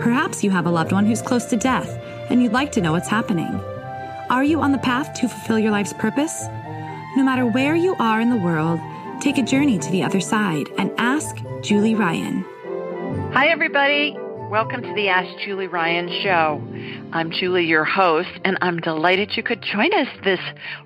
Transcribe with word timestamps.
Perhaps 0.00 0.42
you 0.42 0.50
have 0.50 0.66
a 0.66 0.70
loved 0.70 0.92
one 0.92 1.06
who's 1.06 1.22
close 1.22 1.44
to 1.46 1.56
death 1.56 1.88
and 2.28 2.42
you'd 2.42 2.52
like 2.52 2.72
to 2.72 2.80
know 2.80 2.92
what's 2.92 3.08
happening. 3.08 3.54
Are 4.28 4.42
you 4.42 4.60
on 4.60 4.72
the 4.72 4.78
path 4.78 5.14
to 5.14 5.28
fulfill 5.28 5.58
your 5.58 5.70
life's 5.70 5.92
purpose? 5.92 6.46
No 7.16 7.22
matter 7.22 7.46
where 7.46 7.76
you 7.76 7.94
are 8.00 8.20
in 8.20 8.28
the 8.28 8.36
world, 8.36 8.80
take 9.20 9.38
a 9.38 9.42
journey 9.42 9.78
to 9.78 9.90
the 9.90 10.02
other 10.02 10.20
side 10.20 10.66
and 10.78 10.90
ask 10.98 11.36
Julie 11.62 11.94
Ryan. 11.94 12.44
Hi, 13.32 13.48
everybody. 13.48 14.16
Welcome 14.50 14.82
to 14.82 14.94
the 14.94 15.08
Ask 15.08 15.38
Julie 15.44 15.68
Ryan 15.68 16.08
show. 16.22 16.62
I'm 17.12 17.30
Julie, 17.30 17.64
your 17.64 17.84
host, 17.84 18.28
and 18.44 18.58
I'm 18.60 18.78
delighted 18.80 19.36
you 19.36 19.42
could 19.42 19.62
join 19.62 19.92
us 19.94 20.08
this 20.22 20.40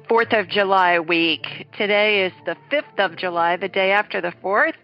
4th 0.09 0.38
of 0.38 0.48
July 0.48 0.98
week. 1.01 1.66
Today 1.77 2.27
is 2.27 2.32
the 2.46 2.56
5th 2.70 3.04
of 3.04 3.16
July, 3.16 3.56
the 3.56 3.68
day 3.68 3.90
after 3.90 4.20
the 4.20 4.32
4th, 4.43 4.74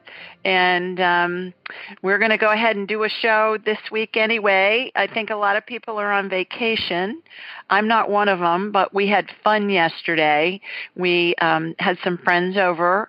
and 0.45 1.01
um, 1.01 1.55
we're 2.03 2.19
going 2.19 2.31
to 2.31 2.39
go 2.39 2.53
ahead 2.53 2.77
and 2.77 2.87
do 2.87 3.05
a 3.05 3.09
show 3.09 3.59
this 3.65 3.79
week 3.91 4.17
anyway. 4.17 4.93
I 4.95 5.07
think 5.07 5.31
a 5.31 5.37
lot 5.37 5.57
of 5.57 5.67
people 5.67 5.99
are 5.99 6.13
on 6.13 6.29
vacation. 6.29 7.23
I'm 7.71 7.89
not 7.89 8.11
one 8.11 8.29
of 8.29 8.41
them, 8.41 8.73
but 8.73 8.95
we 8.95 9.09
had 9.09 9.27
fun 9.43 9.71
yesterday. 9.71 10.61
We 10.97 11.35
um, 11.41 11.75
had 11.79 11.99
some 12.05 12.19
friends 12.19 12.57
over 12.57 13.09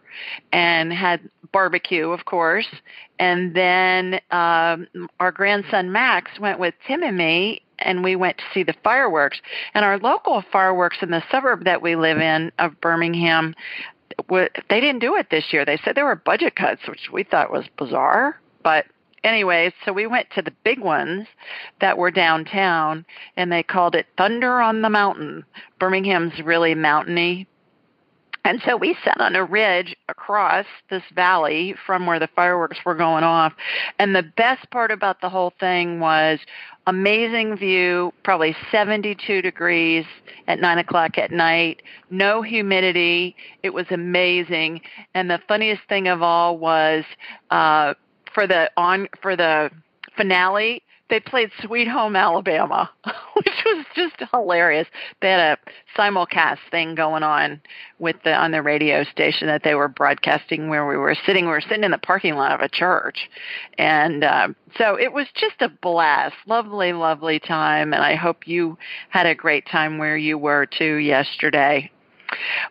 and 0.52 0.94
had 0.94 1.30
barbecue, 1.52 2.10
of 2.10 2.26
course. 2.26 2.68
And 3.20 3.56
then 3.56 4.20
um, 4.32 4.88
our 5.20 5.32
grandson 5.32 5.92
Max 5.92 6.32
went 6.40 6.60
with 6.60 6.74
Tim 6.86 7.04
and 7.04 7.18
me, 7.18 7.62
and 7.80 8.04
we 8.04 8.16
went 8.16 8.38
to 8.38 8.44
see 8.54 8.64
the 8.64 8.76
fireworks. 8.84 9.40
And 9.74 9.86
our 9.86 9.98
local 10.00 10.44
fireworks 10.52 10.98
in 11.02 11.12
the 11.12 11.24
suburb 11.32 11.64
that 11.66 11.82
we 11.82 11.96
live 11.96 12.20
in 12.20 12.52
of 12.60 12.80
Birmingham, 12.82 13.56
they 14.30 14.80
didn't 14.80 15.00
do 15.00 15.16
it 15.16 15.30
this 15.30 15.52
year. 15.52 15.66
They 15.66 15.78
said 15.78 15.96
there 15.96 16.06
were 16.06 16.16
budget 16.16 16.56
cuts, 16.56 16.88
which 16.88 17.10
we 17.12 17.24
thought 17.24 17.52
was 17.52 17.66
bizarre. 17.78 18.40
But 18.64 18.86
anyway, 19.24 19.74
so 19.84 19.94
we 19.94 20.08
went 20.08 20.28
to 20.36 20.42
the 20.42 20.54
big 20.64 20.80
ones 20.80 21.28
that 21.82 21.98
were 21.98 22.12
downtown, 22.12 23.06
and 23.38 23.52
they 23.52 23.64
called 23.64 23.96
it 23.96 24.08
Thunder 24.18 24.62
on 24.62 24.82
the 24.82 24.90
Mountain. 24.90 25.46
Birmingham's 25.80 26.40
really 26.44 26.76
mountainy 26.76 27.48
and 28.46 28.62
so 28.64 28.78
we 28.78 28.96
sat 29.04 29.20
on 29.20 29.36
a 29.36 29.44
ridge 29.44 29.96
across 30.08 30.68
this 30.92 31.02
valley 31.16 31.74
from 31.84 32.06
where 32.06 32.20
the 32.20 32.30
fireworks 32.36 32.78
were 32.86 32.94
going 32.94 33.24
off. 33.24 33.54
And 33.98 34.16
the 34.16 34.22
best 34.22 34.70
part 34.70 34.92
about 34.92 35.20
the 35.20 35.30
whole 35.30 35.52
thing 35.60 36.00
was 36.00 36.40
amazing 36.88 37.58
view, 37.58 38.14
probably 38.24 38.56
72 38.72 39.42
degrees 39.42 40.06
at 40.48 40.60
9 40.60 40.78
o'clock 40.78 41.18
at 41.18 41.32
night, 41.32 41.82
no 42.10 42.42
humidity. 42.42 43.36
It 43.64 43.74
was 43.74 43.86
amazing. 43.90 44.82
And 45.14 45.30
the 45.30 45.40
funniest 45.48 45.82
thing 45.90 46.08
of 46.08 46.22
all 46.22 46.58
was 46.58 47.04
uh, 47.50 47.96
for 48.34 48.46
the 48.46 48.70
on 48.78 49.08
for 49.22 49.36
the 49.36 49.72
finale, 50.16 50.84
they 51.10 51.20
played 51.20 51.52
Sweet 51.62 51.88
Home 51.88 52.16
Alabama, 52.16 52.90
which 53.36 53.64
was 53.66 53.86
just 53.96 54.16
hilarious. 54.32 54.88
They 55.22 55.30
had 55.30 55.58
a 55.58 56.00
simulcast 56.00 56.60
thing 56.72 56.96
going 56.96 57.24
on 57.24 57.62
with 58.00 58.16
the 58.24 58.34
on 58.34 58.52
the 58.52 58.62
radio 58.62 59.04
station 59.04 59.48
that 59.48 59.64
they 59.64 59.76
were 59.76 59.88
broadcasting 59.88 60.70
where 60.70 60.88
we 60.88 60.98
were 60.98 61.16
sitting. 61.26 61.46
We 61.46 61.52
were 61.52 61.62
sitting 61.62 61.84
in 61.84 61.92
the 61.92 61.98
parking 61.98 62.36
lot 62.36 62.54
of 62.54 62.62
a 62.62 62.70
church, 62.70 63.30
and 63.78 64.24
uh, 64.24 64.48
so 64.78 64.96
it 64.96 65.14
was 65.14 65.28
just 65.36 65.62
a 65.62 65.70
blast, 65.70 66.36
lovely, 66.48 66.94
lovely 66.94 67.40
time. 67.40 67.94
And 67.94 68.04
I 68.04 68.16
hope 68.16 68.48
you 68.48 68.78
had 69.10 69.26
a 69.26 69.36
great 69.36 69.68
time 69.68 69.98
where 69.98 70.18
you 70.18 70.38
were 70.38 70.66
too 70.66 70.96
yesterday. 70.96 71.92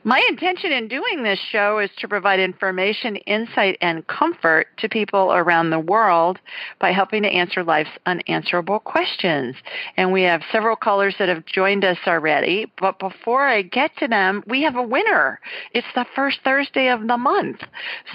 My 0.02 0.22
intention 0.28 0.72
in 0.72 0.88
doing 0.88 1.22
this 1.22 1.38
show 1.38 1.78
is 1.78 1.90
to 1.98 2.08
provide 2.08 2.40
information, 2.40 3.16
insight, 3.16 3.78
and 3.80 4.06
comfort 4.06 4.66
to 4.78 4.88
people 4.88 5.32
around 5.32 5.70
the 5.70 5.78
world 5.78 6.38
by 6.78 6.92
helping 6.92 7.22
to 7.22 7.28
answer 7.28 7.64
life's 7.64 7.90
unanswerable 8.06 8.80
questions. 8.80 9.56
And 9.96 10.12
we 10.12 10.22
have 10.22 10.42
several 10.52 10.76
callers 10.76 11.14
that 11.18 11.28
have 11.28 11.46
joined 11.46 11.84
us 11.84 11.98
already. 12.06 12.70
But 12.78 12.98
before 12.98 13.46
I 13.46 13.62
get 13.62 13.96
to 13.98 14.08
them, 14.08 14.42
we 14.46 14.62
have 14.62 14.76
a 14.76 14.82
winner. 14.82 15.40
It's 15.72 15.86
the 15.94 16.06
first 16.14 16.40
Thursday 16.44 16.88
of 16.88 17.06
the 17.06 17.16
month. 17.16 17.62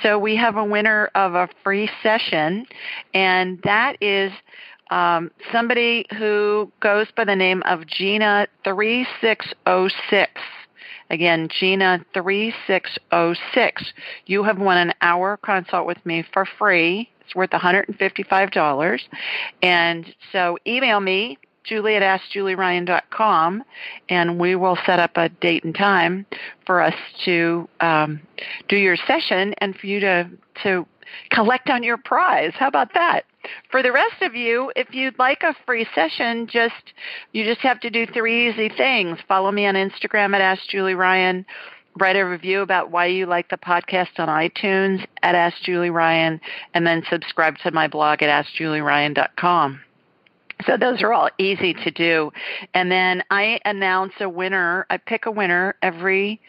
So 0.04 0.20
we 0.20 0.36
have 0.36 0.58
a 0.58 0.64
winner 0.64 1.10
of 1.16 1.36
a 1.36 1.50
free 1.64 1.90
session, 2.04 2.66
and 3.14 3.60
that 3.64 3.98
is 4.02 4.32
um, 4.92 5.32
somebody 5.52 6.06
who 6.18 6.72
goes 6.80 7.08
by 7.16 7.26
the 7.26 7.36
name 7.36 7.62
of 7.66 7.86
Gina 7.86 8.48
3606. 8.64 10.42
Again, 11.10 11.50
Gina 11.60 12.06
3606. 12.14 13.94
You 14.26 14.44
have 14.44 14.60
won 14.60 14.78
an 14.78 14.94
hour 15.02 15.38
consult 15.38 15.88
with 15.88 16.04
me 16.06 16.24
for 16.34 16.46
free. 16.46 17.10
It's 17.22 17.36
worth 17.36 17.50
$155. 17.50 19.00
And 19.62 20.16
so 20.32 20.58
email 20.68 21.00
me, 21.00 21.38
Julie 21.64 21.96
at 21.96 22.02
AskJulieRyan.com, 22.02 23.64
and 24.10 24.40
we 24.40 24.56
will 24.56 24.78
set 24.86 25.00
up 25.00 25.12
a 25.16 25.30
date 25.30 25.64
and 25.64 25.76
time 25.76 26.26
for 26.66 26.82
us 26.82 26.96
to 27.26 27.68
um, 27.80 28.22
do 28.68 28.76
your 28.76 28.96
session 28.96 29.54
and 29.60 29.76
for 29.76 29.88
you 29.88 30.00
to, 30.00 30.30
to 30.64 30.88
collect 31.32 31.70
on 31.70 31.84
your 31.84 31.98
prize. 31.98 32.54
How 32.56 32.68
about 32.68 32.94
that? 32.94 33.26
For 33.72 33.82
the 33.82 33.92
rest 33.92 34.22
of 34.22 34.36
you, 34.36 34.72
if 34.76 34.94
you'd 34.94 35.18
like 35.18 35.44
a 35.44 35.56
free 35.66 35.88
session, 35.96 36.48
just 36.48 36.94
you 37.32 37.46
just 37.46 37.62
have 37.62 37.80
to 37.82 37.90
do 37.90 38.06
three 38.06 38.50
easy 38.50 38.70
things. 38.70 39.18
Follow 39.28 39.52
me 39.52 39.66
on 39.66 39.76
Instagram 39.76 40.36
at 40.36 40.42
Ask 40.42 40.68
Julie 40.70 40.96
Ryan. 40.96 41.46
Write 41.98 42.16
a 42.16 42.26
review 42.26 42.62
about 42.62 42.92
why 42.92 43.08
you 43.08 43.26
like 43.26 43.50
the 43.50 43.58
podcast 43.58 44.20
on 44.20 44.28
iTunes 44.28 45.06
at 45.24 45.36
Ask 45.36 45.62
Julie 45.64 45.90
Ryan, 45.90 46.40
and 46.74 46.86
then 46.86 47.04
subscribe 47.10 47.58
to 47.60 47.72
my 47.72 47.88
blog 47.88 48.22
at 48.22 48.46
AskJulieRyan.com. 48.46 49.82
So 50.66 50.78
those 50.78 51.02
are 51.02 51.14
all 51.14 51.30
easy 51.38 51.74
to 51.74 51.92
do. 51.92 52.32
And 52.74 52.92
then 52.92 53.24
I 53.32 53.60
announce 53.66 54.14
a 54.20 54.28
winner. 54.28 54.86
I 54.90 54.98
pick 54.98 55.26
a 55.26 55.32
winner 55.32 55.76
every 55.82 56.42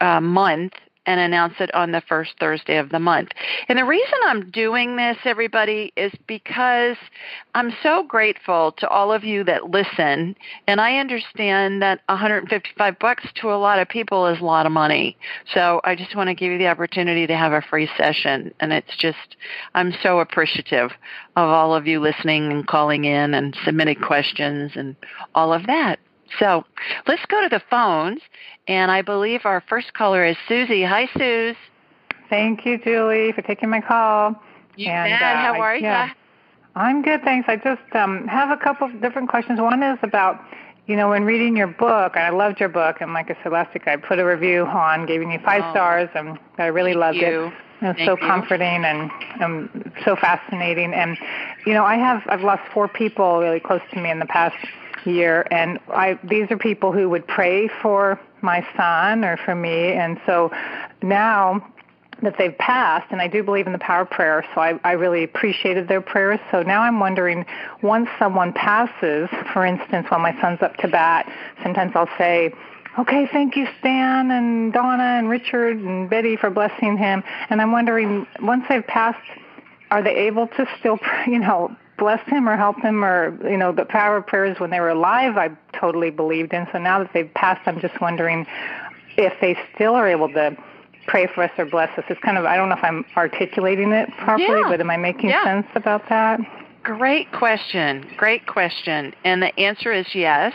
uh, 0.00 0.20
month 0.20 0.74
and 1.06 1.20
announce 1.20 1.54
it 1.60 1.74
on 1.74 1.92
the 1.92 2.02
first 2.08 2.32
Thursday 2.38 2.76
of 2.76 2.90
the 2.90 2.98
month. 2.98 3.30
And 3.68 3.78
the 3.78 3.84
reason 3.84 4.18
I'm 4.26 4.50
doing 4.50 4.96
this, 4.96 5.16
everybody, 5.24 5.92
is 5.96 6.12
because 6.26 6.96
I'm 7.54 7.72
so 7.82 8.02
grateful 8.02 8.72
to 8.78 8.88
all 8.88 9.12
of 9.12 9.24
you 9.24 9.44
that 9.44 9.70
listen. 9.70 10.36
And 10.66 10.80
I 10.80 10.98
understand 10.98 11.82
that 11.82 12.00
155 12.08 12.98
bucks 12.98 13.24
to 13.36 13.52
a 13.52 13.56
lot 13.56 13.78
of 13.78 13.88
people 13.88 14.26
is 14.26 14.40
a 14.40 14.44
lot 14.44 14.66
of 14.66 14.72
money. 14.72 15.16
So 15.52 15.80
I 15.84 15.94
just 15.94 16.16
want 16.16 16.28
to 16.28 16.34
give 16.34 16.52
you 16.52 16.58
the 16.58 16.68
opportunity 16.68 17.26
to 17.26 17.36
have 17.36 17.52
a 17.52 17.62
free 17.62 17.88
session. 17.96 18.54
And 18.60 18.72
it's 18.72 18.96
just, 18.98 19.36
I'm 19.74 19.92
so 20.02 20.20
appreciative 20.20 20.90
of 21.36 21.48
all 21.48 21.74
of 21.74 21.86
you 21.86 22.00
listening 22.00 22.50
and 22.50 22.66
calling 22.66 23.04
in 23.04 23.34
and 23.34 23.56
submitting 23.64 24.00
questions 24.00 24.72
and 24.74 24.96
all 25.34 25.52
of 25.52 25.66
that. 25.66 25.98
So 26.38 26.64
let's 27.06 27.24
go 27.26 27.42
to 27.42 27.48
the 27.48 27.62
phones. 27.70 28.20
And 28.66 28.90
I 28.90 29.02
believe 29.02 29.42
our 29.44 29.62
first 29.68 29.92
caller 29.94 30.24
is 30.24 30.36
Susie. 30.48 30.84
Hi, 30.84 31.08
Suze. 31.16 31.56
Thank 32.30 32.64
you, 32.64 32.78
Julie, 32.78 33.32
for 33.32 33.42
taking 33.42 33.68
my 33.68 33.80
call. 33.80 34.34
You 34.76 34.88
and, 34.88 35.10
bet. 35.10 35.22
Uh, 35.22 35.36
How 35.36 35.60
are 35.60 35.76
you? 35.76 35.82
Yeah, 35.82 36.10
I'm 36.74 37.02
good, 37.02 37.22
thanks. 37.22 37.48
I 37.48 37.56
just 37.56 37.94
um, 37.94 38.26
have 38.26 38.50
a 38.50 38.56
couple 38.56 38.88
of 38.88 39.00
different 39.00 39.28
questions. 39.28 39.60
One 39.60 39.82
is 39.82 39.98
about, 40.02 40.40
you 40.86 40.96
know, 40.96 41.10
when 41.10 41.24
reading 41.24 41.56
your 41.56 41.66
book, 41.66 42.12
and 42.16 42.24
I 42.24 42.30
loved 42.30 42.58
your 42.58 42.70
book, 42.70 42.96
and 43.00 43.12
like 43.12 43.30
I 43.30 43.36
said 43.42 43.52
last 43.52 43.74
week, 43.74 43.86
I 43.86 43.96
put 43.96 44.18
a 44.18 44.24
review 44.24 44.64
on, 44.64 45.06
giving 45.06 45.30
you 45.30 45.38
five 45.44 45.62
oh, 45.64 45.70
stars, 45.72 46.08
and 46.14 46.38
I 46.58 46.66
really 46.66 46.94
loved 46.94 47.18
you. 47.18 47.22
it. 47.46 47.52
It 47.82 47.86
was 47.86 47.96
Thank 47.96 48.08
so 48.08 48.16
you. 48.16 48.26
comforting 48.26 48.84
and 48.84 49.10
um, 49.42 49.92
so 50.04 50.16
fascinating. 50.16 50.94
And, 50.94 51.18
you 51.66 51.74
know, 51.74 51.84
I 51.84 51.96
have, 51.96 52.22
I've 52.26 52.42
lost 52.42 52.62
four 52.72 52.88
people 52.88 53.40
really 53.40 53.60
close 53.60 53.82
to 53.92 54.00
me 54.00 54.10
in 54.10 54.18
the 54.18 54.26
past 54.26 54.56
year, 55.06 55.46
and 55.50 55.78
I 55.88 56.18
these 56.24 56.50
are 56.50 56.58
people 56.58 56.92
who 56.92 57.08
would 57.10 57.26
pray 57.26 57.68
for 57.68 58.20
my 58.40 58.66
son 58.76 59.24
or 59.24 59.36
for 59.36 59.54
me, 59.54 59.92
and 59.92 60.20
so 60.26 60.52
now 61.02 61.66
that 62.22 62.36
they've 62.38 62.56
passed, 62.58 63.06
and 63.10 63.20
I 63.20 63.28
do 63.28 63.42
believe 63.42 63.66
in 63.66 63.72
the 63.72 63.78
power 63.78 64.02
of 64.02 64.10
prayer, 64.10 64.44
so 64.54 64.60
I, 64.60 64.78
I 64.84 64.92
really 64.92 65.24
appreciated 65.24 65.88
their 65.88 66.00
prayers. 66.00 66.40
So 66.50 66.62
now 66.62 66.82
I'm 66.82 67.00
wondering, 67.00 67.44
once 67.82 68.08
someone 68.18 68.52
passes, 68.52 69.28
for 69.52 69.64
instance, 69.64 70.06
while 70.08 70.20
my 70.20 70.38
son's 70.40 70.62
up 70.62 70.76
to 70.78 70.88
bat, 70.88 71.30
sometimes 71.62 71.92
I'll 71.94 72.08
say, 72.16 72.54
okay, 72.98 73.26
thank 73.30 73.56
you, 73.56 73.66
Stan 73.80 74.30
and 74.30 74.72
Donna 74.72 75.02
and 75.02 75.28
Richard 75.28 75.78
and 75.78 76.08
Betty 76.08 76.36
for 76.36 76.50
blessing 76.50 76.96
him. 76.96 77.22
And 77.50 77.60
I'm 77.60 77.72
wondering, 77.72 78.26
once 78.40 78.64
they've 78.68 78.86
passed, 78.86 79.18
are 79.90 80.02
they 80.02 80.14
able 80.14 80.46
to 80.48 80.66
still, 80.78 80.98
you 81.26 81.38
know, 81.38 81.76
bless 81.98 82.26
him 82.28 82.48
or 82.48 82.56
help 82.56 82.80
him 82.80 83.04
or 83.04 83.38
you 83.48 83.56
know 83.56 83.72
the 83.72 83.84
power 83.84 84.16
of 84.18 84.26
prayers 84.26 84.58
when 84.58 84.70
they 84.70 84.80
were 84.80 84.90
alive 84.90 85.36
I 85.36 85.50
totally 85.78 86.10
believed 86.10 86.52
in. 86.52 86.66
So 86.72 86.78
now 86.78 86.98
that 87.00 87.10
they've 87.12 87.32
passed, 87.34 87.66
I'm 87.66 87.80
just 87.80 88.00
wondering 88.00 88.46
if 89.16 89.32
they 89.40 89.56
still 89.74 89.94
are 89.94 90.08
able 90.08 90.28
to 90.30 90.56
pray 91.06 91.26
for 91.26 91.42
us 91.42 91.50
or 91.58 91.66
bless 91.66 91.96
us. 91.98 92.04
It's 92.08 92.20
kind 92.20 92.38
of 92.38 92.44
I 92.44 92.56
don't 92.56 92.68
know 92.68 92.76
if 92.76 92.84
I'm 92.84 93.04
articulating 93.16 93.92
it 93.92 94.08
properly, 94.18 94.60
yeah. 94.60 94.68
but 94.68 94.80
am 94.80 94.90
I 94.90 94.96
making 94.96 95.30
yeah. 95.30 95.44
sense 95.44 95.66
about 95.74 96.08
that? 96.08 96.40
Great 96.82 97.32
question. 97.32 98.06
Great 98.16 98.46
question. 98.46 99.14
And 99.24 99.42
the 99.42 99.58
answer 99.58 99.92
is 99.92 100.06
yes, 100.14 100.52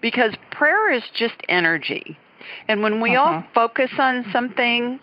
because 0.00 0.34
prayer 0.50 0.90
is 0.90 1.04
just 1.14 1.34
energy. 1.48 2.18
And 2.68 2.82
when 2.82 3.00
we 3.00 3.14
uh-huh. 3.14 3.30
all 3.30 3.44
focus 3.54 3.90
on 3.98 4.24
something, 4.32 5.00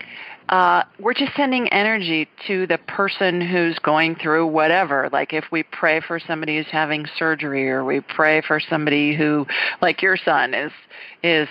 uh, 0.49 0.83
we're 0.99 1.13
just 1.13 1.35
sending 1.35 1.67
energy 1.69 2.27
to 2.47 2.67
the 2.67 2.77
person 2.77 3.39
who's 3.41 3.79
going 3.79 4.15
through 4.15 4.47
whatever. 4.47 5.09
Like 5.11 5.33
if 5.33 5.45
we 5.51 5.63
pray 5.63 6.01
for 6.01 6.19
somebody 6.19 6.57
who's 6.57 6.71
having 6.71 7.05
surgery, 7.17 7.69
or 7.69 7.83
we 7.85 8.01
pray 8.01 8.41
for 8.41 8.59
somebody 8.59 9.15
who, 9.15 9.45
like 9.81 10.01
your 10.01 10.17
son, 10.17 10.53
is 10.53 10.71
is 11.23 11.47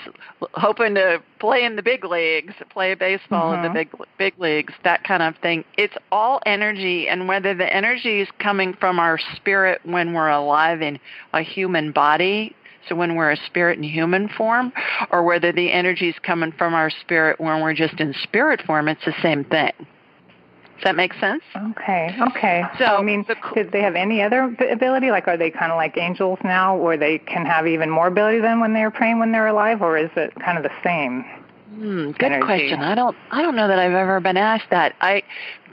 hoping 0.53 0.95
to 0.95 1.23
play 1.41 1.65
in 1.65 1.77
the 1.77 1.83
big 1.83 2.05
leagues, 2.05 2.55
play 2.71 2.95
baseball 2.95 3.53
mm-hmm. 3.53 3.65
in 3.65 3.73
the 3.73 3.81
mm-hmm. 3.81 3.97
big 4.19 4.33
big 4.33 4.39
leagues, 4.39 4.75
that 4.85 5.05
kind 5.05 5.23
of 5.23 5.37
thing. 5.39 5.65
It's 5.79 5.95
all 6.11 6.41
energy, 6.45 7.09
and 7.09 7.29
whether 7.29 7.55
the 7.55 7.75
energy 7.75 8.21
is 8.21 8.29
coming 8.39 8.75
from 8.75 8.99
our 8.99 9.19
spirit 9.37 9.81
when 9.85 10.13
we're 10.13 10.29
alive 10.29 10.83
in 10.83 11.01
a 11.33 11.43
human 11.43 11.93
body 11.93 12.55
so 12.89 12.95
when 12.95 13.17
we're 13.17 13.31
a 13.31 13.37
spirit 13.47 13.79
in 13.79 13.85
human 13.85 14.29
form, 14.29 14.73
or 15.11 15.23
whether 15.23 15.53
the 15.53 15.71
energy 15.71 16.09
is 16.09 16.17
coming 16.23 16.53
from 16.53 16.75
our 16.75 16.91
spirit 16.91 17.41
when 17.41 17.63
we're 17.63 17.75
just 17.75 18.01
in 18.01 18.15
spirit 18.23 18.63
form, 18.63 18.89
it's 18.89 19.05
the 19.05 19.15
same 19.23 19.45
thing. 19.45 19.73
Does 19.79 20.85
that 20.85 20.97
make 20.97 21.15
sense? 21.15 21.45
Okay, 21.57 22.13
okay. 22.31 22.65
So, 22.77 22.85
I 22.85 23.03
mean, 23.03 23.25
the, 23.29 23.37
did 23.55 23.71
they 23.71 23.83
have 23.83 23.95
any 23.95 24.21
other 24.21 24.57
ability? 24.69 25.13
Like, 25.13 25.29
are 25.29 25.37
they 25.37 25.49
kind 25.49 25.71
of 25.71 25.77
like 25.77 25.97
angels 25.97 26.41
now, 26.43 26.77
where 26.77 26.97
they 26.97 27.19
can 27.19 27.47
have 27.47 27.69
even 27.69 27.89
more 27.89 28.09
ability 28.09 28.41
than 28.41 28.59
when 28.59 28.75
they 28.75 28.83
were 28.83 28.91
praying 28.91 29.21
when 29.21 29.31
they're 29.31 29.47
alive, 29.47 29.81
or 29.81 29.97
is 29.97 30.11
it 30.17 30.35
kind 30.45 30.59
of 30.59 30.65
the 30.65 30.73
same? 30.83 31.25
Hmm, 31.73 32.11
good 32.11 32.33
energy? 32.33 32.45
question. 32.45 32.81
I 32.81 32.97
don't. 32.97 33.17
I 33.31 33.43
don't 33.43 33.55
know 33.55 33.69
that 33.69 33.79
I've 33.79 33.93
ever 33.93 34.19
been 34.19 34.37
asked 34.37 34.71
that. 34.71 34.97
I 35.01 35.23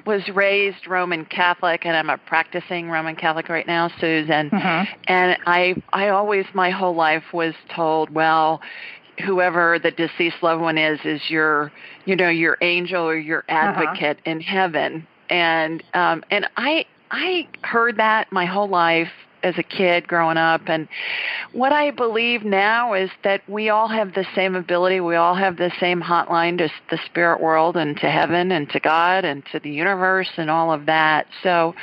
was 0.05 0.27
raised 0.29 0.87
Roman 0.87 1.25
Catholic, 1.25 1.85
and 1.85 1.95
I'm 1.95 2.09
a 2.09 2.17
practicing 2.17 2.89
Roman 2.89 3.15
Catholic 3.15 3.49
right 3.49 3.67
now, 3.67 3.89
Susan. 3.99 4.49
Mm-hmm. 4.49 4.93
And 5.07 5.37
I, 5.45 5.75
I 5.93 6.09
always, 6.09 6.45
my 6.53 6.69
whole 6.69 6.95
life 6.95 7.23
was 7.33 7.53
told, 7.73 8.09
well, 8.09 8.61
whoever 9.25 9.79
the 9.79 9.91
deceased 9.91 10.37
loved 10.41 10.61
one 10.61 10.77
is, 10.77 10.99
is 11.03 11.21
your, 11.29 11.71
you 12.05 12.15
know, 12.15 12.29
your 12.29 12.57
angel 12.61 13.03
or 13.03 13.17
your 13.17 13.39
uh-huh. 13.49 13.57
advocate 13.57 14.17
uh-huh. 14.17 14.31
in 14.31 14.41
heaven. 14.41 15.07
And, 15.29 15.83
um, 15.93 16.23
and 16.31 16.47
I, 16.57 16.85
I 17.11 17.47
heard 17.63 17.97
that 17.97 18.31
my 18.31 18.45
whole 18.45 18.69
life 18.69 19.11
as 19.43 19.57
a 19.57 19.63
kid 19.63 20.07
growing 20.07 20.37
up. 20.37 20.61
And 20.67 20.87
what 21.51 21.71
I 21.71 21.91
believe 21.91 22.43
now 22.43 22.93
is 22.93 23.09
that 23.23 23.41
we 23.49 23.69
all 23.69 23.87
have 23.87 24.13
the 24.13 24.25
same 24.35 24.55
ability. 24.55 24.99
We 24.99 25.15
all 25.15 25.35
have 25.35 25.57
the 25.57 25.71
same 25.79 26.01
hotline 26.01 26.57
to 26.59 26.69
the 26.89 26.99
spirit 27.05 27.41
world 27.41 27.77
and 27.77 27.97
to 27.97 28.09
heaven 28.09 28.51
and 28.51 28.69
to 28.71 28.79
God 28.79 29.25
and 29.25 29.43
to 29.51 29.59
the 29.59 29.69
universe 29.69 30.29
and 30.37 30.49
all 30.49 30.71
of 30.71 30.85
that. 30.85 31.27
So 31.43 31.75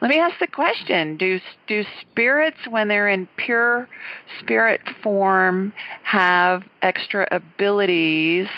let 0.00 0.08
me 0.08 0.18
ask 0.18 0.38
the 0.38 0.46
question. 0.46 1.16
Do, 1.16 1.40
do 1.66 1.84
spirits, 2.00 2.58
when 2.68 2.88
they're 2.88 3.08
in 3.08 3.28
pure 3.36 3.88
spirit 4.40 4.80
form, 5.02 5.72
have 6.02 6.64
extra 6.82 7.28
abilities 7.30 8.48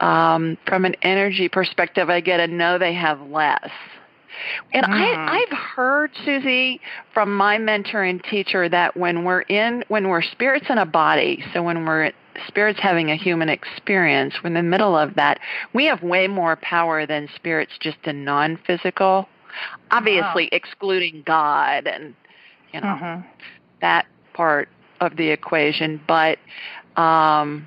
um, 0.00 0.58
from 0.66 0.84
an 0.84 0.94
energy 1.02 1.48
perspective? 1.48 2.10
I 2.10 2.20
get 2.20 2.40
a 2.40 2.46
no, 2.46 2.78
they 2.78 2.94
have 2.94 3.20
less. 3.20 3.70
And 4.72 4.86
mm. 4.86 4.90
I, 4.90 5.40
I've 5.40 5.58
heard, 5.58 6.10
Susie, 6.24 6.80
from 7.12 7.34
my 7.34 7.58
mentor 7.58 8.02
and 8.02 8.22
teacher 8.24 8.68
that 8.68 8.96
when 8.96 9.24
we're 9.24 9.42
in, 9.42 9.84
when 9.88 10.08
we're 10.08 10.22
spirits 10.22 10.66
in 10.68 10.78
a 10.78 10.86
body, 10.86 11.44
so 11.52 11.62
when 11.62 11.84
we're 11.84 12.12
spirits 12.46 12.78
having 12.80 13.10
a 13.10 13.16
human 13.16 13.48
experience, 13.48 14.34
we're 14.42 14.48
in 14.48 14.54
the 14.54 14.62
middle 14.62 14.96
of 14.96 15.14
that, 15.14 15.40
we 15.72 15.86
have 15.86 16.02
way 16.02 16.28
more 16.28 16.56
power 16.56 17.06
than 17.06 17.28
spirits 17.34 17.72
just 17.80 17.98
in 18.04 18.24
non-physical. 18.24 19.28
Obviously, 19.90 20.44
wow. 20.44 20.48
excluding 20.52 21.22
God 21.24 21.86
and 21.86 22.14
you 22.72 22.80
know 22.80 22.86
mm-hmm. 22.86 23.28
that 23.80 24.06
part 24.34 24.68
of 25.00 25.16
the 25.16 25.28
equation, 25.28 26.00
but 26.06 26.38
um, 26.96 27.66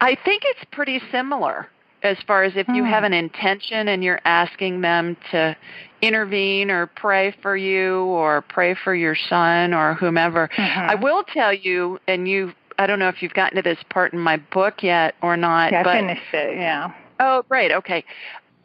I 0.00 0.16
think 0.24 0.42
it's 0.44 0.64
pretty 0.72 1.00
similar 1.12 1.68
as 2.04 2.18
far 2.26 2.44
as 2.44 2.52
if 2.54 2.68
you 2.68 2.84
have 2.84 3.00
hmm. 3.00 3.06
an 3.06 3.12
intention 3.14 3.88
and 3.88 4.04
you're 4.04 4.20
asking 4.24 4.82
them 4.82 5.16
to 5.30 5.56
intervene 6.02 6.70
or 6.70 6.86
pray 6.86 7.34
for 7.42 7.56
you 7.56 8.02
or 8.04 8.42
pray 8.42 8.74
for 8.74 8.94
your 8.94 9.16
son 9.28 9.72
or 9.72 9.94
whomever. 9.94 10.48
Mm-hmm. 10.48 10.90
I 10.90 10.94
will 10.94 11.24
tell 11.24 11.52
you, 11.52 11.98
and 12.06 12.28
you, 12.28 12.52
I 12.78 12.86
don't 12.86 12.98
know 12.98 13.08
if 13.08 13.22
you've 13.22 13.32
gotten 13.32 13.56
to 13.56 13.62
this 13.62 13.78
part 13.88 14.12
in 14.12 14.18
my 14.18 14.36
book 14.36 14.82
yet 14.82 15.14
or 15.22 15.36
not. 15.38 15.72
Yeah, 15.72 15.82
but, 15.82 15.96
I 15.96 16.00
finished 16.00 16.34
it. 16.34 16.58
Yeah. 16.58 16.92
Oh, 17.20 17.42
great. 17.48 17.72
Okay. 17.72 18.04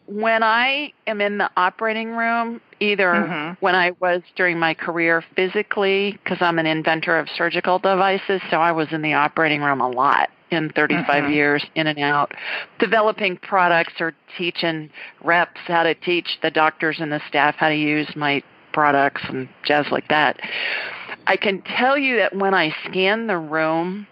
When 0.07 0.43
I 0.43 0.91
am 1.07 1.21
in 1.21 1.37
the 1.37 1.49
operating 1.55 2.11
room, 2.11 2.59
either 2.81 3.05
mm-hmm. 3.05 3.53
when 3.63 3.75
I 3.75 3.91
was 4.01 4.21
during 4.35 4.59
my 4.59 4.73
career 4.73 5.23
physically, 5.35 6.19
because 6.23 6.39
I'm 6.41 6.59
an 6.59 6.65
inventor 6.65 7.17
of 7.17 7.29
surgical 7.37 7.79
devices, 7.79 8.41
so 8.49 8.57
I 8.57 8.73
was 8.73 8.87
in 8.91 9.01
the 9.01 9.13
operating 9.13 9.61
room 9.61 9.79
a 9.79 9.89
lot 9.89 10.29
in 10.51 10.69
35 10.71 11.05
mm-hmm. 11.05 11.33
years 11.33 11.65
in 11.75 11.87
and 11.87 11.99
out, 11.99 12.33
developing 12.79 13.37
products 13.37 13.93
or 13.99 14.13
teaching 14.37 14.89
reps 15.23 15.59
how 15.65 15.83
to 15.83 15.93
teach 15.93 16.37
the 16.41 16.51
doctors 16.51 16.97
and 16.99 17.11
the 17.11 17.21
staff 17.27 17.55
how 17.57 17.69
to 17.69 17.75
use 17.75 18.07
my 18.15 18.41
products 18.73 19.21
and 19.29 19.49
jazz 19.63 19.85
like 19.91 20.07
that. 20.09 20.39
I 21.27 21.37
can 21.37 21.61
tell 21.61 21.97
you 21.97 22.17
that 22.17 22.35
when 22.35 22.53
I 22.53 22.73
scan 22.85 23.27
the 23.27 23.37
room 23.37 24.07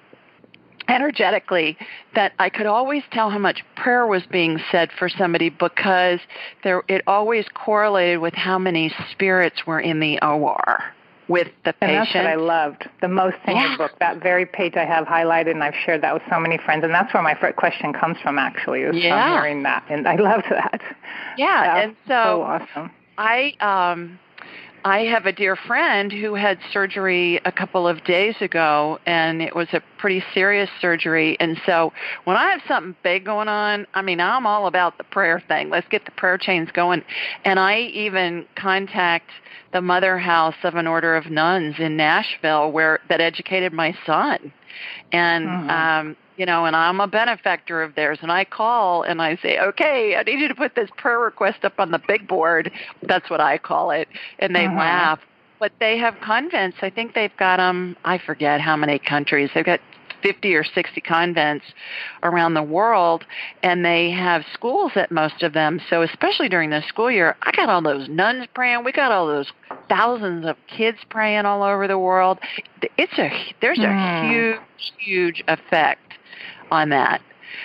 energetically 0.87 1.77
that 2.15 2.33
I 2.39 2.49
could 2.49 2.65
always 2.65 3.03
tell 3.11 3.29
how 3.29 3.39
much 3.39 3.63
prayer 3.75 4.07
was 4.07 4.23
being 4.31 4.59
said 4.71 4.89
for 4.97 5.09
somebody 5.09 5.49
because 5.49 6.19
there 6.63 6.81
it 6.87 7.01
always 7.07 7.45
correlated 7.53 8.19
with 8.19 8.33
how 8.33 8.57
many 8.57 8.93
spirits 9.11 9.65
were 9.65 9.81
in 9.81 9.99
the 9.99 10.17
OR 10.21 10.83
with 11.27 11.47
the 11.65 11.73
patient. 11.73 11.81
And 11.81 12.07
that's 12.07 12.15
what 12.15 12.25
I 12.25 12.35
loved 12.35 12.89
the 13.01 13.07
most 13.07 13.37
in 13.45 13.55
yeah. 13.55 13.69
your 13.69 13.77
book. 13.77 13.91
That 13.99 14.21
very 14.21 14.45
page 14.45 14.75
I 14.75 14.85
have 14.85 15.05
highlighted, 15.05 15.51
and 15.51 15.63
I've 15.63 15.75
shared 15.85 16.01
that 16.03 16.13
with 16.13 16.23
so 16.29 16.39
many 16.39 16.57
friends. 16.57 16.83
And 16.83 16.93
that's 16.93 17.13
where 17.13 17.23
my 17.23 17.35
first 17.35 17.57
question 17.57 17.93
comes 17.93 18.17
from, 18.21 18.39
actually, 18.39 18.81
is 18.81 18.95
yeah. 18.95 19.33
from 19.33 19.43
hearing 19.43 19.63
that. 19.63 19.83
And 19.89 20.07
I 20.07 20.15
loved 20.29 20.45
that. 20.49 20.81
Yeah, 21.37 21.83
and 21.83 21.95
so, 22.07 22.13
so 22.13 22.41
awesome. 22.41 22.91
I 23.17 23.53
um, 23.59 24.19
I 24.83 24.99
have 24.99 25.25
a 25.25 25.31
dear 25.31 25.55
friend 25.55 26.11
who 26.11 26.35
had 26.35 26.59
surgery 26.71 27.41
a 27.45 27.51
couple 27.51 27.87
of 27.87 28.03
days 28.03 28.35
ago, 28.41 28.99
and 29.05 29.41
it 29.41 29.55
was 29.55 29.67
a 29.73 29.81
pretty 29.97 30.23
serious 30.33 30.69
surgery. 30.79 31.37
And 31.39 31.59
so 31.65 31.91
when 32.23 32.37
I 32.37 32.51
have 32.51 32.61
something 32.67 32.95
big 33.03 33.25
going 33.25 33.47
on, 33.47 33.87
I 33.93 34.01
mean, 34.01 34.19
I'm 34.19 34.45
all 34.45 34.67
about 34.67 34.97
the 34.97 35.03
prayer 35.03 35.43
thing. 35.47 35.69
Let's 35.69 35.87
get 35.89 36.05
the 36.05 36.11
prayer 36.11 36.37
chains 36.37 36.69
going. 36.71 37.03
And 37.43 37.59
I 37.59 37.79
even 37.79 38.45
contact 38.55 39.29
the 39.73 39.81
mother 39.81 40.17
house 40.17 40.55
of 40.63 40.75
an 40.75 40.87
order 40.87 41.15
of 41.15 41.29
nuns 41.29 41.75
in 41.79 41.97
Nashville 41.97 42.71
where 42.71 42.99
that 43.09 43.19
educated 43.19 43.73
my 43.73 43.95
son. 44.05 44.53
And 45.11 45.47
mm-hmm. 45.47 45.69
um 45.69 46.17
you 46.37 46.45
know, 46.45 46.65
and 46.65 46.75
I'm 46.75 47.01
a 47.01 47.07
benefactor 47.07 47.81
of 47.81 47.95
theirs. 47.95 48.19
And 48.21 48.31
I 48.31 48.45
call 48.45 49.03
and 49.03 49.21
I 49.21 49.35
say, 49.37 49.59
okay, 49.59 50.15
I 50.15 50.23
need 50.23 50.39
you 50.39 50.47
to 50.47 50.55
put 50.55 50.75
this 50.75 50.89
prayer 50.95 51.19
request 51.19 51.65
up 51.65 51.79
on 51.79 51.91
the 51.91 51.99
big 52.07 52.27
board. 52.27 52.71
That's 53.01 53.29
what 53.29 53.41
I 53.41 53.57
call 53.57 53.91
it. 53.91 54.07
And 54.39 54.55
they 54.55 54.65
uh-huh. 54.65 54.77
laugh. 54.77 55.19
But 55.59 55.71
they 55.79 55.97
have 55.97 56.15
convents. 56.23 56.77
I 56.81 56.91
think 56.91 57.15
they've 57.15 57.35
got 57.37 57.59
um, 57.59 57.97
I 58.05 58.19
forget 58.19 58.61
how 58.61 58.75
many 58.75 58.99
countries. 58.99 59.49
They've 59.55 59.65
got 59.65 59.79
50 60.21 60.53
or 60.53 60.63
60 60.63 61.01
convents 61.01 61.65
around 62.21 62.53
the 62.53 62.63
world, 62.63 63.23
and 63.63 63.83
they 63.83 64.11
have 64.11 64.43
schools 64.53 64.91
at 64.95 65.11
most 65.11 65.41
of 65.41 65.53
them. 65.53 65.79
So, 65.89 66.03
especially 66.03 66.47
during 66.47 66.69
the 66.69 66.83
school 66.87 67.09
year, 67.09 67.35
I 67.41 67.51
got 67.51 67.69
all 67.69 67.81
those 67.81 68.07
nuns 68.07 68.45
praying. 68.53 68.83
We 68.83 68.91
got 68.91 69.11
all 69.11 69.25
those 69.25 69.51
thousands 69.89 70.45
of 70.45 70.57
kids 70.67 70.99
praying 71.09 71.45
all 71.45 71.63
over 71.63 71.87
the 71.87 71.97
world. 71.97 72.37
It's 72.97 73.17
a 73.17 73.31
there's 73.59 73.79
a 73.79 73.81
mm. 73.81 74.29
huge, 74.29 74.59
huge 74.99 75.43
effect 75.47 76.06
on 76.71 76.89
that. 76.89 77.21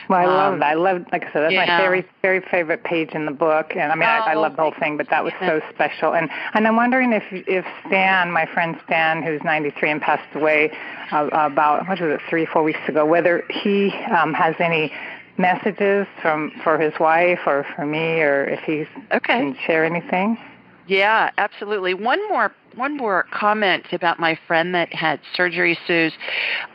Well, 0.09 0.21
I 0.21 0.25
um, 0.25 0.31
love 0.31 0.59
that. 0.61 0.67
I 0.67 0.75
love, 0.75 1.05
like 1.13 1.25
I 1.25 1.33
said, 1.33 1.43
that's 1.43 1.53
yeah. 1.53 1.67
my 1.67 1.77
very, 1.79 2.05
very 2.23 2.41
favorite 2.41 2.85
page 2.85 3.11
in 3.13 3.27
the 3.27 3.33
book. 3.33 3.73
And 3.73 3.93
I 3.93 3.95
mean, 3.95 4.05
oh, 4.05 4.07
I, 4.07 4.33
I 4.33 4.35
love 4.35 4.57
the 4.57 4.63
whole 4.63 4.75
thing, 4.79 4.97
but 4.97 5.11
that 5.11 5.25
was 5.25 5.33
so 5.41 5.61
special. 5.73 6.15
And 6.15 6.31
and 6.55 6.67
I'm 6.67 6.77
wondering 6.77 7.13
if 7.13 7.25
if 7.31 7.65
Stan, 7.87 8.31
my 8.31 8.47
friend 8.47 8.79
Stan, 8.85 9.23
who's 9.23 9.43
93 9.43 9.91
and 9.91 10.01
passed 10.01 10.35
away 10.35 10.73
uh, 11.11 11.29
about 11.33 11.89
what 11.89 12.01
was 12.01 12.15
it, 12.15 12.21
three, 12.29 12.47
four 12.47 12.63
weeks 12.63 12.81
ago, 12.89 13.05
whether 13.05 13.45
he 13.51 13.91
um, 14.17 14.35
has 14.35 14.55
any 14.59 14.93
messages 15.39 16.07
from 16.21 16.53
for 16.63 16.79
his 16.79 16.93
wife 17.01 17.41
or 17.47 17.67
for 17.75 17.87
me, 17.87 18.21
or 18.21 18.45
if 18.45 18.61
he 18.61 18.87
okay. 19.15 19.39
can 19.41 19.57
share 19.67 19.85
anything. 19.85 20.39
Yeah, 20.87 21.31
absolutely. 21.39 21.95
One 21.95 22.27
more 22.29 22.53
one 22.75 22.97
more 22.97 23.27
comment 23.33 23.87
about 23.93 24.19
my 24.19 24.39
friend 24.47 24.75
that 24.75 24.93
had 24.93 25.21
surgery, 25.35 25.79
Suze. 25.87 26.13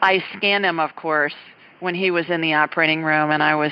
I 0.02 0.24
scanned 0.36 0.66
him, 0.66 0.80
of 0.80 0.96
course, 0.96 1.34
when 1.80 1.96
he 1.96 2.12
was 2.12 2.30
in 2.30 2.42
the 2.42 2.54
operating 2.54 3.04
room 3.04 3.32
and 3.32 3.44
I 3.44 3.56
was 3.56 3.72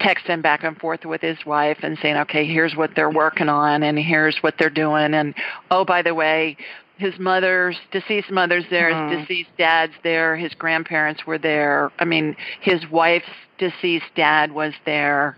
texting 0.00 0.42
back 0.42 0.62
and 0.62 0.78
forth 0.78 1.04
with 1.04 1.20
his 1.20 1.38
wife 1.46 1.78
and 1.82 1.98
saying, 2.00 2.16
okay, 2.16 2.44
here's 2.44 2.76
what 2.76 2.94
they're 2.94 3.10
working 3.10 3.48
on 3.48 3.82
and 3.82 3.98
here's 3.98 4.38
what 4.42 4.54
they're 4.58 4.70
doing. 4.70 5.14
And 5.14 5.34
oh, 5.70 5.84
by 5.84 6.02
the 6.02 6.14
way, 6.14 6.56
his 6.98 7.18
mother's 7.18 7.76
deceased 7.92 8.30
mother's 8.30 8.64
there, 8.70 8.90
mm. 8.90 9.10
his 9.10 9.20
deceased 9.20 9.50
dad's 9.58 9.92
there, 10.02 10.36
his 10.36 10.54
grandparents 10.54 11.26
were 11.26 11.38
there. 11.38 11.90
I 11.98 12.04
mean, 12.04 12.36
his 12.60 12.88
wife's 12.90 13.26
deceased 13.58 14.06
dad 14.14 14.52
was 14.52 14.72
there. 14.84 15.36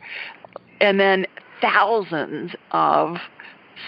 And 0.80 1.00
then 1.00 1.26
thousands 1.60 2.52
of 2.70 3.16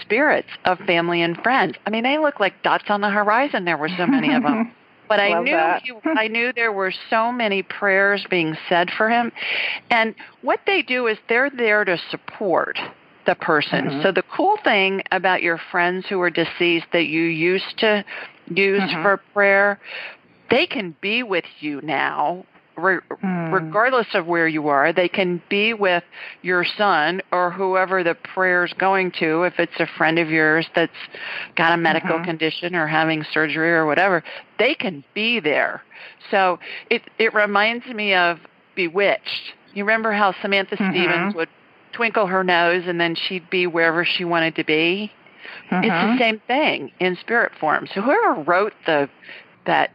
spirits 0.01 0.49
of 0.65 0.79
family 0.79 1.21
and 1.21 1.37
friends. 1.41 1.75
I 1.85 1.89
mean, 1.89 2.03
they 2.03 2.17
look 2.17 2.39
like 2.39 2.61
dots 2.63 2.85
on 2.89 3.01
the 3.01 3.09
horizon. 3.09 3.65
There 3.65 3.77
were 3.77 3.89
so 3.89 4.05
many 4.05 4.33
of 4.33 4.43
them. 4.43 4.73
But 5.11 5.19
I 5.19 5.41
knew 5.41 5.57
he, 5.83 6.09
I 6.09 6.27
knew 6.29 6.53
there 6.53 6.71
were 6.71 6.93
so 7.09 7.33
many 7.33 7.63
prayers 7.63 8.25
being 8.29 8.55
said 8.69 8.89
for 8.97 9.09
him, 9.09 9.33
and 9.89 10.15
what 10.41 10.61
they 10.65 10.81
do 10.81 11.07
is 11.07 11.17
they're 11.27 11.49
there 11.49 11.83
to 11.83 11.97
support 12.09 12.79
the 13.25 13.35
person. 13.35 13.85
Mm-hmm. 13.85 14.03
So 14.03 14.13
the 14.13 14.23
cool 14.35 14.57
thing 14.63 15.03
about 15.11 15.43
your 15.43 15.59
friends 15.69 16.05
who 16.07 16.21
are 16.21 16.29
deceased 16.29 16.87
that 16.93 17.07
you 17.07 17.23
used 17.23 17.77
to 17.79 18.05
use 18.47 18.81
mm-hmm. 18.81 19.01
for 19.01 19.17
prayer, 19.33 19.79
they 20.49 20.65
can 20.65 20.95
be 21.01 21.23
with 21.23 21.45
you 21.59 21.81
now 21.81 22.45
re- 22.77 22.99
mm. 23.23 23.51
regardless 23.51 24.07
of 24.13 24.25
where 24.25 24.47
you 24.47 24.67
are, 24.67 24.93
they 24.93 25.07
can 25.07 25.41
be 25.49 25.73
with 25.73 26.03
your 26.41 26.65
son 26.77 27.21
or 27.31 27.51
whoever 27.51 28.03
the 28.03 28.15
prayer 28.15 28.65
is 28.65 28.73
going 28.73 29.11
to. 29.19 29.43
If 29.43 29.59
it's 29.59 29.79
a 29.79 29.87
friend 29.97 30.19
of 30.19 30.29
yours 30.29 30.67
that's 30.75 30.91
got 31.55 31.73
a 31.73 31.77
medical 31.77 32.11
mm-hmm. 32.11 32.25
condition 32.25 32.75
or 32.75 32.87
having 32.87 33.25
surgery 33.33 33.71
or 33.71 33.85
whatever, 33.85 34.23
they 34.59 34.75
can 34.75 35.03
be 35.13 35.39
there. 35.39 35.83
So 36.29 36.59
it 36.89 37.01
it 37.19 37.33
reminds 37.33 37.85
me 37.87 38.13
of 38.13 38.39
Bewitched. 38.75 39.53
You 39.73 39.83
remember 39.83 40.11
how 40.11 40.33
Samantha 40.41 40.75
mm-hmm. 40.75 40.91
Stephens 40.91 41.35
would 41.35 41.49
twinkle 41.93 42.27
her 42.27 42.43
nose 42.43 42.83
and 42.87 42.99
then 42.99 43.15
she'd 43.15 43.49
be 43.49 43.67
wherever 43.67 44.05
she 44.05 44.23
wanted 44.23 44.55
to 44.55 44.63
be? 44.63 45.11
Mm-hmm. 45.69 45.83
It's 45.83 45.87
the 45.87 45.89
mm-hmm. 45.89 46.19
same 46.19 46.41
thing 46.47 46.91
in 46.99 47.17
spirit 47.17 47.51
form. 47.59 47.87
So 47.93 48.01
whoever 48.01 48.41
wrote 48.41 48.73
the 48.85 49.09
that 49.65 49.91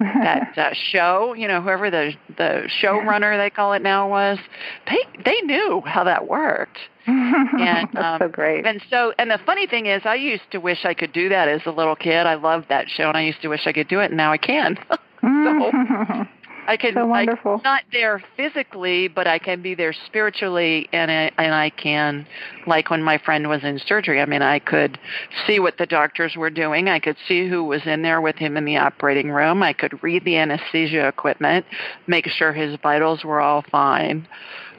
that 0.00 0.52
uh, 0.58 0.70
show, 0.72 1.34
you 1.34 1.46
know, 1.46 1.60
whoever 1.60 1.90
the 1.90 2.12
the 2.36 2.68
showrunner 2.82 3.36
they 3.36 3.50
call 3.50 3.72
it 3.74 3.82
now 3.82 4.08
was, 4.08 4.38
they 4.86 4.98
they 5.24 5.40
knew 5.42 5.82
how 5.84 6.04
that 6.04 6.26
worked. 6.26 6.78
And 7.06 7.88
That's 7.92 7.96
um, 7.96 8.18
so 8.18 8.28
great. 8.28 8.66
And 8.66 8.82
so, 8.90 9.12
and 9.18 9.30
the 9.30 9.38
funny 9.44 9.66
thing 9.66 9.86
is, 9.86 10.02
I 10.04 10.14
used 10.14 10.50
to 10.52 10.58
wish 10.58 10.84
I 10.84 10.94
could 10.94 11.12
do 11.12 11.28
that 11.28 11.48
as 11.48 11.62
a 11.66 11.70
little 11.70 11.96
kid. 11.96 12.26
I 12.26 12.34
loved 12.34 12.68
that 12.68 12.88
show, 12.88 13.08
and 13.08 13.16
I 13.16 13.22
used 13.22 13.42
to 13.42 13.48
wish 13.48 13.66
I 13.66 13.72
could 13.72 13.88
do 13.88 14.00
it, 14.00 14.06
and 14.06 14.16
now 14.16 14.32
I 14.32 14.38
can. 14.38 14.78
so, 15.20 16.26
I 16.66 16.76
can 16.76 16.94
so 16.94 17.06
wonderful. 17.06 17.54
I'm 17.54 17.62
not 17.62 17.82
there 17.92 18.22
physically, 18.36 19.08
but 19.08 19.26
I 19.26 19.38
can 19.38 19.62
be 19.62 19.74
there 19.74 19.92
spiritually, 19.92 20.88
and 20.92 21.10
I, 21.10 21.30
and 21.38 21.54
I 21.54 21.70
can, 21.70 22.26
like 22.66 22.90
when 22.90 23.02
my 23.02 23.18
friend 23.18 23.48
was 23.48 23.64
in 23.64 23.78
surgery. 23.78 24.20
I 24.20 24.26
mean, 24.26 24.42
I 24.42 24.58
could 24.58 24.98
see 25.46 25.58
what 25.58 25.78
the 25.78 25.86
doctors 25.86 26.36
were 26.36 26.50
doing. 26.50 26.88
I 26.88 26.98
could 26.98 27.16
see 27.26 27.48
who 27.48 27.64
was 27.64 27.82
in 27.86 28.02
there 28.02 28.20
with 28.20 28.36
him 28.36 28.56
in 28.56 28.64
the 28.64 28.76
operating 28.76 29.30
room. 29.30 29.62
I 29.62 29.72
could 29.72 30.02
read 30.02 30.24
the 30.24 30.36
anesthesia 30.36 31.08
equipment, 31.08 31.66
make 32.06 32.26
sure 32.28 32.52
his 32.52 32.78
vitals 32.82 33.24
were 33.24 33.40
all 33.40 33.64
fine. 33.70 34.26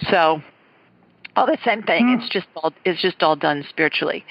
So, 0.10 0.42
all 1.36 1.46
the 1.46 1.58
same 1.64 1.84
thing. 1.84 2.06
Mm-hmm. 2.06 2.22
It's 2.22 2.30
just 2.30 2.48
all 2.56 2.74
it's 2.86 3.02
just 3.02 3.24
all 3.24 3.36
done 3.36 3.66
spiritually. 3.70 4.26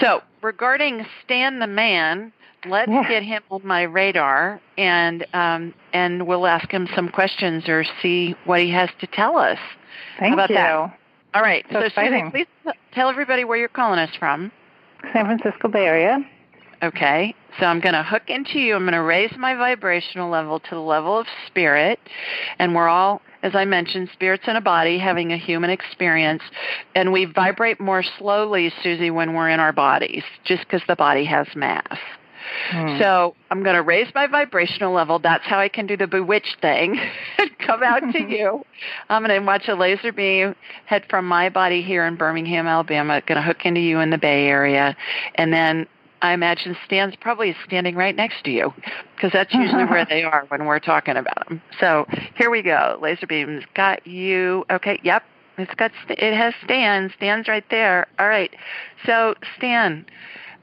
So, 0.00 0.22
regarding 0.42 1.06
Stan 1.24 1.58
the 1.58 1.66
man 1.66 2.32
let's 2.66 2.90
yeah. 2.90 3.08
get 3.08 3.22
him 3.22 3.42
on 3.50 3.66
my 3.66 3.82
radar 3.82 4.60
and 4.76 5.26
um, 5.32 5.74
and 5.92 6.26
we'll 6.26 6.46
ask 6.46 6.70
him 6.70 6.88
some 6.94 7.08
questions 7.08 7.68
or 7.68 7.84
see 8.02 8.34
what 8.44 8.60
he 8.60 8.70
has 8.70 8.90
to 9.00 9.06
tell 9.06 9.36
us. 9.36 9.58
Thank 10.18 10.34
about 10.34 10.50
you. 10.50 10.56
That? 10.56 10.98
All 11.34 11.42
right. 11.42 11.64
So, 11.72 11.80
so. 11.80 12.02
Susan, 12.02 12.30
please 12.30 12.46
tell 12.92 13.08
everybody 13.08 13.44
where 13.44 13.56
you're 13.56 13.68
calling 13.68 13.98
us 13.98 14.14
from. 14.18 14.50
San 15.12 15.26
Francisco 15.26 15.68
Bay 15.68 15.86
Area. 15.86 16.18
Okay. 16.82 17.34
So 17.58 17.66
I'm 17.66 17.80
going 17.80 17.94
to 17.94 18.02
hook 18.02 18.24
into 18.28 18.58
you. 18.58 18.74
I'm 18.74 18.82
going 18.82 18.92
to 18.92 19.02
raise 19.02 19.32
my 19.36 19.54
vibrational 19.54 20.30
level 20.30 20.60
to 20.60 20.70
the 20.70 20.80
level 20.80 21.18
of 21.18 21.26
spirit. 21.46 21.98
And 22.58 22.74
we're 22.74 22.88
all, 22.88 23.20
as 23.42 23.54
I 23.54 23.64
mentioned, 23.64 24.08
spirits 24.12 24.44
in 24.46 24.56
a 24.56 24.60
body 24.60 24.98
having 24.98 25.32
a 25.32 25.36
human 25.36 25.70
experience. 25.70 26.42
And 26.94 27.12
we 27.12 27.26
vibrate 27.26 27.80
more 27.80 28.02
slowly, 28.18 28.72
Susie, 28.82 29.10
when 29.10 29.34
we're 29.34 29.50
in 29.50 29.60
our 29.60 29.72
bodies, 29.72 30.22
just 30.44 30.62
because 30.62 30.82
the 30.88 30.96
body 30.96 31.24
has 31.24 31.46
mass. 31.54 31.98
Hmm. 32.70 32.98
So 32.98 33.34
I'm 33.50 33.62
going 33.62 33.76
to 33.76 33.82
raise 33.82 34.08
my 34.14 34.26
vibrational 34.26 34.92
level. 34.92 35.18
That's 35.18 35.44
how 35.44 35.58
I 35.58 35.68
can 35.68 35.86
do 35.86 35.96
the 35.96 36.06
bewitched 36.06 36.60
thing 36.60 36.98
and 37.38 37.50
come 37.58 37.82
out 37.82 38.00
to 38.12 38.22
you. 38.28 38.64
I'm 39.08 39.24
going 39.24 39.40
to 39.40 39.46
watch 39.46 39.68
a 39.68 39.74
laser 39.74 40.12
beam 40.12 40.54
head 40.86 41.04
from 41.08 41.26
my 41.26 41.48
body 41.48 41.82
here 41.82 42.06
in 42.06 42.16
Birmingham, 42.16 42.66
Alabama, 42.66 43.22
going 43.26 43.36
to 43.36 43.42
hook 43.42 43.64
into 43.64 43.80
you 43.80 44.00
in 44.00 44.10
the 44.10 44.18
Bay 44.18 44.46
Area. 44.46 44.96
And 45.36 45.52
then 45.52 45.86
I 46.22 46.32
imagine 46.32 46.76
Stan's 46.84 47.16
probably 47.16 47.56
standing 47.66 47.96
right 47.96 48.14
next 48.14 48.44
to 48.44 48.50
you 48.50 48.72
because 49.14 49.32
that's 49.32 49.52
usually 49.54 49.84
where 49.84 50.04
they 50.08 50.22
are 50.22 50.44
when 50.48 50.66
we're 50.66 50.80
talking 50.80 51.16
about 51.16 51.48
them. 51.48 51.62
So 51.78 52.06
here 52.36 52.50
we 52.50 52.62
go. 52.62 52.98
Laser 53.00 53.26
beam's 53.26 53.64
got 53.74 54.06
you. 54.06 54.64
Okay, 54.70 55.00
yep. 55.02 55.22
It's 55.58 55.74
got 55.74 55.90
it 56.08 56.34
has 56.34 56.54
Stan. 56.64 57.12
Stan's 57.16 57.48
right 57.48 57.64
there. 57.70 58.06
All 58.18 58.28
right. 58.28 58.50
So 59.04 59.34
Stan, 59.56 60.06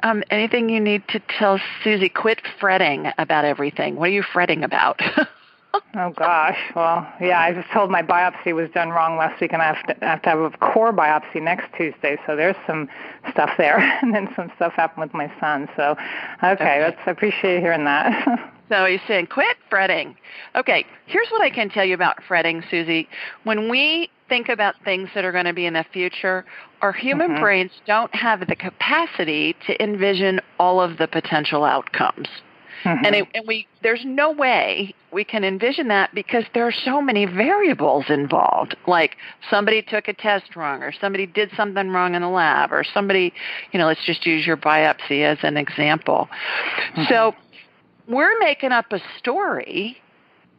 um, 0.04 0.24
anything 0.30 0.70
you 0.70 0.80
need 0.80 1.08
to 1.10 1.20
tell 1.20 1.60
Susie? 1.84 2.10
Quit 2.10 2.42
fretting 2.60 3.12
about 3.18 3.46
everything. 3.46 3.96
What 3.96 4.10
are 4.10 4.14
you 4.14 4.24
fretting 4.24 4.64
about? 4.64 5.02
oh 5.96 6.12
gosh. 6.16 6.58
Well, 6.76 7.08
yeah, 7.22 7.40
I 7.40 7.52
was 7.52 7.66
told 7.74 7.90
my 7.90 8.02
biopsy 8.02 8.54
was 8.54 8.70
done 8.72 8.90
wrong 8.90 9.18
last 9.18 9.42
week, 9.42 9.54
and 9.54 9.62
I 9.62 9.74
have 9.74 9.86
to, 9.88 10.06
I 10.06 10.10
have, 10.10 10.22
to 10.24 10.30
have 10.30 10.40
a 10.40 10.50
core 10.58 10.94
biopsy 10.94 11.42
next 11.42 11.76
Tuesday. 11.76 12.18
So 12.26 12.36
there's 12.36 12.56
some 12.66 12.90
stuff 13.32 13.52
there, 13.58 13.78
and 14.02 14.14
then 14.14 14.30
some 14.36 14.52
stuff 14.56 14.74
happened 14.74 15.06
with 15.06 15.14
my 15.14 15.32
son. 15.40 15.68
So, 15.76 15.92
okay, 16.44 16.54
okay. 16.54 16.80
that's 16.80 17.00
I 17.06 17.12
appreciate 17.12 17.62
hearing 17.62 17.86
that. 17.86 18.54
So 18.70 18.84
he's 18.84 19.00
saying, 19.08 19.28
quit 19.28 19.56
fretting. 19.70 20.18
Okay, 20.54 20.86
here's 21.06 21.30
what 21.30 21.42
I 21.42 21.50
can 21.50 21.70
tell 21.70 21.86
you 21.86 21.94
about 21.94 22.22
fretting, 22.28 22.62
Susie. 22.70 23.08
When 23.46 23.70
we 23.70 24.10
think 24.30 24.50
about 24.50 24.76
things 24.84 25.10
that 25.16 25.26
are 25.26 25.32
going 25.32 25.46
to 25.46 25.54
be 25.54 25.66
in 25.66 25.74
the 25.74 25.86
future, 25.92 26.46
our 26.82 26.94
human 26.94 27.32
mm-hmm. 27.32 27.42
brains 27.42 27.72
don't 27.86 28.14
have 28.14 28.42
the 28.48 28.56
capacity 28.56 29.56
to 29.66 29.82
envision 29.82 30.40
all 30.60 30.82
of 30.82 30.98
the 30.98 31.08
potential 31.08 31.64
outcomes. 31.64 32.28
Mm-hmm. 32.84 33.06
And, 33.06 33.16
it, 33.16 33.28
and 33.34 33.48
we 33.48 33.68
there's 33.82 34.04
no 34.06 34.32
way 34.32 34.94
we 35.12 35.24
can 35.24 35.44
envision 35.44 35.88
that 35.88 36.14
because 36.14 36.44
there 36.54 36.68
are 36.68 36.74
so 36.86 37.02
many 37.02 37.26
variables 37.26 38.06
involved. 38.10 38.76
Like 38.86 39.18
somebody 39.50 39.82
took 39.82 40.08
a 40.08 40.14
test 40.14 40.56
wrong, 40.56 40.84
or 40.84 40.92
somebody 40.92 41.26
did 41.26 41.50
something 41.58 41.90
wrong 41.90 42.14
in 42.14 42.22
the 42.22 42.30
lab, 42.30 42.72
or 42.72 42.84
somebody, 42.84 43.34
you 43.72 43.80
know, 43.80 43.88
let's 43.88 44.06
just 44.06 44.26
use 44.26 44.46
your 44.46 44.58
biopsy 44.58 45.24
as 45.24 45.40
an 45.42 45.58
example. 45.58 46.30
Mm-hmm. 46.92 47.04
So 47.10 47.34
we're 48.08 48.38
making 48.40 48.72
up 48.72 48.92
a 48.92 49.00
story 49.18 49.98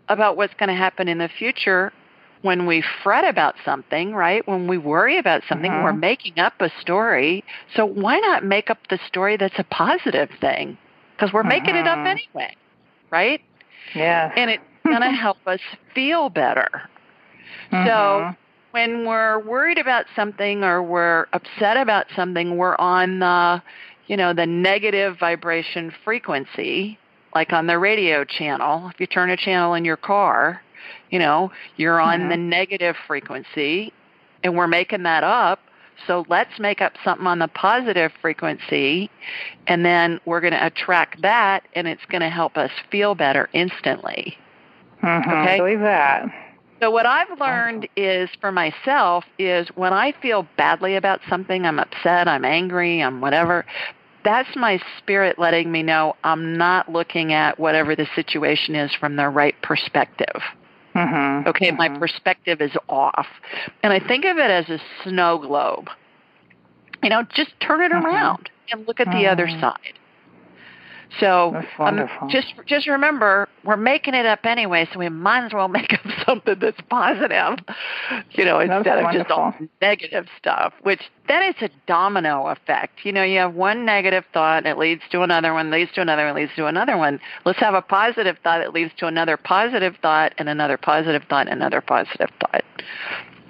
about 0.09 0.37
what's 0.37 0.55
going 0.55 0.71
to 0.71 0.75
happen 0.75 1.07
in 1.07 1.19
the 1.19 1.29
future 1.29 1.93
when 2.43 2.67
we 2.67 2.83
fret 3.03 3.25
about 3.25 3.55
something, 3.65 4.15
right? 4.15 4.47
When 4.47 4.67
we 4.69 4.79
worry 4.79 5.19
about 5.19 5.43
something, 5.49 5.71
we're 5.71 5.91
mm-hmm. 5.91 6.01
making 6.01 6.39
up 6.39 6.55
a 6.61 6.71
story. 6.81 7.45
So 7.75 7.85
why 7.85 8.19
not 8.19 8.45
make 8.45 8.71
up 8.71 8.79
the 8.89 8.99
story 9.07 9.37
that's 9.37 9.59
a 9.59 9.65
positive 9.65 10.31
thing? 10.41 10.79
Because 11.17 11.33
we're 11.33 11.43
making 11.43 11.75
it 11.75 11.87
up 11.87 11.99
mm-hmm. 11.99 12.07
anyway, 12.07 12.57
right? 13.11 13.41
Yeah. 13.95 14.33
And 14.37 14.51
it's 14.51 14.63
going 14.85 15.01
to 15.01 15.11
help 15.11 15.39
us 15.47 15.61
feel 15.95 16.29
better. 16.29 16.89
So 17.71 17.77
mm-hmm. 17.77 18.35
when 18.71 19.07
we're 19.07 19.41
worried 19.41 19.79
about 19.79 20.07
something 20.15 20.63
or 20.63 20.83
we're 20.83 21.27
upset 21.33 21.77
about 21.77 22.07
something, 22.15 22.57
we're 22.57 22.77
on 22.77 23.19
the, 23.19 23.63
you 24.07 24.17
know, 24.17 24.33
the 24.33 24.47
negative 24.47 25.19
vibration 25.19 25.93
frequency, 26.05 26.99
like 27.35 27.53
on 27.53 27.67
the 27.67 27.79
radio 27.79 28.25
channel. 28.25 28.89
If 28.95 29.01
you 29.01 29.07
turn 29.07 29.31
a 29.31 29.37
channel 29.37 29.75
in 29.75 29.85
your 29.85 29.97
car, 29.97 30.63
you 31.11 31.19
know, 31.19 31.51
you're 31.77 32.01
on 32.01 32.21
mm-hmm. 32.21 32.29
the 32.31 32.37
negative 32.37 32.97
frequency 33.07 33.93
and 34.43 34.57
we're 34.57 34.67
making 34.67 35.03
that 35.05 35.25
up. 35.25 35.61
So 36.07 36.25
let's 36.29 36.59
make 36.61 36.81
up 36.81 36.93
something 37.03 37.27
on 37.27 37.41
the 37.41 37.49
positive 37.49 38.13
frequency 38.21 39.11
and 39.67 39.85
then 39.85 40.21
we're 40.27 40.41
going 40.41 40.53
to 40.53 40.65
attract 40.65 41.23
that 41.23 41.65
and 41.75 41.89
it's 41.89 42.05
going 42.09 42.21
to 42.21 42.29
help 42.29 42.57
us 42.57 42.71
feel 42.91 43.15
better 43.15 43.49
instantly. 43.53 44.39
Mm-hmm. 45.03 45.31
Okay? 45.31 45.55
I 45.55 45.59
believe 45.59 45.81
that. 45.81 46.27
So 46.81 46.93
what 46.93 47.07
I've 47.07 47.41
learned 47.41 47.89
is 47.97 48.31
for 48.41 48.53
myself 48.53 49.25
is 49.37 49.67
when 49.75 49.93
I 49.93 50.13
feel 50.23 50.47
badly 50.57 50.95
about 50.95 51.21
something, 51.29 51.67
I'm 51.67 51.81
upset, 51.81 52.29
I'm 52.29 52.45
angry, 52.45 53.03
I'm 53.03 53.21
whatever, 53.21 53.67
that's 54.25 54.55
my 54.55 54.81
spirit 54.99 55.39
letting 55.39 55.73
me 55.73 55.83
know 55.83 56.15
I'm 56.23 56.57
not 56.57 56.91
looking 56.93 57.33
at 57.33 57.59
whatever 57.59 57.97
the 57.97 58.07
situation 58.15 58.75
is 58.75 58.95
from 58.95 59.17
the 59.17 59.29
right 59.29 59.55
perspective. 59.63 60.43
Mm-hmm. 60.95 61.49
Okay, 61.49 61.69
mm-hmm. 61.69 61.77
my 61.77 61.99
perspective 61.99 62.61
is 62.61 62.73
off. 62.89 63.27
And 63.83 63.93
I 63.93 64.01
think 64.01 64.25
of 64.25 64.39
it 64.39 64.51
as 64.51 64.69
a 64.69 64.79
snow 65.05 65.39
globe. 65.39 65.89
You 67.03 67.11
know, 67.11 67.23
just 67.35 67.51
turn 67.61 67.83
it 67.83 67.93
mm-hmm. 67.93 68.07
around 68.07 68.51
and 68.71 68.87
look 68.87 69.01
at 69.01 69.07
the 69.07 69.27
other 69.27 69.47
mm-hmm. 69.47 69.61
side. 69.61 69.98
So 71.21 71.61
um, 71.79 72.07
just 72.29 72.55
just 72.67 72.87
remember, 72.87 73.49
we're 73.65 73.77
making 73.77 74.15
it 74.15 74.27
up 74.27 74.41
anyway, 74.45 74.87
so 74.93 74.99
we 74.99 75.09
might 75.09 75.47
as 75.47 75.53
well 75.53 75.69
make 75.79 75.93
up 75.93 76.01
something 76.27 76.57
that's 76.61 76.81
positive, 76.89 77.59
you 78.33 78.45
know, 78.45 78.61
instead 78.61 78.85
that's 78.85 78.99
of 78.99 79.05
wonderful. 79.05 79.19
just 79.19 79.31
all 79.31 79.55
negative 79.81 80.27
stuff. 80.39 80.75
Which 80.83 81.01
then 81.27 81.43
it's 81.43 81.63
a 81.63 81.71
domino 81.87 82.49
effect. 82.49 83.05
You 83.05 83.13
know, 83.13 83.23
you 83.23 83.39
have 83.39 83.55
one 83.55 83.85
negative 83.85 84.25
thought, 84.33 84.67
it 84.67 84.79
leads 84.79 85.03
to 85.11 85.23
another 85.23 85.53
one, 85.53 85.71
leads 85.71 85.93
to 85.93 86.03
another 86.03 86.27
one, 86.27 86.37
leads 86.37 86.55
to 86.57 86.67
another 86.67 86.97
one. 86.97 87.21
Let's 87.45 87.59
have 87.61 87.75
a 87.75 87.83
positive 87.83 88.37
thought 88.45 88.59
that 88.59 88.73
leads 88.73 88.93
to 88.99 89.07
another 89.07 89.37
positive 89.37 89.97
thought, 90.03 90.35
and 90.39 90.49
another 90.49 90.77
positive 90.77 91.25
thought, 91.29 91.49
and 91.49 91.57
another 91.57 91.81
positive 91.81 92.31
thought. 92.41 92.65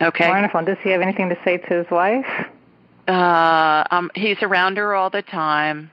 Okay. 0.00 0.28
Wonderful. 0.28 0.64
Does 0.64 0.78
he 0.82 0.90
have 0.90 1.00
anything 1.00 1.28
to 1.28 1.38
say 1.44 1.56
to 1.56 1.74
his 1.74 1.90
wife? 1.90 2.26
Uh, 3.08 3.84
um, 3.90 4.10
he's 4.14 4.36
around 4.42 4.76
her 4.76 4.94
all 4.94 5.10
the 5.10 5.22
time. 5.22 5.90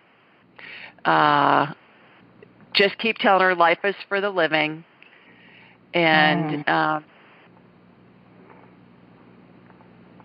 Uh, 1.05 1.73
just 2.73 2.97
keep 2.97 3.17
telling 3.17 3.41
her 3.41 3.55
life 3.55 3.79
is 3.83 3.95
for 4.09 4.19
the 4.19 4.29
living, 4.29 4.83
and 5.93 6.65
mm. 6.65 6.69
um, 6.69 7.05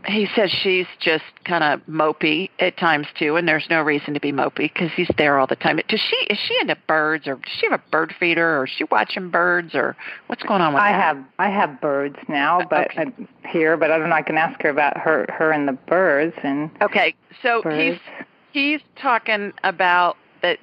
he 0.06 0.26
says 0.34 0.50
she's 0.50 0.87
just 0.99 1.25
kind 1.44 1.62
of 1.62 1.80
mopey 1.87 2.50
at 2.58 2.76
times 2.76 3.06
too, 3.18 3.37
and 3.37 3.46
there's 3.46 3.66
no 3.68 3.82
reason 3.82 4.14
to 4.14 4.20
be 4.20 4.32
mopey 4.32 4.72
because 4.72 4.90
he's 4.96 5.10
there 5.18 5.38
all 5.38 5.46
the 5.46 5.56
time. 5.56 5.78
Does 5.88 6.00
she 6.00 6.16
is 6.32 6.38
she 6.38 6.56
into 6.60 6.76
birds, 6.87 7.26
or 7.26 7.37
does 7.37 7.52
she 7.58 7.66
have 7.70 7.78
a 7.78 7.90
bird 7.90 8.14
feeder, 8.18 8.58
or 8.58 8.64
is 8.64 8.70
she 8.70 8.84
watching 8.84 9.30
birds, 9.30 9.75
or 9.75 9.96
what's 10.26 10.42
going 10.42 10.62
on 10.62 10.75
with 10.75 10.82
I 10.82 10.92
that? 10.92 11.00
have 11.00 11.25
I 11.38 11.49
have 11.50 11.80
birds 11.80 12.16
now, 12.28 12.60
but 12.68 12.90
okay. 12.90 13.02
uh, 13.02 13.49
here, 13.49 13.76
but 13.76 13.90
I 13.90 13.99
don't 13.99 14.08
know. 14.08 14.16
I 14.16 14.22
can 14.22 14.38
ask 14.38 14.60
her 14.62 14.70
about 14.70 14.96
her 14.99 15.26
her 15.28 15.52
and 15.52 15.68
the 15.68 15.72
birds 15.72 16.34
and 16.42 16.70
okay. 16.80 17.14
So 17.42 17.62
birds. 17.62 18.00
he's 18.00 18.25
he's 18.52 18.80
talking 18.96 19.52
about 19.64 20.16
that 20.42 20.58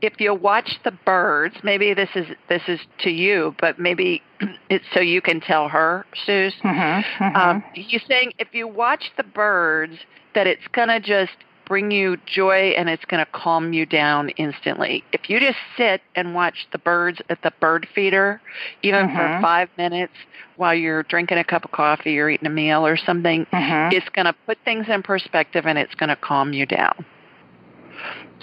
if 0.00 0.20
you 0.20 0.34
watch 0.34 0.78
the 0.84 0.92
birds, 0.92 1.56
maybe 1.62 1.94
this 1.94 2.10
is 2.14 2.26
this 2.48 2.62
is 2.68 2.80
to 3.00 3.10
you, 3.10 3.54
but 3.60 3.78
maybe 3.78 4.22
it's 4.70 4.84
so 4.92 5.00
you 5.00 5.20
can 5.20 5.40
tell 5.40 5.68
her, 5.68 6.06
Suze. 6.24 6.54
Mm-hmm, 6.62 7.24
mm-hmm. 7.24 7.36
Um, 7.36 7.64
he's 7.74 8.02
saying 8.08 8.32
if 8.38 8.48
you 8.52 8.68
watch 8.68 9.12
the 9.16 9.24
birds, 9.24 9.98
that 10.34 10.46
it's 10.46 10.66
gonna 10.72 11.00
just 11.00 11.32
bring 11.66 11.90
you 11.90 12.16
joy 12.26 12.74
and 12.76 12.88
it's 12.88 13.04
gonna 13.06 13.26
calm 13.32 13.72
you 13.72 13.84
down 13.84 14.28
instantly. 14.30 15.02
If 15.12 15.28
you 15.28 15.40
just 15.40 15.58
sit 15.76 16.00
and 16.14 16.34
watch 16.34 16.68
the 16.70 16.78
birds 16.78 17.20
at 17.28 17.42
the 17.42 17.52
bird 17.60 17.88
feeder, 17.94 18.40
even 18.82 19.08
mm-hmm. 19.08 19.16
for 19.16 19.40
five 19.42 19.68
minutes 19.76 20.12
while 20.56 20.74
you're 20.74 21.02
drinking 21.02 21.38
a 21.38 21.44
cup 21.44 21.64
of 21.64 21.72
coffee 21.72 22.18
or 22.18 22.30
eating 22.30 22.46
a 22.46 22.50
meal 22.50 22.86
or 22.86 22.96
something, 22.96 23.46
mm-hmm. 23.46 23.96
it's 23.96 24.08
gonna 24.10 24.34
put 24.46 24.58
things 24.64 24.86
in 24.88 25.02
perspective 25.02 25.66
and 25.66 25.78
it's 25.78 25.94
gonna 25.96 26.16
calm 26.16 26.52
you 26.52 26.66
down. 26.66 27.04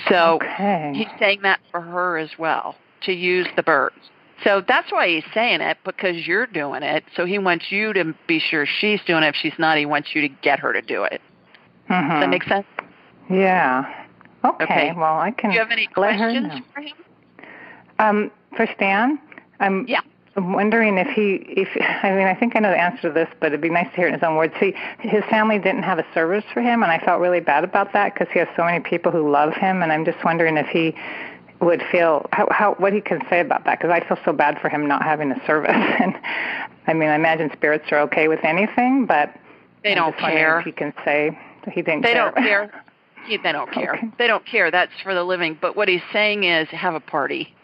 So 0.10 0.40
okay. 0.42 0.92
he's 0.96 1.08
saying 1.20 1.42
that 1.44 1.60
for 1.72 1.82
her 1.82 2.18
as 2.18 2.32
well 2.38 2.76
to 3.04 3.14
use 3.14 3.48
the 3.56 3.64
birds. 3.64 3.96
So 4.44 4.62
that's 4.68 4.92
why 4.92 5.08
he's 5.08 5.24
saying 5.34 5.62
it 5.62 5.78
because 5.86 6.28
you're 6.28 6.48
doing 6.48 6.84
it. 6.84 7.06
So 7.16 7.26
he 7.26 7.40
wants 7.40 7.72
you 7.72 7.94
to 7.94 8.14
be 8.28 8.40
sure 8.40 8.66
she's 8.66 9.00
doing 9.06 9.24
it. 9.24 9.28
If 9.28 9.36
she's 9.36 9.54
not, 9.58 9.78
he 9.78 9.86
wants 9.86 10.10
you 10.14 10.22
to 10.22 10.28
get 10.28 10.60
her 10.60 10.74
to 10.74 10.82
do 10.82 11.04
it. 11.04 11.22
Mm-hmm. 11.90 12.10
Does 12.10 12.20
that 12.22 12.30
make 12.30 12.44
sense? 12.44 12.66
Yeah. 13.30 14.06
Okay. 14.44 14.64
Okay. 14.64 14.94
Well, 14.96 15.18
I 15.18 15.32
can. 15.32 15.52
Do 15.52 15.56
you 15.56 15.62
have 15.62 15.72
any 15.72 15.88
questions 15.88 16.52
for 16.74 16.82
him? 16.82 16.94
Um, 18.00 18.32
for 18.58 18.68
Stan, 18.76 19.20
I'm 19.60 19.86
Yeah. 19.88 20.02
Wondering 20.36 20.98
if 20.98 21.08
he, 21.10 21.36
if 21.48 21.70
I 22.04 22.12
mean, 22.12 22.28
I 22.28 22.34
think 22.36 22.56
I 22.56 22.60
know 22.60 22.72
the 22.72 22.80
answer 22.80 23.04
to 23.04 23.12
this, 23.12 23.30
but 23.40 23.48
it'd 23.48 23.62
be 23.62 23.70
nice 23.70 23.90
to 23.92 23.96
hear 23.96 24.06
it 24.06 24.10
in 24.10 24.14
his 24.16 24.24
own 24.24 24.36
words. 24.36 24.54
See, 24.60 24.74
his 25.00 25.24
family 25.26 25.60
didn't 25.60 25.84
have 25.84 26.00
a 26.00 26.06
service 26.14 26.44
for 26.54 26.62
him, 26.62 26.84
and 26.84 26.92
I 26.92 27.00
felt 27.00 27.22
really 27.22 27.40
bad 27.40 27.64
about 27.64 27.94
that 27.94 28.14
because 28.14 28.28
he 28.34 28.40
has 28.40 28.48
so 28.56 28.64
many 28.64 28.80
people 28.80 29.12
who 29.12 29.30
love 29.30 29.54
him, 29.54 29.82
and 29.84 29.92
I'm 29.92 30.06
just 30.06 30.24
wondering 30.24 30.58
if 30.58 30.68
he 30.68 30.96
would 31.62 31.84
feel 31.92 32.28
how, 32.34 32.48
how 32.52 32.74
what 32.76 32.94
he 32.94 33.00
can 33.02 33.22
say 33.30 33.40
about 33.40 33.64
that 33.66 33.80
because 33.80 33.92
I 33.92 34.06
feel 34.06 34.18
so 34.26 34.34
bad 34.34 34.60
for 34.60 34.70
him 34.70 34.88
not 34.88 35.04
having 35.04 35.32
a 35.32 35.46
service. 35.46 35.72
and 35.76 36.16
I 36.88 36.94
mean, 36.94 37.10
I 37.10 37.16
imagine 37.16 37.50
spirits 37.54 37.86
are 37.92 38.00
okay 38.02 38.28
with 38.28 38.44
anything, 38.44 39.06
but 39.06 39.34
They 39.84 39.92
I'm 39.92 39.98
don't 39.98 40.18
care. 40.18 40.60
If 40.60 40.66
he 40.66 40.72
can 40.72 40.94
say 41.06 41.38
he 41.72 41.82
didn't 41.82 42.02
They 42.02 42.14
care. 42.14 42.32
don't 42.32 42.36
care. 42.36 42.84
He, 43.26 43.38
they 43.38 43.54
don't 43.54 43.72
care. 43.72 43.96
Okay. 43.96 44.08
They 44.18 44.28
don't 44.28 44.46
care. 44.46 44.70
That's 44.70 44.92
for 45.02 45.14
the 45.14 45.24
living. 45.24 45.58
But 45.62 45.78
what 45.78 45.88
he's 45.88 46.02
saying 46.12 46.44
is 46.44 46.68
have 46.72 46.94
a 46.94 47.00
party. 47.00 47.56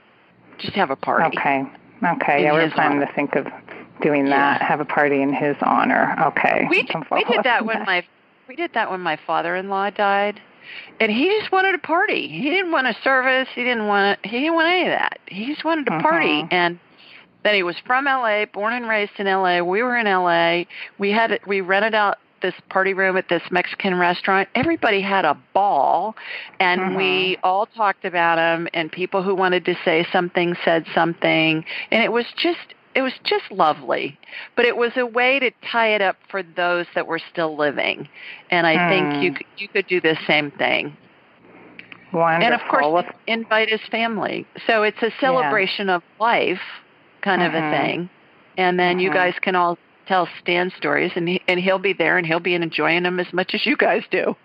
Just 0.58 0.74
have 0.76 0.90
a 0.90 0.96
party. 0.96 1.38
Okay. 1.38 1.66
Okay. 2.04 2.44
Yeah, 2.44 2.54
we're 2.54 2.70
planning 2.72 2.98
honor. 2.98 3.08
to 3.08 3.14
think 3.14 3.36
of 3.36 3.48
doing 4.02 4.28
Yeah. 4.28 4.58
that. 4.58 4.62
Have 4.62 4.80
a 4.80 4.86
party 4.86 5.22
in 5.22 5.34
his 5.34 5.56
honor. 5.62 6.16
Okay. 6.28 6.68
We 6.70 6.88
Some 6.92 7.06
we 7.12 7.24
did 7.26 7.44
that 7.44 7.66
when 7.66 7.84
my 7.86 8.04
we 8.48 8.56
did 8.56 8.74
that 8.74 8.90
when 8.90 9.02
my 9.02 9.18
father-in-law 9.28 9.92
died, 9.92 10.40
and 11.00 11.12
he 11.12 11.30
just 11.40 11.52
wanted 11.52 11.76
a 11.76 11.80
party. 11.80 12.28
He 12.28 12.50
didn't 12.50 12.72
want 12.72 12.88
a 12.88 12.96
service. 13.04 13.48
He 13.54 13.64
didn't 13.64 13.88
want 13.88 14.20
he 14.26 14.40
didn't 14.40 14.56
want 14.56 14.68
any 14.70 14.84
of 14.84 14.92
that. 15.00 15.20
He 15.28 15.46
just 15.48 15.64
wanted 15.64 15.88
a 15.88 16.00
party. 16.02 16.44
Mhm. 16.44 16.48
And 16.54 16.80
then 17.44 17.56
he 17.56 17.64
was 17.64 17.78
from 17.86 18.06
L.A., 18.08 18.46
born 18.46 18.74
and 18.74 18.88
raised 18.88 19.14
in 19.18 19.28
L.A. 19.28 19.62
We 19.62 19.82
were 19.84 19.96
in 19.98 20.08
L.A. 20.08 20.68
We 20.98 21.12
had 21.12 21.40
we 21.46 21.62
rented 21.62 21.94
out 21.96 22.18
this 22.42 22.56
party 22.70 22.94
room 22.94 23.18
at 23.18 23.30
this 23.30 23.44
Mexican 23.52 23.98
restaurant. 23.98 24.50
Everybody 24.56 25.02
had 25.02 25.26
a 25.26 25.38
ball, 25.54 26.16
and 26.60 26.82
Mhm. 26.82 26.96
we 26.96 27.38
all 27.44 27.66
talked 27.66 28.06
about 28.06 28.38
him. 28.38 28.68
And 28.74 28.92
people 28.92 29.24
who 29.24 29.36
wanted 29.36 29.66
to 29.66 29.76
say 29.86 30.06
something 30.12 30.56
said 30.64 30.86
something, 30.94 31.66
and 31.92 32.04
it 32.04 32.12
was 32.12 32.26
just 32.38 32.74
it 32.96 33.02
was 33.02 33.14
just 33.24 33.52
lovely. 33.52 34.20
But 34.56 34.66
it 34.66 34.76
was 34.76 34.92
a 34.98 35.06
way 35.06 35.40
to 35.40 35.52
tie 35.72 35.94
it 35.96 36.02
up 36.02 36.18
for 36.30 36.42
those 36.44 36.88
that 36.96 37.08
were 37.08 37.20
still 37.32 37.56
living, 37.56 38.10
and 38.50 38.66
I 38.66 38.78
Hmm. 38.78 38.90
think 38.90 39.22
you 39.22 39.32
could, 39.32 39.48
you 39.58 39.68
could 39.70 39.88
do 39.88 40.02
the 40.02 40.18
same 40.28 40.52
thing. 40.52 40.98
Wonderful. 42.12 42.46
And 42.46 42.54
of 42.54 42.62
course, 42.70 43.06
invite 43.28 43.70
his 43.70 43.82
family. 43.92 44.46
So 44.66 44.84
it's 44.84 45.02
a 45.02 45.12
celebration 45.20 45.90
of 45.90 46.02
life, 46.20 46.62
kind 47.22 47.42
of 47.42 47.54
a 47.54 47.62
Mhm. 47.62 47.72
thing. 47.72 48.10
And 48.58 48.80
then 48.80 49.00
you 49.00 49.10
Mhm. 49.10 49.14
guys 49.14 49.34
can 49.42 49.56
all 49.56 49.78
tell 50.10 50.28
Stan 50.42 50.72
stories, 50.76 51.12
and 51.16 51.30
he, 51.30 51.42
and 51.48 51.60
he'll 51.60 51.80
be 51.80 51.94
there, 51.94 52.18
and 52.18 52.26
he'll 52.28 52.40
be 52.40 52.56
enjoying 52.56 53.04
them 53.04 53.20
as 53.20 53.32
much 53.32 53.54
as 53.54 53.66
you 53.66 53.78
guys 53.78 54.04
do. 54.12 54.36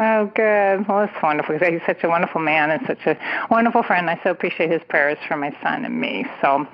Oh, 0.00 0.30
good. 0.34 0.86
Well, 0.86 1.06
that's 1.06 1.22
wonderful. 1.22 1.58
He's 1.58 1.80
such 1.84 2.04
a 2.04 2.08
wonderful 2.08 2.40
man 2.40 2.70
and 2.70 2.86
such 2.86 3.04
a 3.06 3.18
wonderful 3.50 3.82
friend. 3.82 4.08
I 4.08 4.20
so 4.22 4.30
appreciate 4.30 4.70
his 4.70 4.82
prayers 4.88 5.18
for 5.26 5.36
my 5.36 5.50
son 5.60 5.84
and 5.84 6.00
me. 6.00 6.24
So, 6.40 6.66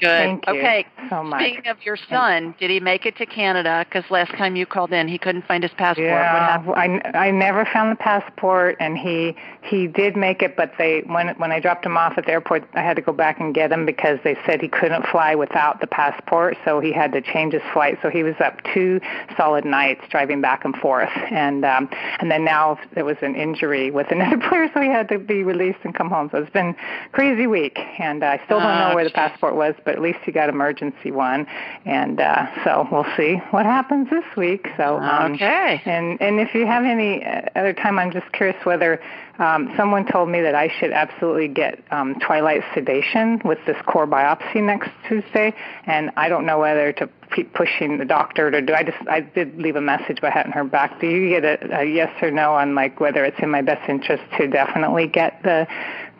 Good. 0.00 0.08
thank 0.08 0.46
you 0.48 0.54
okay. 0.54 0.86
so 1.08 1.22
much. 1.22 1.42
Speaking 1.42 1.68
of 1.68 1.76
your 1.84 1.96
son, 1.96 2.56
did 2.58 2.70
he 2.70 2.80
make 2.80 3.06
it 3.06 3.16
to 3.18 3.26
Canada? 3.26 3.86
Because 3.88 4.10
last 4.10 4.32
time 4.32 4.56
you 4.56 4.66
called 4.66 4.92
in, 4.92 5.06
he 5.06 5.16
couldn't 5.16 5.46
find 5.46 5.62
his 5.62 5.72
passport. 5.72 6.08
Yeah. 6.08 6.62
I, 6.74 7.00
I 7.16 7.30
never 7.30 7.64
found 7.66 7.92
the 7.92 8.02
passport, 8.02 8.76
and 8.80 8.98
he 8.98 9.36
he 9.62 9.86
did 9.86 10.16
make 10.16 10.42
it, 10.42 10.56
but 10.56 10.72
they 10.76 11.02
when 11.06 11.28
when 11.36 11.52
I 11.52 11.60
dropped 11.60 11.86
him 11.86 11.96
off 11.96 12.18
at 12.18 12.26
the 12.26 12.32
airport, 12.32 12.68
I 12.74 12.80
had 12.80 12.96
to 12.96 13.02
go 13.02 13.12
back 13.12 13.38
and 13.38 13.54
get 13.54 13.70
him 13.70 13.86
because 13.86 14.18
they 14.24 14.36
said 14.44 14.60
he 14.60 14.68
couldn't 14.68 15.06
fly 15.06 15.36
without 15.36 15.80
the 15.80 15.86
passport, 15.86 16.56
so 16.64 16.80
he 16.80 16.92
had 16.92 17.12
to 17.12 17.20
change 17.20 17.52
his 17.52 17.62
flight. 17.72 17.98
So 18.02 18.10
he 18.10 18.24
was 18.24 18.34
up 18.40 18.60
two 18.74 19.00
solid 19.36 19.64
nights 19.64 20.02
driving 20.10 20.40
back 20.40 20.64
and 20.64 20.74
forth, 20.74 21.10
and 21.30 21.64
um, 21.64 21.88
and 22.18 22.28
then 22.28 22.44
now 22.44 22.71
there 22.94 23.04
was 23.04 23.16
an 23.22 23.34
injury 23.34 23.90
with 23.90 24.10
another 24.10 24.36
player, 24.48 24.70
so 24.74 24.80
he 24.80 24.88
had 24.88 25.08
to 25.10 25.18
be 25.18 25.42
released 25.42 25.78
and 25.84 25.94
come 25.94 26.10
home. 26.10 26.28
So 26.32 26.38
it's 26.38 26.52
been 26.52 26.68
a 26.70 27.08
crazy 27.12 27.46
week, 27.46 27.78
and 27.98 28.24
I 28.24 28.40
still 28.44 28.60
don't 28.60 28.78
know 28.78 28.94
where 28.94 29.04
the 29.04 29.10
passport 29.10 29.54
was, 29.54 29.74
but 29.84 29.94
at 29.94 30.00
least 30.02 30.18
he 30.24 30.32
got 30.32 30.48
emergency 30.48 31.10
one, 31.10 31.46
and 31.84 32.20
uh, 32.20 32.46
so 32.64 32.88
we'll 32.90 33.06
see 33.16 33.36
what 33.50 33.66
happens 33.66 34.08
this 34.10 34.24
week. 34.36 34.68
So 34.76 34.98
um, 34.98 35.32
Okay. 35.34 35.80
and 35.84 36.20
and 36.20 36.40
if 36.40 36.54
you 36.54 36.66
have 36.66 36.84
any 36.84 37.24
uh, 37.24 37.42
other 37.56 37.72
time, 37.72 37.98
I'm 37.98 38.10
just 38.12 38.30
curious 38.32 38.56
whether 38.64 39.00
um, 39.42 39.72
someone 39.76 40.06
told 40.06 40.28
me 40.28 40.40
that 40.40 40.54
I 40.54 40.68
should 40.78 40.92
absolutely 40.92 41.48
get 41.48 41.82
um, 41.90 42.14
twilight 42.20 42.62
sedation 42.74 43.42
with 43.44 43.58
this 43.66 43.76
core 43.86 44.06
biopsy 44.06 44.62
next 44.62 44.90
Tuesday, 45.08 45.52
and 45.84 46.12
I 46.16 46.28
don't 46.28 46.46
know 46.46 46.60
whether 46.60 46.92
to 46.92 47.08
keep 47.34 47.52
pushing 47.52 47.98
the 47.98 48.04
doctor 48.04 48.52
to 48.52 48.60
do. 48.60 48.72
I 48.72 48.84
just 48.84 48.98
I 49.08 49.20
did 49.20 49.58
leave 49.58 49.74
a 49.74 49.80
message, 49.80 50.18
but 50.20 50.28
I 50.28 50.30
hadn't 50.30 50.52
heard 50.52 50.70
back. 50.70 51.00
Do 51.00 51.08
you 51.08 51.28
get 51.40 51.44
a, 51.44 51.80
a 51.80 51.84
yes 51.84 52.12
or 52.22 52.30
no 52.30 52.54
on 52.54 52.76
like 52.76 53.00
whether 53.00 53.24
it's 53.24 53.38
in 53.40 53.50
my 53.50 53.62
best 53.62 53.88
interest 53.88 54.22
to 54.38 54.46
definitely 54.46 55.08
get 55.08 55.42
the 55.42 55.66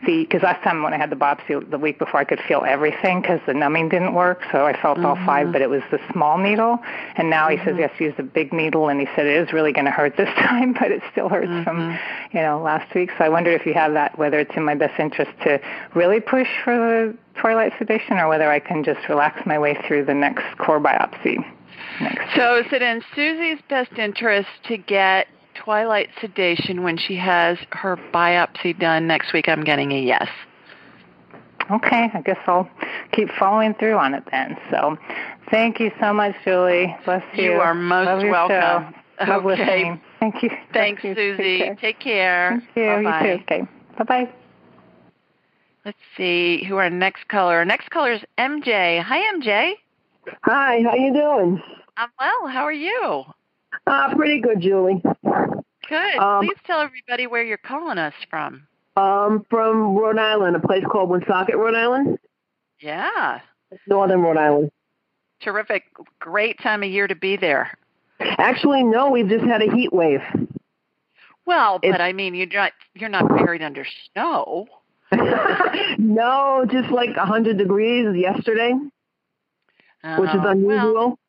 the 0.05 0.23
because 0.23 0.43
last 0.43 0.63
time 0.63 0.83
when 0.83 0.93
I 0.93 0.97
had 0.97 1.09
the 1.09 1.15
biopsy 1.15 1.69
the 1.69 1.77
week 1.77 1.99
before 1.99 2.19
I 2.19 2.23
could 2.23 2.39
feel 2.41 2.63
everything 2.67 3.21
because 3.21 3.39
the 3.45 3.53
numbing 3.53 3.89
didn't 3.89 4.13
work, 4.13 4.41
so 4.51 4.65
I 4.65 4.79
felt 4.79 4.99
all 4.99 5.15
five, 5.25 5.45
mm-hmm. 5.45 5.51
but 5.51 5.61
it 5.61 5.69
was 5.69 5.81
the 5.91 5.99
small 6.11 6.37
needle. 6.37 6.79
And 7.15 7.29
now 7.29 7.49
he 7.49 7.57
says 7.57 7.65
he 7.65 7.71
mm-hmm. 7.71 7.81
has 7.81 7.97
to 7.97 8.03
use 8.03 8.13
the 8.17 8.23
big 8.23 8.53
needle, 8.53 8.89
and 8.89 8.99
he 8.99 9.07
said 9.15 9.25
it 9.25 9.35
is 9.35 9.53
really 9.53 9.71
going 9.71 9.85
to 9.85 9.91
hurt 9.91 10.17
this 10.17 10.29
time, 10.37 10.73
but 10.73 10.91
it 10.91 11.01
still 11.11 11.29
hurts 11.29 11.47
from 11.63 11.77
mm-hmm. 11.77 12.37
you 12.37 12.43
know 12.43 12.61
last 12.61 12.93
week. 12.93 13.11
So 13.17 13.23
I 13.23 13.29
wondered 13.29 13.59
if 13.59 13.65
you 13.65 13.73
have 13.73 13.93
that, 13.93 14.17
whether 14.17 14.39
it's 14.39 14.55
in 14.55 14.63
my 14.63 14.75
best 14.75 14.99
interest 14.99 15.31
to 15.43 15.59
really 15.93 16.19
push 16.19 16.49
for 16.63 16.75
the 16.75 17.17
twilight 17.39 17.73
sedation, 17.77 18.17
or 18.17 18.27
whether 18.27 18.49
I 18.49 18.59
can 18.59 18.83
just 18.83 19.07
relax 19.09 19.45
my 19.45 19.59
way 19.59 19.77
through 19.87 20.05
the 20.05 20.13
next 20.13 20.57
core 20.57 20.79
biopsy. 20.79 21.43
Next. 22.01 22.35
So 22.35 22.57
is 22.57 22.65
it 22.71 22.81
in 22.81 23.03
Susie's 23.15 23.59
best 23.69 23.93
interest 23.97 24.49
to 24.67 24.77
get 24.77 25.27
twilight 25.55 26.09
sedation 26.21 26.83
when 26.83 26.97
she 26.97 27.15
has 27.15 27.57
her 27.71 27.97
biopsy 28.13 28.77
done 28.77 29.07
next 29.07 29.33
week? 29.33 29.47
I'm 29.47 29.63
getting 29.63 29.91
a 29.91 29.99
yes. 30.01 30.27
Okay, 31.71 32.09
I 32.13 32.21
guess 32.21 32.37
I'll 32.45 32.69
keep 33.13 33.29
following 33.39 33.73
through 33.75 33.95
on 33.97 34.13
it 34.13 34.23
then. 34.31 34.57
So, 34.69 34.97
thank 35.49 35.79
you 35.79 35.91
so 35.99 36.13
much, 36.13 36.35
Julie. 36.43 36.95
Bless 37.05 37.23
you. 37.35 37.43
You 37.43 37.51
are 37.53 37.73
most 37.73 38.05
Love 38.07 38.21
your 38.21 38.31
welcome. 38.31 38.93
Show. 39.19 39.25
Love 39.27 39.45
Okay. 39.45 39.61
listening. 39.63 40.01
Thank 40.19 40.43
you. 40.43 40.49
Thanks, 40.73 41.01
Thank 41.01 41.03
you. 41.03 41.15
Susie. 41.15 41.59
Take 41.79 41.99
care. 41.99 42.61
Take 42.65 42.73
care. 42.75 43.01
Thank 43.03 43.03
you. 43.03 43.03
Bye-bye. 43.03 43.27
You 43.31 43.37
too. 43.37 43.43
Okay. 43.43 43.61
Bye 43.97 44.03
bye. 44.03 44.29
Let's 45.85 45.97
see 46.17 46.63
who 46.63 46.77
our 46.77 46.89
next 46.89 47.27
caller. 47.27 47.55
Our 47.57 47.65
next 47.65 47.89
caller 47.91 48.13
is 48.13 48.21
MJ. 48.37 49.01
Hi, 49.01 49.19
MJ. 49.35 49.73
Hi, 50.43 50.81
how 50.83 50.95
you 50.95 51.13
doing? 51.13 51.61
I'm 51.97 52.09
well. 52.19 52.47
How 52.47 52.63
are 52.63 52.73
you? 52.73 53.23
Uh, 53.87 54.15
pretty 54.15 54.39
good, 54.41 54.61
Julie. 54.61 55.01
Good. 55.03 56.15
Um, 56.17 56.45
Please 56.45 56.57
tell 56.65 56.79
everybody 56.81 57.27
where 57.27 57.43
you're 57.43 57.57
calling 57.57 57.97
us 57.97 58.13
from. 58.29 58.67
Um, 58.95 59.45
from 59.49 59.95
Rhode 59.95 60.19
Island, 60.19 60.55
a 60.55 60.59
place 60.59 60.83
called 60.89 61.09
Woonsocket, 61.09 61.55
Rhode 61.55 61.75
Island, 61.75 62.19
Yeah. 62.79 63.39
northern 63.87 64.21
Rhode 64.21 64.37
Island. 64.37 64.71
Terrific. 65.41 65.83
Great 66.19 66.59
time 66.61 66.83
of 66.83 66.89
year 66.89 67.07
to 67.07 67.15
be 67.15 67.35
there. 67.35 67.77
Actually, 68.19 68.83
no, 68.83 69.09
we've 69.09 69.27
just 69.27 69.43
had 69.43 69.61
a 69.61 69.71
heat 69.75 69.91
wave. 69.91 70.21
Well, 71.45 71.77
It's- 71.83 71.91
but 71.93 72.01
I 72.01 72.13
mean, 72.13 72.35
you're 72.35 72.47
not 72.47 72.71
you're 72.93 73.09
not 73.09 73.27
buried 73.27 73.61
under 73.61 73.85
snow. 74.13 74.67
no, 75.97 76.65
just 76.71 76.89
like 76.89 77.09
a 77.17 77.25
hundred 77.25 77.57
degrees 77.57 78.15
yesterday, 78.15 78.71
which 78.73 80.29
is 80.29 80.35
Oh, 80.35 80.39
Well, 80.39 80.47
unusual. 80.47 81.19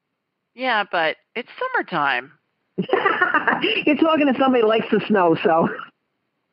Yeah, 0.55 0.85
but 0.91 1.17
it's 1.35 1.49
summertime. 1.59 2.33
You're 2.77 3.97
talking 3.97 4.27
to 4.27 4.35
somebody 4.39 4.63
who 4.63 4.69
likes 4.69 4.87
the 4.91 5.01
snow, 5.07 5.37
so. 5.43 5.69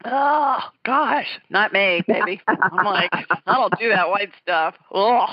Oh 0.04 0.60
gosh, 0.84 1.28
not 1.50 1.74
me, 1.74 2.02
baby. 2.08 2.42
I'm 2.48 2.86
like, 2.86 3.12
I 3.14 3.56
don't 3.56 3.78
do 3.80 3.90
that 3.90 4.10
white 4.10 4.32
stuff. 4.42 4.76
Oh, 4.94 5.28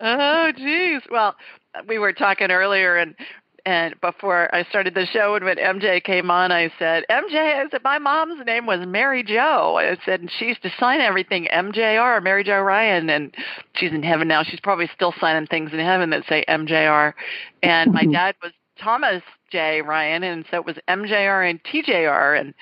oh, 0.00 0.52
geez. 0.56 1.02
Well, 1.10 1.34
we 1.86 1.98
were 1.98 2.12
talking 2.12 2.50
earlier, 2.50 2.96
and 2.96 3.14
and 3.64 4.00
before 4.00 4.54
I 4.54 4.64
started 4.64 4.94
the 4.94 5.06
show, 5.06 5.34
and 5.34 5.44
when 5.44 5.56
MJ 5.56 6.02
came 6.02 6.30
on, 6.30 6.52
I 6.52 6.72
said, 6.78 7.04
MJ, 7.10 7.34
I 7.34 7.68
said 7.70 7.82
my 7.84 7.98
mom's 7.98 8.44
name 8.46 8.66
was 8.66 8.86
Mary 8.86 9.22
Jo. 9.22 9.78
I 9.78 9.96
said, 10.04 10.20
and 10.20 10.30
she 10.38 10.46
used 10.46 10.62
to 10.62 10.70
sign 10.78 11.00
everything 11.00 11.48
MJR, 11.52 12.22
Mary 12.22 12.44
Jo 12.44 12.60
Ryan, 12.60 13.10
and 13.10 13.34
she's 13.74 13.92
in 13.92 14.02
heaven 14.02 14.28
now. 14.28 14.42
She's 14.42 14.60
probably 14.60 14.88
still 14.94 15.14
signing 15.20 15.46
things 15.46 15.72
in 15.72 15.80
heaven 15.80 16.10
that 16.10 16.24
say 16.28 16.44
MJR. 16.48 17.12
And 17.62 17.92
my 17.92 18.02
mm-hmm. 18.02 18.12
dad 18.12 18.34
was 18.42 18.52
Thomas 18.78 19.22
J. 19.50 19.82
Ryan, 19.82 20.22
and 20.22 20.44
so 20.50 20.56
it 20.58 20.66
was 20.66 20.76
MJR 20.88 21.48
and 21.48 21.62
TJR, 21.64 22.40
and 22.40 22.54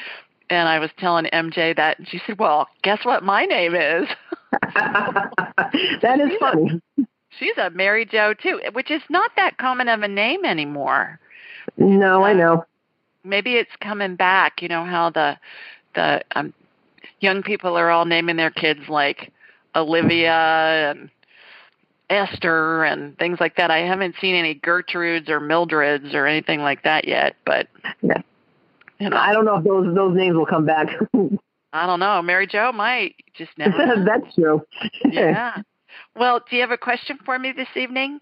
and 0.51 0.69
I 0.69 0.79
was 0.79 0.91
telling 0.99 1.27
MJ 1.27 1.77
that, 1.77 1.99
and 1.99 2.09
she 2.09 2.21
said, 2.27 2.39
"Well, 2.39 2.69
guess 2.83 3.05
what 3.05 3.23
my 3.23 3.45
name 3.45 3.75
is." 3.75 4.09
that 4.75 6.21
is 6.21 6.31
funny. 6.41 6.81
She's 7.39 7.57
a 7.59 7.71
Mary 7.71 8.05
Jo 8.07 8.35
too, 8.35 8.61
which 8.73 8.91
is 8.91 9.03
not 9.11 9.31
that 9.37 9.59
common 9.59 9.89
of 9.89 10.03
a 10.03 10.09
name 10.09 10.45
anymore. 10.45 11.21
No, 11.77 12.25
I 12.25 12.33
know. 12.33 12.65
Maybe 13.25 13.55
it's 13.57 13.71
coming 13.81 14.17
back. 14.17 14.63
You 14.63 14.69
know 14.69 14.85
how 14.85 15.11
the 15.11 15.37
the 15.95 16.23
um, 16.35 16.55
young 17.21 17.43
people 17.43 17.77
are 17.77 17.91
all 17.91 18.05
naming 18.07 18.37
their 18.37 18.51
kids 18.51 18.81
like 18.89 19.31
Olivia 19.77 20.33
and 20.93 21.11
Esther 22.11 22.85
and 22.85 23.17
things 23.19 23.39
like 23.41 23.57
that. 23.57 23.71
I 23.71 23.79
haven't 23.81 24.15
seen 24.21 24.35
any 24.35 24.55
Gertrudes 24.55 25.29
or 25.29 25.41
Mildreds 25.41 26.15
or 26.15 26.27
anything 26.27 26.61
like 26.61 26.83
that 26.85 27.07
yet, 27.07 27.37
but 27.45 27.69
Yeah. 28.01 28.23
you 28.99 29.11
know, 29.11 29.17
I 29.17 29.33
don't 29.35 29.45
know 29.45 29.57
if 29.59 29.65
those 29.65 29.95
those 29.95 30.17
names 30.17 30.35
will 30.37 30.47
come 30.47 30.65
back. 30.65 30.89
I 31.75 31.87
don't 31.87 32.01
know. 32.01 32.23
Mary 32.23 32.47
Jo 32.47 32.73
might 32.73 33.17
just 33.35 33.51
never. 33.59 33.77
That's 34.07 34.35
true. 34.35 34.63
yeah. 35.05 35.61
Well, 36.17 36.41
do 36.49 36.57
you 36.57 36.63
have 36.63 36.71
a 36.71 36.79
question 36.79 37.19
for 37.25 37.39
me 37.39 37.53
this 37.53 37.69
evening? 37.77 38.21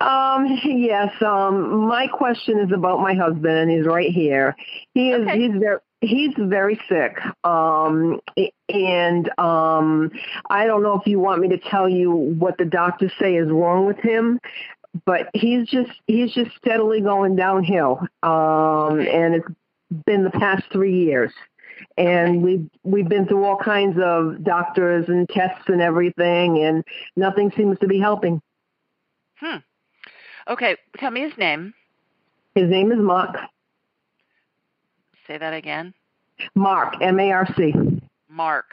Um, 0.00 0.46
yes. 0.64 1.10
Um, 1.22 1.88
my 1.88 2.06
question 2.06 2.58
is 2.58 2.72
about 2.72 3.00
my 3.00 3.14
husband, 3.14 3.46
and 3.46 3.70
he's 3.70 3.86
right 3.86 4.10
here. 4.10 4.56
He 4.94 5.10
is. 5.10 5.26
Okay. 5.26 5.38
He's 5.38 5.52
very. 5.58 5.78
He's 6.00 6.32
very 6.38 6.80
sick. 6.88 7.18
Um, 7.42 8.20
and 8.68 9.28
um, 9.36 10.12
I 10.48 10.66
don't 10.66 10.84
know 10.84 10.94
if 10.94 11.08
you 11.08 11.18
want 11.18 11.40
me 11.40 11.48
to 11.48 11.58
tell 11.58 11.88
you 11.88 12.12
what 12.12 12.56
the 12.56 12.66
doctors 12.66 13.10
say 13.18 13.34
is 13.34 13.48
wrong 13.48 13.84
with 13.84 13.98
him, 13.98 14.38
but 15.04 15.28
he's 15.34 15.66
just 15.66 15.90
he's 16.06 16.32
just 16.32 16.52
steadily 16.56 17.00
going 17.00 17.34
downhill. 17.34 17.98
Um, 18.22 19.00
and 19.00 19.34
it's 19.34 19.48
been 20.06 20.22
the 20.22 20.30
past 20.30 20.64
three 20.70 21.04
years. 21.04 21.32
And 21.96 22.42
we've 22.42 22.68
we've 22.82 23.08
been 23.08 23.26
through 23.26 23.44
all 23.44 23.56
kinds 23.56 23.98
of 24.02 24.44
doctors 24.44 25.08
and 25.08 25.28
tests 25.28 25.64
and 25.68 25.80
everything, 25.80 26.58
and 26.64 26.84
nothing 27.16 27.52
seems 27.56 27.78
to 27.80 27.86
be 27.86 27.98
helping. 27.98 28.40
Hmm. 29.36 29.56
Okay, 30.48 30.76
tell 30.96 31.10
me 31.10 31.20
his 31.20 31.36
name. 31.36 31.74
His 32.54 32.68
name 32.68 32.90
is 32.90 32.98
Mark. 32.98 33.36
Say 35.26 35.38
that 35.38 35.52
again. 35.52 35.92
Mark, 36.54 36.94
M-A-R-C. 37.00 37.74
Mark. 38.28 38.66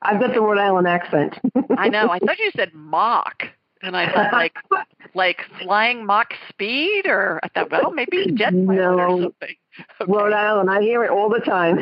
I've 0.00 0.20
got 0.20 0.34
the 0.34 0.40
Rhode 0.40 0.58
Island 0.58 0.88
accent. 0.88 1.38
I 1.76 1.88
know. 1.88 2.08
I 2.10 2.18
thought 2.26 2.38
you 2.38 2.50
said 2.56 2.72
mock, 2.72 3.48
and 3.82 3.96
I 3.96 4.12
thought 4.12 4.32
like 4.32 4.54
like 5.14 5.40
flying 5.60 6.04
mock 6.06 6.32
speed, 6.48 7.06
or 7.06 7.40
I 7.42 7.48
thought 7.48 7.70
well 7.70 7.90
maybe 7.92 8.18
it's 8.18 8.32
jet 8.38 8.52
pilot 8.52 8.78
or 8.80 8.96
No. 8.96 9.20
something. 9.22 9.54
Okay. 10.02 10.12
Rhode 10.12 10.34
Island. 10.34 10.70
I 10.70 10.82
hear 10.82 11.02
it 11.02 11.10
all 11.10 11.30
the 11.30 11.40
time. 11.40 11.78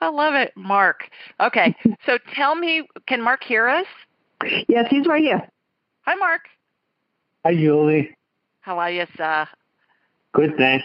I 0.00 0.08
love 0.08 0.34
it, 0.34 0.52
Mark. 0.56 1.08
Okay, 1.40 1.74
so 2.06 2.16
tell 2.34 2.54
me, 2.54 2.86
can 3.08 3.20
Mark 3.20 3.42
hear 3.42 3.66
us? 3.66 3.86
yes, 4.68 4.86
he's 4.88 5.04
right 5.06 5.22
here. 5.22 5.48
Hi, 6.02 6.14
Mark. 6.14 6.42
Hi, 7.44 7.54
Julie. 7.56 8.14
How 8.60 8.78
are 8.78 8.90
you, 8.90 9.04
sir? 9.16 9.48
Good, 10.32 10.54
thanks. 10.56 10.84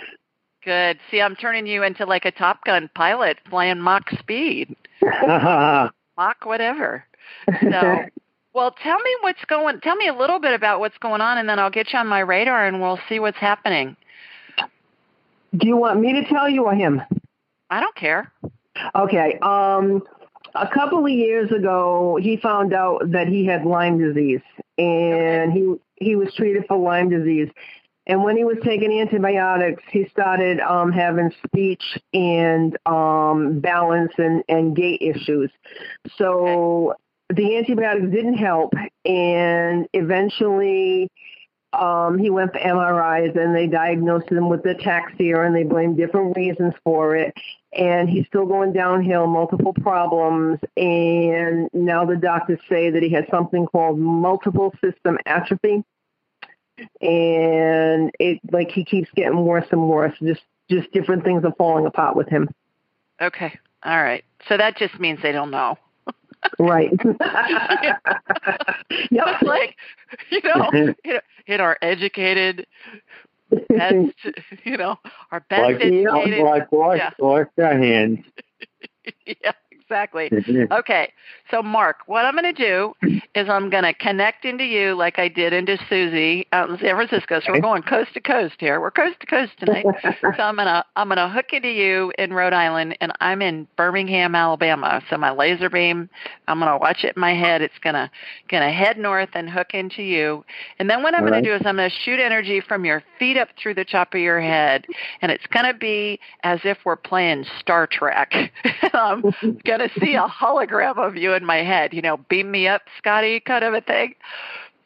Good. 0.65 0.97
See, 1.11 1.21
I'm 1.21 1.35
turning 1.35 1.67
you 1.67 1.83
into 1.83 2.05
like 2.05 2.25
a 2.25 2.31
Top 2.31 2.63
Gun 2.65 2.89
pilot 2.95 3.37
flying 3.47 3.79
Mach 3.79 4.09
speed, 4.17 4.75
yeah, 5.03 5.89
Mach 6.17 6.45
whatever. 6.45 7.05
So, 7.61 8.05
well, 8.57 8.71
tell 8.71 8.97
me 8.99 9.15
what's 9.21 9.45
going. 9.45 9.79
Tell 9.81 9.95
me 9.95 10.07
a 10.07 10.13
little 10.15 10.39
bit 10.39 10.55
about 10.55 10.79
what's 10.79 10.97
going 10.97 11.21
on, 11.21 11.37
and 11.37 11.47
then 11.47 11.59
I'll 11.59 11.69
get 11.69 11.93
you 11.93 11.99
on 11.99 12.07
my 12.07 12.21
radar, 12.21 12.65
and 12.65 12.81
we'll 12.81 12.99
see 13.07 13.19
what's 13.19 13.37
happening. 13.37 13.95
Do 15.55 15.67
you 15.67 15.77
want 15.77 16.01
me 16.01 16.11
to 16.13 16.27
tell 16.27 16.49
you 16.49 16.65
or 16.65 16.73
him? 16.73 16.99
I 17.69 17.79
don't 17.79 17.95
care. 17.95 18.33
Okay. 18.95 19.37
Um, 19.43 20.01
a 20.55 20.67
couple 20.67 21.05
of 21.05 21.11
years 21.11 21.51
ago, 21.51 22.17
he 22.19 22.37
found 22.37 22.73
out 22.73 23.11
that 23.11 23.27
he 23.27 23.45
had 23.45 23.63
Lyme 23.63 23.99
disease, 23.99 24.41
and 24.79 25.53
he 25.53 25.75
he 25.97 26.15
was 26.15 26.33
treated 26.33 26.65
for 26.67 26.77
Lyme 26.77 27.09
disease. 27.09 27.49
And 28.07 28.23
when 28.23 28.37
he 28.37 28.43
was 28.43 28.57
taking 28.63 28.91
antibiotics, 29.01 29.83
he 29.91 30.07
started 30.09 30.61
um, 30.61 30.91
having 30.91 31.29
speech 31.45 31.99
and 32.11 32.75
um, 32.87 33.59
balance 33.59 34.13
and, 34.17 34.43
and 34.49 34.75
gait 34.75 35.01
issues. 35.01 35.51
So 36.17 36.95
the 37.29 37.57
antibiotics 37.57 38.11
didn't 38.11 38.37
help, 38.37 38.73
and 39.05 39.87
eventually 39.93 41.09
um, 41.73 42.17
he 42.17 42.29
went 42.29 42.53
for 42.53 42.59
MRIs, 42.59 43.37
and 43.37 43.55
they 43.55 43.67
diagnosed 43.67 44.29
him 44.29 44.49
with 44.49 44.63
ataxia, 44.63 45.45
and 45.45 45.55
they 45.55 45.63
blamed 45.63 45.97
different 45.97 46.35
reasons 46.35 46.73
for 46.83 47.15
it 47.15 47.33
and 47.77 48.09
he's 48.09 48.25
still 48.27 48.45
going 48.45 48.73
downhill, 48.73 49.27
multiple 49.27 49.73
problems, 49.73 50.59
and 50.75 51.69
now 51.73 52.05
the 52.05 52.15
doctors 52.15 52.59
say 52.69 52.89
that 52.89 53.03
he 53.03 53.09
has 53.09 53.25
something 53.29 53.65
called 53.65 53.99
multiple 53.99 54.73
system 54.81 55.17
atrophy, 55.25 55.83
and 57.01 58.11
it 58.19 58.39
like 58.51 58.71
he 58.71 58.85
keeps 58.85 59.09
getting 59.15 59.45
worse 59.45 59.67
and 59.71 59.87
worse. 59.87 60.13
Just 60.21 60.41
just 60.69 60.91
different 60.91 61.23
things 61.23 61.43
are 61.43 61.53
falling 61.57 61.85
apart 61.85 62.15
with 62.15 62.27
him. 62.29 62.49
Okay. 63.21 63.57
All 63.83 64.01
right. 64.01 64.23
So 64.47 64.57
that 64.57 64.77
just 64.77 64.99
means 64.99 65.19
they 65.21 65.31
don't 65.31 65.51
know. 65.51 65.77
Right. 66.59 66.91
yep. 67.03 68.01
It's 69.11 69.43
like, 69.43 69.75
you 70.29 70.41
know, 70.43 70.93
in, 71.47 71.61
our 71.61 71.77
educated, 71.81 72.67
best, 73.69 74.15
you 74.63 74.77
know, 74.77 74.97
our 75.31 75.41
best 75.49 75.61
like, 75.61 75.75
educated. 75.77 76.43
like 76.43 76.71
wash, 76.71 76.97
yeah. 76.97 77.11
wash 77.19 77.47
your 77.57 77.77
hands. 77.77 78.25
yeah, 79.25 79.51
exactly. 79.89 80.29
Okay, 80.71 81.11
so 81.49 81.63
Mark, 81.63 81.97
what 82.07 82.25
I'm 82.25 82.35
going 82.35 82.53
to 82.53 82.63
do 82.63 82.93
is 83.35 83.47
I'm 83.49 83.69
going 83.69 83.83
to 83.83 83.93
connect 83.93 84.45
into 84.45 84.63
you 84.63 84.95
like 84.95 85.17
I 85.17 85.27
did 85.27 85.53
into 85.53 85.77
Susie 85.89 86.45
out 86.51 86.69
in 86.69 86.77
San 86.77 86.95
Francisco. 86.95 87.39
So 87.39 87.53
we're 87.53 87.61
going 87.61 87.83
coast 87.83 88.13
to 88.15 88.19
coast 88.19 88.55
here. 88.59 88.81
We're 88.81 88.91
coast 88.91 89.19
to 89.21 89.25
coast 89.25 89.53
tonight. 89.59 89.85
so 90.03 90.43
I'm 90.43 90.55
gonna 90.55 90.83
I'm 90.95 91.07
gonna 91.07 91.29
hook 91.29 91.53
into 91.53 91.69
you 91.69 92.11
in 92.17 92.33
Rhode 92.33 92.53
Island, 92.53 92.97
and 92.99 93.11
I'm 93.21 93.41
in 93.41 93.67
Birmingham, 93.77 94.35
Alabama. 94.35 95.01
So 95.09 95.17
my 95.17 95.31
laser 95.31 95.69
beam, 95.69 96.09
I'm 96.47 96.59
gonna 96.59 96.77
watch 96.77 97.03
it 97.03 97.15
in 97.15 97.21
my 97.21 97.33
head. 97.33 97.61
It's 97.61 97.77
gonna 97.81 98.11
gonna 98.49 98.71
head 98.71 98.97
north 98.97 99.29
and 99.33 99.49
hook 99.49 99.73
into 99.73 100.03
you. 100.03 100.43
And 100.79 100.89
then 100.89 101.03
what 101.03 101.15
I'm 101.15 101.23
All 101.23 101.29
gonna 101.29 101.41
do 101.41 101.53
is 101.53 101.61
I'm 101.65 101.77
gonna 101.77 101.89
shoot 101.89 102.19
energy 102.19 102.61
from 102.61 102.85
your 102.85 103.03
feet 103.19 103.37
up 103.37 103.49
through 103.61 103.75
the 103.75 103.85
top 103.85 104.13
of 104.13 104.19
your 104.19 104.41
head, 104.41 104.85
and 105.21 105.31
it's 105.31 105.47
gonna 105.47 105.73
be 105.73 106.19
as 106.43 106.59
if 106.63 106.77
we're 106.85 106.95
playing 106.95 107.45
Star 107.59 107.87
Trek. 107.87 108.33
Um, 108.93 109.23
and 109.41 109.76
I'm 109.79 109.87
gonna 109.87 110.05
see 110.05 110.15
a 110.15 110.27
hologram 110.27 110.97
of 110.97 111.15
you 111.15 111.33
in 111.33 111.45
my 111.45 111.57
head. 111.57 111.93
You 111.93 112.01
know, 112.01 112.17
beam 112.17 112.49
me 112.51 112.67
up, 112.67 112.81
Scotty, 112.97 113.39
kind 113.39 113.63
of 113.63 113.73
a 113.73 113.81
thing 113.81 114.15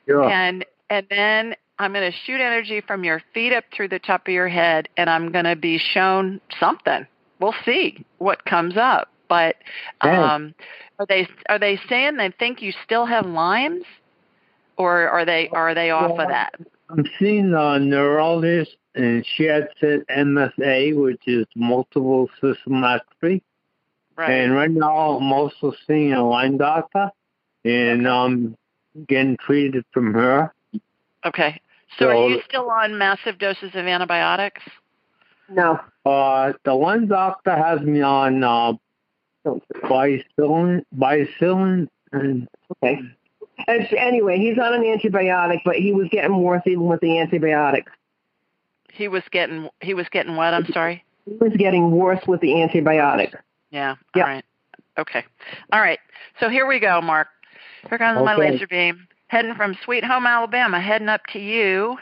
Sure. 0.08 0.30
and 0.30 0.66
and 0.90 1.08
then 1.10 1.56
I'm 1.80 1.94
going 1.94 2.12
to 2.12 2.18
shoot 2.26 2.40
energy 2.42 2.82
from 2.82 3.04
your 3.04 3.24
feet 3.34 3.54
up 3.54 3.64
through 3.74 3.88
the 3.88 3.98
top 3.98 4.28
of 4.28 4.34
your 4.34 4.50
head, 4.50 4.88
and 4.98 5.10
I'm 5.10 5.32
going 5.32 5.46
to 5.46 5.56
be 5.56 5.80
shown 5.80 6.40
something. 6.60 7.08
We'll 7.40 7.56
see 7.66 8.06
what 8.20 8.46
comes 8.46 8.78
up. 8.78 9.10
but 9.30 9.56
Yeah. 10.04 10.36
um, 10.36 10.54
are 11.00 11.06
they 11.08 11.28
are 11.50 11.58
they 11.58 11.80
saying 11.90 12.18
they 12.18 12.30
think 12.38 12.62
you 12.62 12.74
still 12.84 13.06
have 13.06 13.26
Lyme's, 13.26 13.86
or 14.78 15.08
are 15.10 15.26
they 15.26 15.48
are 15.50 15.74
they 15.74 15.90
off 15.92 16.20
of 16.20 16.28
that? 16.28 16.54
I'm 16.90 17.06
seeing 17.18 17.54
a 17.54 17.80
neurologist, 17.80 18.76
and 18.94 19.26
she 19.26 19.46
had 19.46 19.70
said 19.80 20.04
MSA, 20.10 21.02
which 21.02 21.22
is 21.26 21.46
multiple 21.56 22.30
system 22.42 22.84
atrophy. 22.84 23.42
Right. 24.22 24.32
And 24.32 24.54
right 24.54 24.70
now, 24.70 25.18
I'm 25.18 25.34
also 25.34 25.74
seeing 25.88 26.14
a 26.14 26.28
Lyme 26.28 26.58
doctor, 26.58 27.10
and 27.66 28.08
um, 28.08 28.56
getting 29.08 29.36
treated 29.38 29.84
from 29.92 30.14
her. 30.14 30.54
Okay. 31.26 31.60
So 31.98 32.10
are 32.10 32.30
you 32.30 32.42
still 32.48 32.70
on 32.70 33.00
massive 33.00 33.40
doses 33.40 33.72
of 33.74 33.86
antibiotics? 33.88 34.62
No. 35.50 35.80
Uh, 36.06 36.54
the 36.64 36.74
Lyme 36.76 37.08
doctor 37.08 37.56
has 37.56 37.82
me 37.82 38.02
on 38.02 38.44
uh, 38.44 38.74
bicillin, 39.44 40.86
bicillin, 40.96 41.88
and 42.12 42.48
Okay. 42.84 43.02
It's, 43.68 43.94
anyway, 43.98 44.38
he's 44.38 44.58
on 44.60 44.74
an 44.74 44.84
antibiotic, 44.84 45.62
but 45.66 45.76
he 45.76 45.94
was 45.94 46.08
getting 46.12 46.38
worse 46.38 46.62
even 46.68 46.86
with 46.86 47.02
the 47.02 47.20
antibiotics. 47.20 47.92
He 48.92 49.08
was 49.08 49.24
getting 49.32 49.70
he 49.82 49.96
was 49.96 50.08
getting 50.12 50.36
what? 50.36 50.54
I'm 50.54 50.66
sorry. 50.68 51.04
He 51.26 51.36
was 51.36 51.54
getting 51.58 51.92
worse 51.92 52.22
with 52.28 52.42
the 52.42 52.50
antibiotic. 52.50 53.34
Yeah. 53.72 53.96
Yeah. 54.16 54.24
All 54.24 54.30
right. 54.30 54.46
Okay. 54.98 55.24
All 55.72 55.82
right. 55.82 56.00
So 56.40 56.50
here 56.50 56.68
we 56.68 56.80
go, 56.80 57.02
Mark. 57.02 57.28
Here 57.90 57.98
comes 57.98 58.22
my 58.24 58.36
laser 58.36 58.68
beam. 58.68 59.08
Heading 59.28 59.56
from 59.56 59.78
Sweet 59.84 60.04
Home, 60.04 60.28
Alabama, 60.28 60.82
heading 60.82 61.08
up 61.08 61.22
to 61.32 61.40
you 61.40 61.98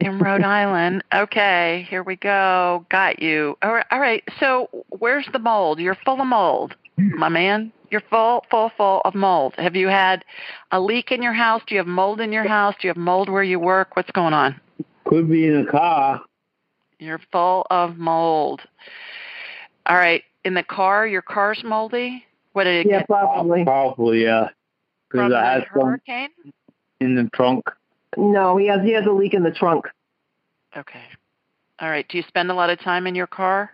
in 0.00 0.18
Rhode 0.18 0.42
Island. 0.44 1.04
Okay, 1.14 1.86
here 1.88 2.02
we 2.02 2.16
go. 2.16 2.84
Got 2.90 3.22
you. 3.22 3.56
All 3.62 3.72
right. 3.72 3.86
All 3.92 4.00
right. 4.00 4.24
So 4.40 4.68
where's 4.88 5.26
the 5.32 5.38
mold? 5.38 5.78
You're 5.78 5.96
full 6.04 6.20
of 6.20 6.26
mold, 6.26 6.74
my 6.96 7.28
man. 7.28 7.72
You're 7.90 8.02
full, 8.10 8.44
full, 8.50 8.72
full 8.76 9.02
of 9.04 9.14
mold. 9.14 9.54
Have 9.56 9.76
you 9.76 9.86
had 9.86 10.24
a 10.72 10.80
leak 10.80 11.12
in 11.12 11.22
your 11.22 11.32
house? 11.32 11.62
Do 11.64 11.76
you 11.76 11.78
have 11.78 11.86
mold 11.86 12.20
in 12.20 12.32
your 12.32 12.46
house? 12.46 12.74
Do 12.80 12.88
you 12.88 12.90
have 12.90 12.96
mold 12.96 13.28
where 13.28 13.44
you 13.44 13.60
work? 13.60 13.94
What's 13.94 14.10
going 14.10 14.34
on? 14.34 14.60
could 15.04 15.30
be 15.30 15.46
in 15.46 15.56
a 15.56 15.70
car. 15.70 16.22
You're 16.98 17.20
full 17.30 17.66
of 17.70 17.98
mold. 17.98 18.62
All 19.86 19.96
right. 19.96 20.22
In 20.44 20.54
the 20.54 20.62
car, 20.62 21.06
your 21.06 21.22
car's 21.22 21.62
moldy? 21.64 22.24
What 22.52 22.64
did 22.64 22.86
it 22.86 22.90
Yeah, 22.90 22.98
get 23.00 23.08
probably. 23.08 23.64
Probably, 23.64 24.22
yeah. 24.24 24.48
from 25.10 25.28
Because 25.28 25.30
the 25.30 25.36
I 25.38 25.52
had 25.54 25.64
hurricane? 25.64 26.28
in 27.00 27.14
the 27.16 27.28
trunk. 27.34 27.64
No, 28.16 28.56
he 28.56 28.66
has 28.68 28.80
he 28.82 28.92
has 28.92 29.04
a 29.06 29.10
leak 29.10 29.34
in 29.34 29.42
the 29.42 29.50
trunk. 29.50 29.86
Okay. 30.76 31.02
All 31.80 31.88
right. 31.90 32.06
Do 32.08 32.16
you 32.16 32.24
spend 32.28 32.50
a 32.50 32.54
lot 32.54 32.70
of 32.70 32.78
time 32.80 33.06
in 33.06 33.14
your 33.14 33.26
car? 33.26 33.72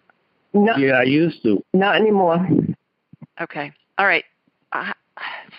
No, 0.55 0.75
Yeah, 0.77 0.95
I 0.95 1.03
used 1.03 1.43
to. 1.43 1.63
not 1.75 1.97
anymore. 1.97 2.47
Okay. 3.41 3.73
All 3.99 4.07
right. 4.07 4.25
Uh, 4.73 4.93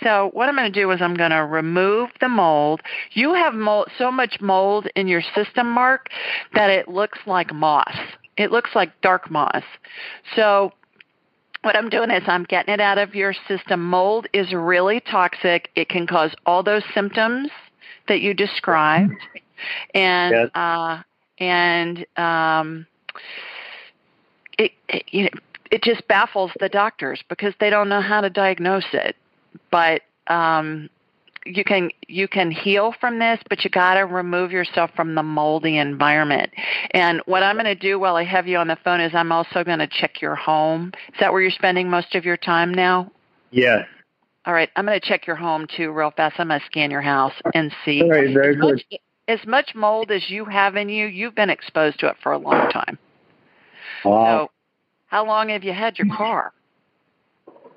so 0.04 0.32
what 0.34 0.50
I'm 0.50 0.56
going 0.56 0.72
to 0.72 0.80
do 0.80 0.90
is 0.92 1.02
I'm 1.02 1.14
going 1.14 1.30
to 1.32 1.46
remove 1.46 2.10
the 2.20 2.28
mold. 2.30 2.82
You 3.14 3.34
have 3.34 3.54
mold, 3.54 3.88
so 3.98 4.12
much 4.12 4.42
mold 4.42 4.88
in 4.96 5.08
your 5.08 5.22
system, 5.36 5.70
Mark, 5.70 6.10
that 6.56 6.70
it 6.72 6.88
looks 6.88 7.20
like 7.28 7.54
moss. 7.54 7.96
It 8.38 8.52
looks 8.52 8.72
like 8.74 9.00
dark 9.02 9.30
moss. 9.30 9.64
So 10.36 10.72
what 11.64 11.76
I'm 11.76 11.90
doing 11.90 12.10
is 12.12 12.24
I'm 12.28 12.44
getting 12.44 12.74
it 12.74 12.82
out 12.82 12.98
of 12.98 13.14
your 13.16 13.34
system. 13.48 13.84
Mold 13.84 14.28
is 14.34 14.52
really 14.54 15.00
toxic. 15.00 15.70
It 15.76 15.90
can 15.90 16.08
cause 16.08 16.34
all 16.46 16.64
those 16.64 16.84
symptoms 16.94 17.50
that 18.08 18.22
you 18.22 18.34
described, 18.34 19.14
and 19.94 20.32
Yes. 20.34 20.50
uh, 20.56 21.02
and 21.38 22.06
um, 22.18 22.86
it, 24.58 24.72
it 24.90 25.04
you 25.12 25.24
know 25.24 25.30
it 25.72 25.84
just 25.84 26.08
baffles 26.08 26.52
the 26.60 26.70
doctors 26.70 27.24
because 27.30 27.54
they 27.60 27.70
don't 27.70 27.90
know 27.90 28.02
how 28.02 28.22
to 28.22 28.30
diagnose 28.30 28.86
it. 28.94 29.16
But 29.70 30.02
um, 30.28 30.90
you 31.46 31.64
can 31.64 31.90
you 32.08 32.28
can 32.28 32.52
heal 32.52 32.94
from 33.00 33.20
this, 33.20 33.40
but 33.50 33.64
you 33.64 33.70
got 33.70 33.96
to 33.96 34.02
remove 34.02 34.52
yourself 34.52 34.92
from 34.96 35.16
the 35.16 35.24
moldy 35.24 35.78
environment. 35.78 36.52
And 36.92 37.22
what 37.26 37.44
I'm 37.44 37.56
going 37.56 37.66
to 37.66 37.76
do 37.76 38.00
while 38.00 38.16
I 38.16 38.24
have 38.24 38.48
you 38.48 38.58
on 38.58 38.68
the 38.68 38.78
phone 38.84 39.02
is 39.02 39.14
I'm 39.16 39.32
also 39.32 39.64
going 39.64 39.80
to 39.80 39.88
check 39.88 40.22
your 40.22 40.36
home. 40.36 40.92
Is 41.10 41.20
that 41.20 41.32
where 41.32 41.42
you're 41.42 41.52
spending 41.52 41.90
most 41.90 42.16
of 42.16 42.26
your 42.26 42.38
time 42.38 42.74
now? 42.74 43.12
Yes. 43.52 43.86
All 44.46 44.54
right, 44.54 44.70
I'm 44.76 44.86
going 44.86 45.00
to 45.00 45.08
check 45.08 45.28
your 45.28 45.36
home 45.36 45.68
too 45.76 45.92
real 45.92 46.12
fast. 46.18 46.40
I'm 46.40 46.48
going 46.48 46.60
to 46.60 46.66
scan 46.66 46.90
your 46.90 47.02
house 47.02 47.34
and 47.54 47.72
see. 47.86 48.02
All 48.02 48.10
right, 48.10 48.34
very 48.34 48.56
as 48.56 48.60
much, 48.60 48.86
good. 48.90 49.00
as 49.28 49.40
much 49.46 49.76
mold 49.76 50.10
as 50.10 50.30
you 50.30 50.46
have 50.46 50.76
in 50.76 50.90
you, 50.90 51.06
you've 51.06 51.36
been 51.36 51.52
exposed 51.52 52.00
to 52.00 52.08
it 52.08 52.16
for 52.24 52.32
a 52.32 52.40
long 52.40 52.72
time. 52.72 52.98
Wow. 54.04 54.46
So, 54.46 54.52
how 55.08 55.28
long 55.28 55.50
have 55.50 55.64
you 55.64 55.74
had 55.74 56.00
your 56.00 56.08
car? 56.16 56.54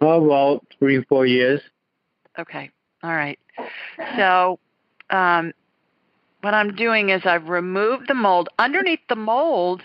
Oh, 0.01 0.25
about 0.25 0.67
three, 0.79 1.03
four 1.05 1.27
years. 1.27 1.61
Okay. 2.39 2.71
All 3.05 3.15
right. 3.15 3.39
So, 4.17 4.59
um, 5.11 5.53
what 6.41 6.55
I'm 6.55 6.75
doing 6.75 7.11
is 7.11 7.23
I've 7.25 7.49
removed 7.49 8.09
the 8.09 8.15
mold. 8.15 8.49
Underneath 8.59 9.01
the 9.09 9.17
mold, 9.17 9.83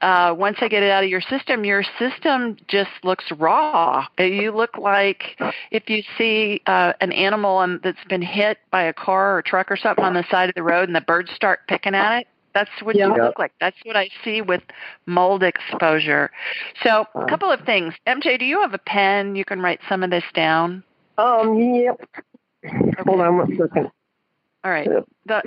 uh, 0.00 0.34
once 0.36 0.58
I 0.60 0.68
get 0.68 0.82
it 0.82 0.90
out 0.90 1.04
of 1.04 1.10
your 1.10 1.20
system, 1.20 1.64
your 1.64 1.82
system 1.98 2.56
just 2.68 2.90
looks 3.02 3.24
raw. 3.38 4.06
You 4.18 4.52
look 4.52 4.78
like 4.78 5.38
if 5.70 5.90
you 5.90 6.02
see 6.16 6.62
uh, 6.66 6.94
an 7.00 7.12
animal 7.12 7.78
that's 7.82 8.04
been 8.08 8.22
hit 8.22 8.58
by 8.70 8.82
a 8.84 8.92
car 8.94 9.36
or 9.36 9.42
truck 9.42 9.70
or 9.70 9.76
something 9.76 10.04
on 10.04 10.14
the 10.14 10.24
side 10.30 10.48
of 10.48 10.54
the 10.54 10.62
road 10.62 10.88
and 10.88 10.96
the 10.96 11.02
birds 11.02 11.30
start 11.34 11.60
picking 11.68 11.94
at 11.94 12.20
it. 12.20 12.26
That's 12.54 12.70
what 12.82 12.96
you 12.96 13.02
Yeah. 13.02 13.24
look 13.24 13.38
like. 13.38 13.52
That's 13.60 13.76
what 13.84 13.96
I 13.96 14.08
see 14.22 14.40
with 14.40 14.62
mold 15.06 15.42
exposure. 15.42 16.30
So, 16.82 17.06
a 17.14 17.26
couple 17.26 17.50
of 17.50 17.60
things. 17.62 17.94
MJ, 18.06 18.38
do 18.38 18.44
you 18.44 18.60
have 18.62 18.74
a 18.74 18.78
pen? 18.78 19.36
You 19.36 19.44
can 19.44 19.60
write 19.60 19.80
some 19.88 20.02
of 20.02 20.10
this 20.10 20.24
down. 20.34 20.84
Um, 21.18 21.58
yep. 21.58 22.00
Hold 23.06 23.20
on 23.20 23.36
one 23.38 23.56
second. 23.56 23.90
All 24.64 24.70
right. 24.70 24.88
The 25.26 25.42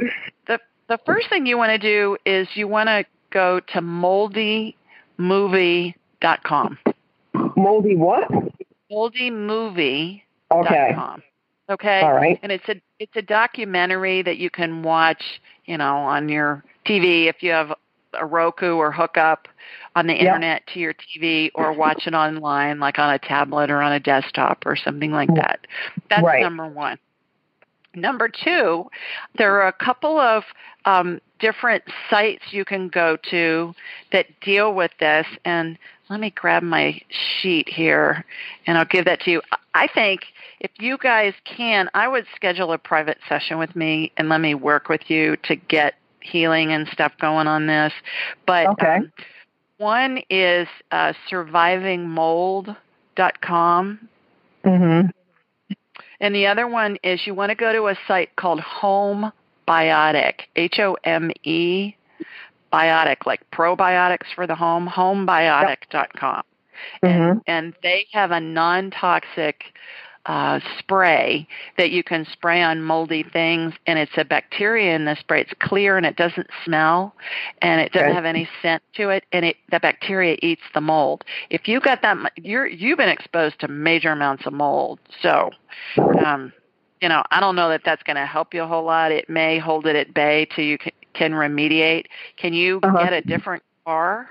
the 0.48 0.60
the 0.88 0.98
first 1.06 1.30
thing 1.30 1.46
you 1.46 1.58
want 1.58 1.72
to 1.72 1.78
do 1.78 2.18
is 2.26 2.48
you 2.56 2.68
want 2.68 2.88
to 2.88 3.06
go 3.32 3.60
to 3.60 3.82
moldymovie.com. 3.82 6.78
Moldy 7.56 7.96
what? 7.96 8.30
Moldymovie.com. 8.92 10.66
Okay. 10.66 10.96
Okay. 11.70 12.00
All 12.02 12.14
right. 12.14 12.40
And 12.44 12.52
it's 12.52 12.68
a 12.70 12.76
it's 13.00 13.16
a 13.16 13.22
documentary 13.22 14.22
that 14.24 14.38
you 14.38 14.50
can 14.50 14.82
watch, 14.84 15.42
you 15.66 15.78
know, 15.78 15.98
on 15.98 16.30
your 16.30 16.64
TV 16.86 17.28
if 17.28 17.44
you 17.44 17.52
have 17.52 17.74
a 18.20 18.26
Roku 18.26 18.76
or 18.76 18.92
hook 18.92 19.18
up 19.18 19.48
on 19.96 20.08
the 20.08 20.14
Yep. 20.14 20.22
internet 20.22 20.66
to 20.68 20.80
your 20.80 20.94
TV 20.94 21.52
or 21.54 21.74
watch 21.74 22.08
it 22.08 22.14
online 22.14 22.80
like 22.80 22.98
on 23.00 23.14
a 23.14 23.20
tablet 23.20 23.70
or 23.70 23.82
on 23.82 23.92
a 23.92 24.00
desktop 24.00 24.64
or 24.66 24.78
something 24.78 25.12
like 25.12 25.34
that. 25.36 25.60
That's 26.10 26.24
Right. 26.24 26.42
number 26.42 26.68
1. 26.68 26.98
Number 27.98 28.30
2, 28.30 28.86
there 29.38 29.60
are 29.60 29.68
a 29.68 29.74
couple 29.74 30.20
of 30.20 30.44
um, 30.86 31.20
different 31.40 31.84
sites 32.10 32.44
you 32.52 32.64
can 32.64 32.90
go 32.90 33.18
to 33.30 33.74
that 34.12 34.28
deal 34.42 34.74
with 34.74 34.92
this 35.00 35.26
and 35.44 35.78
let 36.10 36.20
me 36.20 36.30
grab 36.30 36.64
my 36.64 37.02
sheet 37.10 37.68
here 37.68 38.24
and 38.66 38.78
I'll 38.78 38.86
give 38.86 39.06
that 39.06 39.22
to 39.22 39.32
you. 39.32 39.42
I 39.74 39.88
think 39.88 40.22
if 40.60 40.72
you 40.80 40.98
guys 40.98 41.34
can, 41.44 41.90
I 41.94 42.08
would 42.08 42.26
schedule 42.36 42.72
a 42.72 42.78
private 42.78 43.18
session 43.28 43.58
with 43.58 43.76
me 43.76 44.12
and 44.16 44.30
let 44.30 44.42
me 44.42 44.56
work 44.56 44.90
with 44.90 45.10
you 45.10 45.38
to 45.44 45.56
get 45.56 45.96
healing 46.22 46.72
and 46.72 46.88
stuff 46.88 47.14
going 47.20 47.48
on 47.48 47.68
this. 47.68 47.94
But 48.46 48.68
Okay. 48.70 48.98
um, 48.98 49.12
one 49.78 50.22
is 50.30 50.68
uh, 50.92 51.14
survivingmold.com. 51.30 54.10
Mm-hmm. 54.66 55.08
And 56.20 56.34
the 56.34 56.48
other 56.48 56.68
one 56.68 56.98
is 57.04 57.26
you 57.26 57.34
want 57.34 57.50
to 57.52 57.56
go 57.56 57.72
to 57.72 57.88
a 57.88 57.96
site 58.08 58.36
called 58.36 58.60
Home 58.60 59.32
Biotic, 59.68 60.42
H 60.56 60.80
O 60.80 60.98
M 61.04 61.32
E, 61.44 61.96
biotic, 62.72 63.26
like 63.26 63.42
probiotics 63.52 64.34
for 64.36 64.48
the 64.48 64.56
home, 64.56 64.88
homebiotic.com. 64.88 66.44
Mm-hmm. 67.04 67.08
And, 67.08 67.42
and 67.48 67.74
they 67.84 68.08
have 68.12 68.32
a 68.32 68.40
non 68.40 68.92
toxic 68.92 69.64
uh, 70.28 70.60
spray 70.78 71.48
that 71.78 71.92
you 71.92 72.04
can 72.04 72.26
spray 72.32 72.62
on 72.62 72.84
moldy 72.84 73.24
things, 73.24 73.74
and 73.88 73.98
it's 73.98 74.18
a 74.18 74.26
bacteria 74.26 74.96
in 74.96 75.06
the 75.06 75.16
spray. 75.16 75.42
It's 75.42 75.54
clear 75.60 75.98
and 75.98 76.06
it 76.06 76.18
doesn't 76.18 76.48
smell, 76.66 77.16
and 77.62 77.82
it 77.82 77.92
doesn't 77.94 78.12
have 78.14 78.26
any 78.26 78.48
scent 78.62 78.84
to 78.96 79.10
it, 79.10 79.24
and 79.32 79.46
it 79.46 79.56
the 79.72 79.80
bacteria 79.80 80.38
eats 80.42 80.62
the 80.74 80.82
mold. 80.82 81.24
If 81.50 81.68
you 81.68 81.80
got 81.80 82.02
that, 82.02 82.18
you're 82.38 82.68
you've 82.68 82.98
been 82.98 83.10
exposed 83.10 83.60
to 83.62 83.68
major 83.68 84.12
amounts 84.12 84.46
of 84.46 84.54
mold, 84.54 85.00
so 85.22 85.52
um, 86.24 86.52
you 87.02 87.10
know 87.10 87.24
I 87.32 87.40
don't 87.40 87.56
know 87.56 87.70
that 87.70 87.82
that's 87.86 88.04
going 88.04 88.18
to 88.18 88.26
help 88.26 88.54
you 88.54 88.64
a 88.64 88.68
whole 88.68 88.84
lot. 88.84 89.12
It 89.12 89.30
may 89.30 89.60
hold 89.60 89.86
it 89.88 89.96
at 89.96 90.14
bay 90.14 90.48
till 90.54 90.66
you 90.66 90.78
can, 90.78 90.92
can 91.14 91.32
remediate. 91.32 92.06
Can 92.38 92.54
you 92.54 92.84
Uh-huh. 92.84 92.98
get 93.00 93.14
a 93.14 93.22
different 93.22 93.64
car? 93.86 94.30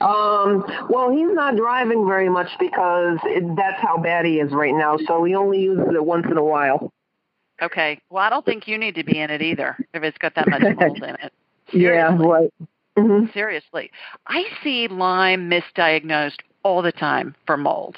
Um, 0.00 0.64
well, 0.88 1.10
he's 1.10 1.32
not 1.34 1.56
driving 1.56 2.06
very 2.06 2.28
much 2.28 2.48
because 2.58 3.18
it, 3.24 3.44
that's 3.56 3.80
how 3.80 3.98
bad 3.98 4.24
he 4.26 4.40
is 4.40 4.52
right 4.52 4.74
now. 4.74 4.96
So 5.06 5.24
he 5.24 5.34
only 5.34 5.60
uses 5.60 5.86
it 5.94 6.04
once 6.04 6.26
in 6.30 6.36
a 6.36 6.44
while. 6.44 6.92
Okay. 7.62 8.00
Well, 8.10 8.22
I 8.22 8.30
don't 8.30 8.44
think 8.44 8.66
you 8.66 8.76
need 8.78 8.96
to 8.96 9.04
be 9.04 9.18
in 9.18 9.30
it 9.30 9.40
either 9.40 9.76
if 9.94 10.02
it's 10.02 10.18
got 10.18 10.34
that 10.34 10.48
much 10.48 10.62
mold 10.76 11.02
in 11.02 11.14
it. 11.22 11.32
Yeah, 11.72 12.10
Seriously. 12.10 12.26
right. 12.26 12.52
hmm 12.98 13.24
Seriously. 13.32 13.90
I 14.26 14.44
see 14.62 14.86
Lyme 14.86 15.48
misdiagnosed 15.50 16.40
all 16.62 16.82
the 16.82 16.92
time 16.92 17.34
for 17.46 17.56
mold. 17.56 17.96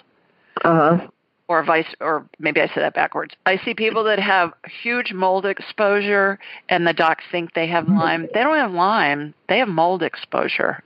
Uh 0.64 0.96
huh. 0.98 1.06
Or 1.48 1.62
vice, 1.62 1.86
or 2.00 2.26
maybe 2.40 2.60
I 2.60 2.66
said 2.66 2.82
that 2.82 2.94
backwards. 2.94 3.36
I 3.46 3.56
see 3.58 3.72
people 3.72 4.02
that 4.02 4.18
have 4.18 4.52
huge 4.82 5.12
mold 5.12 5.46
exposure, 5.46 6.40
and 6.68 6.84
the 6.84 6.92
docs 6.92 7.22
think 7.30 7.54
they 7.54 7.68
have 7.68 7.88
Lyme. 7.88 8.26
They 8.34 8.42
don't 8.42 8.56
have 8.56 8.72
Lyme; 8.72 9.32
they 9.48 9.58
have 9.58 9.68
mold 9.68 10.02
exposure. 10.02 10.82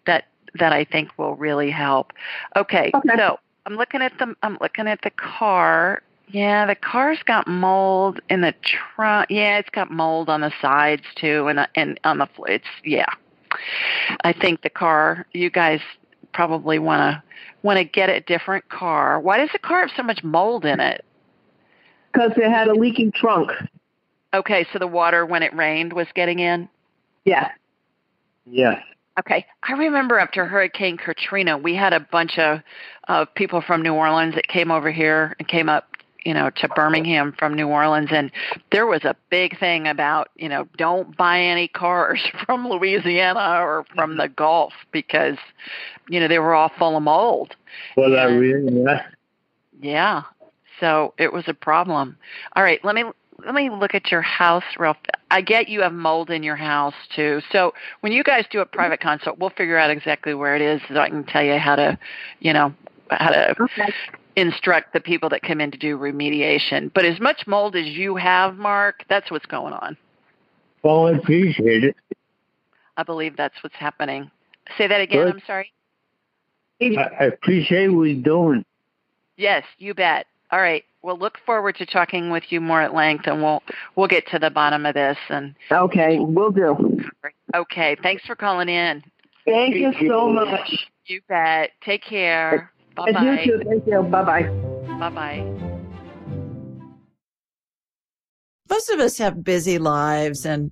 That 0.06 0.26
that 0.60 0.74
I 0.74 0.84
think 0.84 1.10
will 1.18 1.36
really 1.36 1.70
help. 1.70 2.12
Okay, 2.56 2.92
Okay. 2.94 3.16
so 3.16 3.38
I'm 3.66 3.76
looking 3.76 4.02
at 4.02 4.14
the 4.18 4.36
I'm 4.44 4.58
looking 4.60 4.88
at 4.88 5.02
the 5.04 5.12
car. 5.12 6.02
Yeah, 6.28 6.66
the 6.66 6.76
car's 6.76 7.20
got 7.26 7.48
mold 7.48 8.20
in 8.30 8.42
the 8.42 8.54
trunk. 8.64 9.28
Yeah, 9.30 9.58
it's 9.60 9.70
got 9.70 9.92
mold 9.92 10.30
on 10.30 10.42
the 10.42 10.52
sides 10.62 11.04
too, 11.16 11.48
and 11.48 11.68
and 11.76 12.00
on 12.04 12.18
the 12.18 12.28
fl- 12.36 12.46
it's 12.46 12.66
yeah. 12.84 13.10
I 14.24 14.34
think 14.34 14.62
the 14.62 14.70
car. 14.70 15.26
You 15.32 15.50
guys 15.50 15.80
probably 16.34 16.80
want 16.80 17.00
to 17.00 17.24
want 17.64 17.78
to 17.78 17.86
get 17.86 18.10
a 18.10 18.20
different 18.20 18.68
car. 18.70 19.20
Why 19.20 19.38
does 19.38 19.50
the 19.54 19.60
car 19.60 19.82
have 19.82 19.92
so 19.96 20.04
much 20.04 20.24
mold 20.24 20.66
in 20.66 20.80
it? 20.80 21.04
Because 22.12 22.32
it 22.36 22.50
had 22.50 22.68
a 22.68 22.74
leaking 22.74 23.12
trunk. 23.14 23.52
Okay, 24.34 24.68
so 24.74 24.80
the 24.80 24.88
water 24.88 25.26
when 25.26 25.44
it 25.44 25.56
rained 25.56 25.94
was 25.94 26.08
getting 26.14 26.40
in. 26.40 26.68
Yeah. 27.26 27.52
Yes. 28.46 28.82
Okay. 29.20 29.46
I 29.64 29.74
remember 29.74 30.20
after 30.20 30.46
Hurricane 30.46 30.98
Katrina, 30.98 31.58
we 31.58 31.76
had 31.76 31.94
a 31.94 32.00
bunch 32.00 32.38
of 32.38 32.60
uh, 33.08 33.26
people 33.36 33.62
from 33.62 33.82
New 33.82 33.94
Orleans 33.94 34.36
that 34.36 34.48
came 34.48 34.72
over 34.72 34.92
here 34.92 35.36
and 35.40 35.48
came 35.48 35.70
up, 35.70 35.90
you 36.28 36.34
know, 36.34 36.50
to 36.50 36.68
Birmingham 36.68 37.34
from 37.40 37.54
New 37.54 37.70
Orleans. 37.70 38.10
And 38.12 38.30
there 38.74 38.86
was 38.86 39.06
a 39.06 39.16
big 39.30 39.58
thing 39.58 39.88
about, 39.88 40.28
you 40.36 40.50
know, 40.50 40.68
don't 40.78 41.16
buy 41.16 41.40
any 41.40 41.70
cars 41.70 42.20
from 42.46 42.68
Louisiana 42.68 43.62
or 43.62 43.86
from 43.96 44.18
the 44.18 44.28
Gulf 44.28 44.74
because, 44.92 45.38
you 46.10 46.20
know, 46.20 46.28
they 46.28 46.40
were 46.40 46.54
all 46.54 46.70
full 46.78 46.98
of 46.98 47.04
mold. 47.04 47.56
For 47.96 48.10
that 48.10 48.26
really, 48.26 48.50
Yeah. 48.50 48.56
reason. 48.56 49.00
Yeah. 49.80 50.24
So 50.82 51.14
it 51.18 51.32
was 51.32 51.46
a 51.48 51.54
problem. 51.54 52.18
All 52.58 52.64
right, 52.64 52.84
let 52.84 52.94
me 52.94 53.06
let 53.46 53.54
me 53.54 53.70
look 53.70 53.96
at 53.96 54.12
your 54.12 54.22
house 54.22 54.64
real 54.78 54.96
fa- 54.96 55.20
I 55.32 55.40
get 55.42 55.70
you 55.70 55.82
have 55.82 55.94
mold 55.94 56.30
in 56.30 56.44
your 56.44 56.58
house 56.58 56.96
too. 57.16 57.40
So 57.54 57.74
when 58.02 58.12
you 58.12 58.22
guys 58.24 58.46
do 58.52 58.60
a 58.60 58.66
private 58.66 59.00
consult, 59.00 59.40
we'll 59.40 59.52
figure 59.52 59.78
out 59.78 59.92
exactly 59.92 60.34
where 60.34 60.58
it 60.58 60.62
is 60.62 60.82
so 60.90 61.00
I 61.00 61.08
can 61.10 61.24
tell 61.24 61.44
you 61.44 61.58
how 61.58 61.76
to, 61.78 61.98
you 62.42 62.52
know, 62.52 62.74
how 63.12 63.30
to 63.30 63.56
Okay. 63.62 63.94
Instruct 64.38 64.94
the 64.94 65.02
people 65.02 65.30
that 65.30 65.42
come 65.42 65.60
in 65.60 65.72
to 65.72 65.78
do 65.78 65.98
remediation. 65.98 66.92
But 66.94 67.04
as 67.06 67.20
much 67.20 67.46
mold 67.48 67.76
as 67.76 67.88
you 67.88 68.16
have, 68.16 68.56
Mark, 68.56 69.04
that's 69.10 69.30
what's 69.32 69.48
going 69.48 69.74
on. 69.74 69.98
Well, 70.84 71.08
I 71.08 71.12
appreciate 71.14 71.84
it. 71.84 71.96
I 72.96 73.04
believe 73.04 73.36
that's 73.36 73.56
what's 73.62 73.76
happening. 73.76 74.32
Say 74.78 74.88
that 74.88 75.02
again, 75.02 75.26
Good. 75.26 75.34
I'm 75.36 75.42
sorry. 75.46 75.74
I, 76.80 77.10
I 77.20 77.24
appreciate 77.26 77.88
what 77.88 78.04
you're 78.04 78.24
doing. 78.24 78.64
Yes, 79.38 79.64
you 79.80 79.94
bet. 79.94 80.28
All 80.52 80.62
right. 80.62 80.84
We'll 81.02 81.18
look 81.18 81.38
forward 81.46 81.76
to 81.78 81.86
talking 81.86 82.30
with 82.32 82.44
you 82.50 82.62
more 82.62 82.82
at 82.82 82.94
length 82.94 83.28
and 83.28 83.42
we'll 83.42 83.64
we'll 83.96 84.08
get 84.08 84.28
to 84.28 84.40
the 84.40 84.50
bottom 84.50 84.86
of 84.86 84.94
this 84.94 85.18
and 85.30 85.56
Okay. 85.72 86.20
We'll 86.20 86.52
do. 86.52 87.02
Okay, 87.56 87.96
thanks 88.04 88.26
for 88.26 88.36
calling 88.36 88.70
in. 88.70 89.04
Thank 89.46 89.76
you 89.76 89.94
so 90.08 90.30
much. 90.30 90.90
You 91.06 91.22
bet. 91.28 91.72
Take 91.82 92.04
care. 92.04 92.72
Bye 92.98 93.14
And 93.16 93.46
you 93.46 93.60
too. 93.60 93.64
Thank 93.64 93.88
you. 93.88 94.02
Bye 94.04 94.24
bye. 94.24 94.44
Bye 95.00 95.10
bye. 95.10 95.68
most 98.70 98.90
of 98.90 99.00
us 99.00 99.18
have 99.18 99.44
busy 99.44 99.78
lives 99.80 100.46
and 100.46 100.72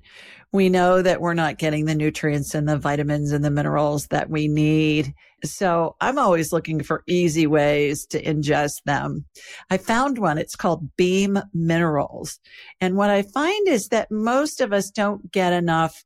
we 0.53 0.69
know 0.69 1.01
that 1.01 1.19
we're 1.19 1.33
not 1.33 1.57
getting 1.57 1.85
the 1.85 1.95
nutrients 1.95 2.55
and 2.55 2.69
the 2.69 2.77
vitamins 2.77 3.31
and 3.31 3.43
the 3.43 3.51
minerals 3.51 4.07
that 4.07 4.29
we 4.29 4.47
need. 4.47 5.13
So 5.43 5.95
I'm 5.99 6.17
always 6.17 6.53
looking 6.53 6.81
for 6.81 7.03
easy 7.07 7.45
ways 7.45 8.05
to 8.07 8.23
ingest 8.23 8.83
them. 8.85 9.25
I 9.69 9.77
found 9.77 10.17
one. 10.17 10.37
It's 10.37 10.55
called 10.55 10.95
Beam 10.95 11.39
Minerals. 11.53 12.39
And 12.79 12.95
what 12.95 13.09
I 13.09 13.23
find 13.23 13.67
is 13.67 13.89
that 13.89 14.11
most 14.11 14.61
of 14.61 14.71
us 14.71 14.89
don't 14.91 15.29
get 15.31 15.51
enough 15.51 16.05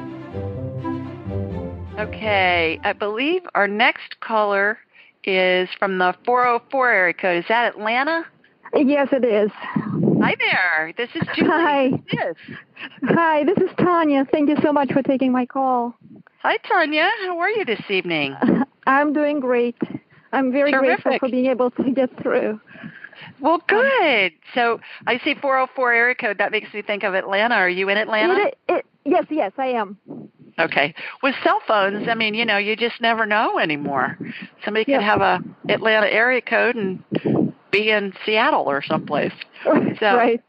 Okay, 2.01 2.79
I 2.83 2.93
believe 2.93 3.43
our 3.53 3.67
next 3.67 4.19
caller 4.21 4.79
is 5.23 5.69
from 5.77 5.99
the 5.99 6.15
404 6.25 6.89
area 6.89 7.13
code. 7.13 7.37
Is 7.37 7.45
that 7.47 7.75
Atlanta? 7.75 8.25
Yes, 8.73 9.09
it 9.11 9.23
is. 9.23 9.51
Hi 10.19 10.35
there. 10.39 10.93
This 10.97 11.09
is 11.13 11.21
Julie. 11.35 11.51
Hi. 11.51 11.89
Yes. 12.11 12.33
Hi, 13.03 13.43
this 13.43 13.57
is 13.57 13.69
Tanya. 13.77 14.25
Thank 14.31 14.49
you 14.49 14.55
so 14.63 14.73
much 14.73 14.91
for 14.91 15.03
taking 15.03 15.31
my 15.31 15.45
call. 15.45 15.95
Hi, 16.39 16.57
Tanya. 16.67 17.07
How 17.21 17.37
are 17.37 17.51
you 17.51 17.65
this 17.65 17.83
evening? 17.87 18.35
I'm 18.87 19.13
doing 19.13 19.39
great. 19.39 19.77
I'm 20.33 20.51
very 20.51 20.71
Terrific. 20.71 21.03
grateful 21.03 21.27
for 21.27 21.31
being 21.31 21.45
able 21.51 21.69
to 21.69 21.91
get 21.91 22.09
through. 22.19 22.59
Well, 23.41 23.61
good. 23.67 24.31
So 24.55 24.79
I 25.05 25.19
see 25.19 25.35
404 25.35 25.93
area 25.93 26.15
code. 26.15 26.39
That 26.39 26.51
makes 26.51 26.73
me 26.73 26.81
think 26.81 27.03
of 27.03 27.13
Atlanta. 27.13 27.53
Are 27.53 27.69
you 27.69 27.89
in 27.89 27.97
Atlanta? 27.99 28.47
It, 28.47 28.57
it, 28.67 28.85
yes, 29.05 29.25
yes, 29.29 29.51
I 29.59 29.67
am. 29.67 29.99
Okay. 30.59 30.93
With 31.23 31.35
cell 31.43 31.61
phones, 31.67 32.07
I 32.07 32.13
mean, 32.15 32.33
you 32.33 32.45
know, 32.45 32.57
you 32.57 32.75
just 32.75 32.99
never 33.01 33.25
know 33.25 33.57
anymore. 33.59 34.17
Somebody 34.63 34.85
could 34.85 35.01
have 35.01 35.21
a 35.21 35.39
Atlanta 35.69 36.07
area 36.07 36.41
code 36.41 36.75
and 36.75 37.03
be 37.71 37.89
in 37.89 38.13
Seattle 38.25 38.69
or 38.69 38.81
someplace. 38.83 39.33
So- 39.63 40.15
right. 40.17 40.43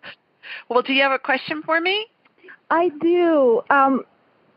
Well, 0.69 0.83
do 0.83 0.93
you 0.93 1.03
have 1.03 1.13
a 1.13 1.19
question 1.19 1.63
for 1.63 1.81
me? 1.81 2.07
I 2.71 2.91
do. 3.01 3.63
Um, 3.71 4.05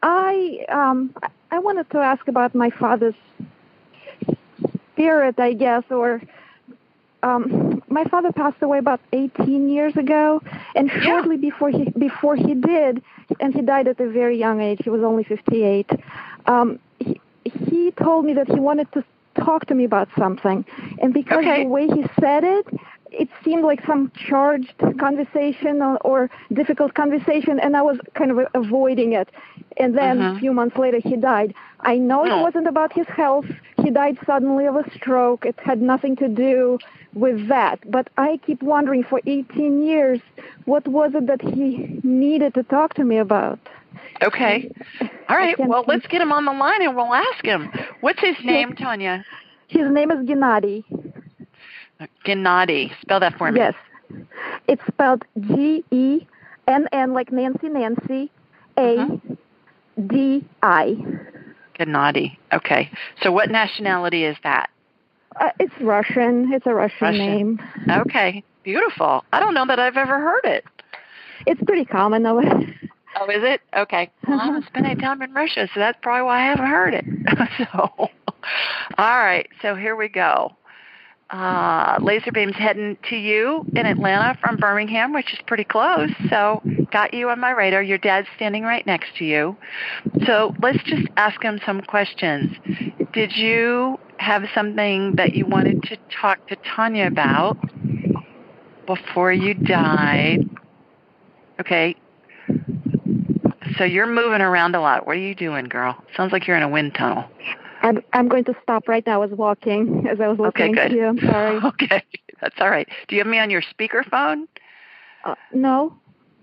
I 0.03 0.65
um, 0.69 1.13
I 1.51 1.59
wanted 1.59 1.89
to 1.91 1.99
ask 1.99 2.27
about 2.27 2.53
my 2.55 2.69
father's 2.69 3.15
spirit, 4.93 5.39
I 5.39 5.53
guess, 5.53 5.83
or 5.89 6.21
um, 7.23 7.64
my 7.99 8.03
father 8.13 8.31
passed 8.43 8.61
away 8.67 8.79
about 8.85 9.01
18 9.13 9.69
years 9.75 9.95
ago, 10.05 10.23
and 10.77 10.85
Yeah. 10.89 11.01
shortly 11.03 11.37
before 11.49 11.69
he 11.77 11.83
before 12.07 12.35
he 12.47 12.53
did, 12.73 12.93
and 13.41 13.49
he 13.57 13.61
died 13.73 13.87
at 13.93 13.99
a 14.07 14.09
very 14.21 14.37
young 14.45 14.57
age. 14.67 14.79
He 14.87 14.91
was 14.97 15.03
only 15.11 15.23
58. 15.23 15.89
Um, 16.53 16.67
he, 16.99 17.15
he 17.67 17.81
told 18.05 18.21
me 18.27 18.33
that 18.39 18.47
he 18.55 18.59
wanted 18.69 18.87
to 18.95 19.03
talk 19.45 19.61
to 19.69 19.75
me 19.79 19.83
about 19.91 20.07
something, 20.23 20.59
and 21.01 21.09
because 21.21 21.43
Okay. 21.43 21.57
of 21.59 21.63
the 21.67 21.73
way 21.77 21.85
he 21.97 22.03
said 22.21 22.43
it, 22.57 22.65
it 23.11 23.29
seemed 23.43 23.63
like 23.71 23.81
some 23.91 24.11
charged 24.27 24.77
conversation 25.05 25.81
or, 25.81 25.97
or 26.09 26.19
difficult 26.53 26.93
conversation, 27.03 27.59
and 27.59 27.71
I 27.77 27.81
was 27.81 27.97
kind 28.19 28.31
of 28.31 28.37
avoiding 28.53 29.13
it. 29.13 29.29
And 29.77 29.89
then 29.97 30.15
Mhm. 30.19 30.35
a 30.35 30.39
few 30.39 30.51
months 30.53 30.77
later, 30.77 30.99
he 31.03 31.15
died. 31.15 31.53
I 31.81 31.95
know 31.97 32.21
Oh. 32.25 32.31
it 32.33 32.37
wasn't 32.47 32.67
about 32.67 32.91
his 32.93 33.07
health. 33.07 33.45
He 33.85 33.91
died 33.91 34.17
suddenly 34.25 34.65
of 34.65 34.75
a 34.75 34.83
stroke. 34.95 35.45
It 35.45 35.55
had 35.63 35.79
nothing 35.79 36.15
to 36.15 36.27
do 36.27 36.79
with 37.13 37.47
that. 37.49 37.79
But 37.91 38.09
I 38.17 38.39
keep 38.43 38.63
wondering 38.63 39.03
for 39.03 39.21
18 39.27 39.85
years, 39.85 40.19
what 40.65 40.87
was 40.87 41.11
it 41.13 41.27
that 41.27 41.39
he 41.39 41.99
needed 42.01 42.55
to 42.55 42.63
talk 42.63 42.95
to 42.95 43.03
me 43.03 43.17
about? 43.17 43.59
Okay. 44.23 44.71
All 45.29 45.37
right. 45.37 45.55
Well, 45.59 45.83
think. 45.83 45.87
let's 45.87 46.07
get 46.07 46.19
him 46.19 46.31
on 46.31 46.45
the 46.45 46.51
line 46.51 46.81
and 46.81 46.95
we'll 46.95 47.13
ask 47.13 47.45
him. 47.45 47.71
What's 48.01 48.19
his 48.19 48.35
name, 48.43 48.73
Tanya? 48.73 49.23
His 49.67 49.87
name 49.91 50.09
is 50.09 50.17
Gennady. 50.25 50.83
Gennady. 52.25 52.91
Spell 53.01 53.19
that 53.19 53.37
for 53.37 53.51
me. 53.51 53.59
Yes. 53.59 53.75
It's 54.67 54.81
spelled 54.87 55.25
G 55.41 55.85
E 55.91 56.25
N 56.67 56.87
N 56.91 57.13
like 57.13 57.31
Nancy 57.31 57.69
Nancy 57.69 58.31
A. 58.77 58.97
Mhm. 58.97 59.37
D 60.07 60.43
I. 60.63 60.97
Gennady. 61.77 62.37
Okay. 62.53 62.89
So 63.21 63.31
what 63.31 63.49
nationality 63.49 64.23
is 64.23 64.37
that? 64.43 64.69
Uh, 65.39 65.49
it's 65.59 65.73
Russian. 65.81 66.51
It's 66.53 66.65
a 66.65 66.73
Russian, 66.73 66.97
Russian. 67.01 67.17
name. 67.17 67.59
Okay. 67.89 68.43
Beautiful. 68.63 69.23
I 69.33 69.39
don't 69.39 69.53
know 69.53 69.65
that 69.67 69.79
I've 69.79 69.97
ever 69.97 70.19
heard 70.19 70.45
it. 70.45 70.65
It's 71.45 71.61
pretty 71.63 71.85
common 71.85 72.23
though. 72.23 72.41
Oh, 73.17 73.29
is 73.29 73.43
it? 73.43 73.61
Okay. 73.73 74.11
Well, 74.27 74.41
I 74.41 74.45
haven't 74.45 74.65
spent 74.65 74.85
any 74.85 74.99
time 74.99 75.21
in 75.21 75.33
Russia, 75.33 75.69
so 75.73 75.79
that's 75.79 75.97
probably 76.01 76.23
why 76.23 76.41
I 76.41 76.45
haven't 76.47 76.65
heard 76.65 76.93
it. 76.93 77.05
so, 77.57 77.89
all 77.97 78.09
right. 78.97 79.47
So 79.61 79.73
here 79.75 79.95
we 79.95 80.09
go. 80.09 80.51
Uh, 81.29 81.97
laser 82.01 82.31
beam's 82.31 82.55
heading 82.55 82.97
to 83.09 83.15
you 83.15 83.65
in 83.75 83.85
Atlanta 83.85 84.37
from 84.41 84.57
Birmingham, 84.57 85.11
which 85.11 85.33
is 85.33 85.39
pretty 85.47 85.63
close. 85.63 86.11
So, 86.29 86.61
got 86.91 87.15
you 87.15 87.29
on 87.29 87.39
my 87.39 87.49
radar. 87.49 87.81
Your 87.81 87.97
dad's 87.97 88.27
standing 88.35 88.63
right 88.63 88.85
next 88.85 89.15
to 89.17 89.25
you. 89.25 89.57
So, 90.27 90.53
let's 90.61 90.83
just 90.83 91.07
ask 91.17 91.41
him 91.41 91.59
some 91.65 91.81
questions. 91.81 92.55
Did 93.13 93.35
you 93.35 93.97
have 94.17 94.43
something 94.53 95.15
that 95.15 95.33
you 95.33 95.47
wanted 95.47 95.81
to 95.83 95.97
talk 96.21 96.47
to 96.47 96.57
Tanya 96.75 97.07
about 97.07 97.57
before 98.85 99.33
you 99.33 99.55
died? 99.55 100.47
Okay. 101.59 101.95
So 103.77 103.83
you're 103.83 104.07
moving 104.07 104.41
around 104.41 104.75
a 104.75 104.79
lot. 104.79 105.07
What 105.07 105.15
are 105.15 105.19
you 105.19 105.35
doing, 105.35 105.65
girl? 105.65 105.97
Sounds 106.15 106.31
like 106.31 106.47
you're 106.47 106.55
in 106.55 106.63
a 106.63 106.69
wind 106.69 106.93
tunnel. 106.95 107.25
I'm 107.85 108.03
I'm 108.13 108.27
going 108.27 108.43
to 108.45 108.55
stop 108.63 108.87
right 108.87 109.05
now. 109.05 109.21
I 109.21 109.25
was 109.25 109.31
walking 109.37 110.07
as 110.09 110.19
I 110.19 110.27
was 110.27 110.39
Okay, 110.39 110.71
good. 110.71 110.89
to 110.89 110.95
you. 110.95 111.05
I'm 111.05 111.19
sorry. 111.19 111.59
Okay, 111.65 112.03
that's 112.41 112.55
all 112.59 112.69
right. 112.69 112.87
Do 113.07 113.15
you 113.15 113.21
have 113.21 113.27
me 113.29 113.39
on 113.39 113.49
your 113.49 113.61
speakerphone? 113.61 114.47
Uh, 115.23 115.35
no. 115.53 115.95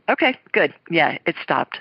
Okay, 0.08 0.36
good. 0.52 0.72
Yeah, 0.90 1.18
it 1.26 1.36
stopped 1.42 1.78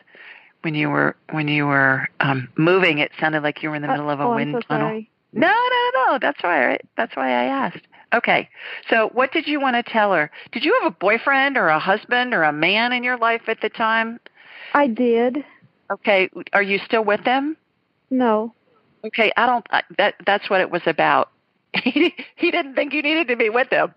when 0.64 0.76
you 0.76 0.90
were 0.90 1.16
when 1.32 1.48
you 1.48 1.66
were 1.68 2.10
um, 2.20 2.50
moving. 2.58 2.98
It 3.00 3.12
sounded 3.20 3.44
like 3.44 3.62
you 3.64 3.70
were 3.70 3.76
in 3.76 3.82
the 3.84 3.88
Uh, 3.90 3.94
middle 3.94 4.10
of 4.10 4.20
a 4.20 4.24
oh, 4.24 4.36
wind 4.36 4.56
so 4.56 4.62
tunnel. 4.62 4.88
sorry. 4.88 5.10
No, 5.34 5.48
no, 5.48 5.92
no. 6.12 6.20
That's 6.20 6.42
why. 6.44 6.74
I, 6.74 6.80
that's 6.98 7.16
why 7.16 7.30
I 7.30 7.44
asked. 7.46 7.88
Okay. 8.14 8.50
So, 8.90 9.10
what 9.14 9.32
did 9.32 9.48
you 9.48 9.62
want 9.62 9.76
to 9.78 9.84
tell 9.92 10.12
her? 10.14 10.30
Did 10.52 10.66
you 10.66 10.74
have 10.82 10.92
a 10.92 10.96
boyfriend 10.96 11.56
or 11.58 11.70
a 11.70 11.80
husband 11.80 12.34
or 12.34 12.44
a 12.44 12.52
man 12.52 12.92
in 12.92 13.04
your 13.04 13.18
life 13.18 13.44
at 13.48 13.62
the 13.62 13.70
time? 13.70 14.20
I 14.74 14.88
did. 14.88 15.44
Okay. 15.90 16.30
Are 16.54 16.64
you 16.64 16.80
still 16.86 17.04
with 17.06 17.24
them? 17.24 17.56
No. 18.10 18.54
Okay. 19.06 19.32
I 19.38 19.46
don't. 19.46 19.66
I- 19.72 19.84
That 19.98 20.16
that's 20.26 20.50
what 20.50 20.62
it 20.62 20.70
was 20.72 20.82
about. 20.86 21.30
He 21.84 22.14
he 22.36 22.52
didn't 22.52 22.76
think 22.76 22.94
you 22.94 23.02
needed 23.02 23.28
to 23.30 23.36
be 23.36 23.50
with 23.50 23.70
him. 23.72 23.94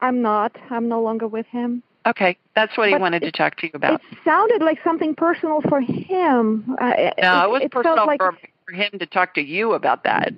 I'm 0.00 0.20
not. 0.20 0.56
I'm 0.70 0.88
no 0.88 1.00
longer 1.00 1.28
with 1.28 1.46
him. 1.46 1.82
Okay. 2.06 2.36
That's 2.56 2.76
what 2.76 2.88
he 2.88 2.94
But 2.94 3.00
wanted 3.00 3.20
to 3.22 3.30
talk 3.30 3.56
to 3.58 3.66
you 3.66 3.72
about. 3.74 4.00
It 4.10 4.18
sounded 4.24 4.60
like 4.62 4.78
something 4.82 5.14
personal 5.14 5.60
for 5.68 5.80
him. 5.80 6.76
Uh, 6.80 7.10
No, 7.22 7.44
it 7.44 7.50
was 7.50 7.60
felt 7.60 7.70
personal 7.72 8.06
like, 8.06 8.20
for 8.20 8.36
for 8.66 8.72
him 8.74 8.90
to 8.98 9.06
talk 9.06 9.34
to 9.34 9.40
you 9.40 9.72
about 9.74 10.02
that. 10.04 10.32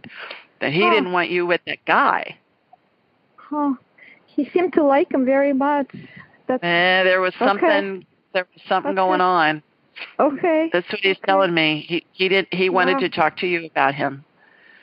That 0.61 0.73
he 0.73 0.83
Huh. 0.83 0.91
didn't 0.91 1.13
want 1.13 1.31
you 1.31 1.47
with 1.47 1.63
that 1.67 1.79
guy. 1.87 2.37
Huh. 3.37 3.75
He 4.27 4.49
seemed 4.51 4.73
to 4.75 4.83
like 4.83 5.13
him 5.13 5.25
very 5.25 5.53
much. 5.53 5.89
That's 6.47 6.63
Eh, 6.63 7.03
there 7.05 7.21
was 7.21 7.35
Okay. 7.35 7.47
something. 7.47 8.07
There 8.35 8.47
was 8.53 8.63
something 8.69 8.91
Okay. 8.93 8.97
going 8.97 9.21
on. 9.21 9.63
Okay. 10.19 10.71
That's 10.73 10.91
what 10.91 11.01
he's 11.01 11.19
telling 11.27 11.55
me. 11.55 11.85
He 11.89 12.05
he 12.13 12.29
did. 12.29 12.47
He 12.51 12.69
wanted 12.71 12.95
Wow. 12.95 13.01
to 13.01 13.09
talk 13.09 13.37
to 13.39 13.47
you 13.47 13.67
about 13.67 13.95
him. 13.95 14.25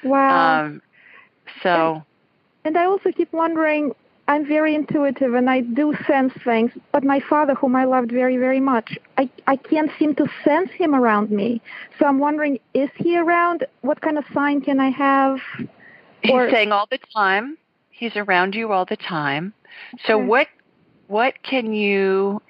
Wow. 0.03 0.64
Um. 0.66 0.82
So 1.64 2.03
And 2.66 2.78
I 2.78 2.86
also 2.86 3.12
keep 3.12 3.32
wondering, 3.34 3.93
I'm 4.28 4.45
very 4.45 4.76
intuitive 4.76 5.34
and 5.34 5.49
I 5.49 5.62
do 5.62 5.93
sense 6.07 6.34
things, 6.43 6.72
but 6.91 7.03
my 7.03 7.20
father, 7.20 7.53
whom 7.55 7.76
I 7.76 7.86
loved 7.86 8.12
very, 8.12 8.38
very 8.38 8.59
much, 8.59 8.97
I, 9.18 9.30
I 9.47 9.55
can't 9.57 9.91
seem 9.99 10.16
to 10.16 10.26
sense 10.43 10.70
him 10.72 10.93
around 10.95 11.32
me. 11.32 11.62
So 11.99 12.05
I'm 12.05 12.20
wondering, 12.20 12.59
is 12.74 12.89
he 12.95 13.18
around? 13.18 13.66
What 13.82 14.01
kind 14.01 14.18
of 14.18 14.24
sign 14.34 14.62
can 14.62 14.80
I 14.80 14.89
have? 14.89 15.39
he's 16.22 16.32
Or- 16.32 16.49
saying 16.49 16.72
all 16.72 16.88
the 16.89 16.99
time. 17.14 17.57
He's 17.89 18.16
around 18.16 18.55
you 18.55 18.72
all 18.72 18.86
the 18.86 18.97
time. 18.97 19.53
So 20.07 20.18
Okay. 20.18 20.28
what 20.28 20.47
what 21.07 21.34
can 21.43 21.74
you 21.74 22.41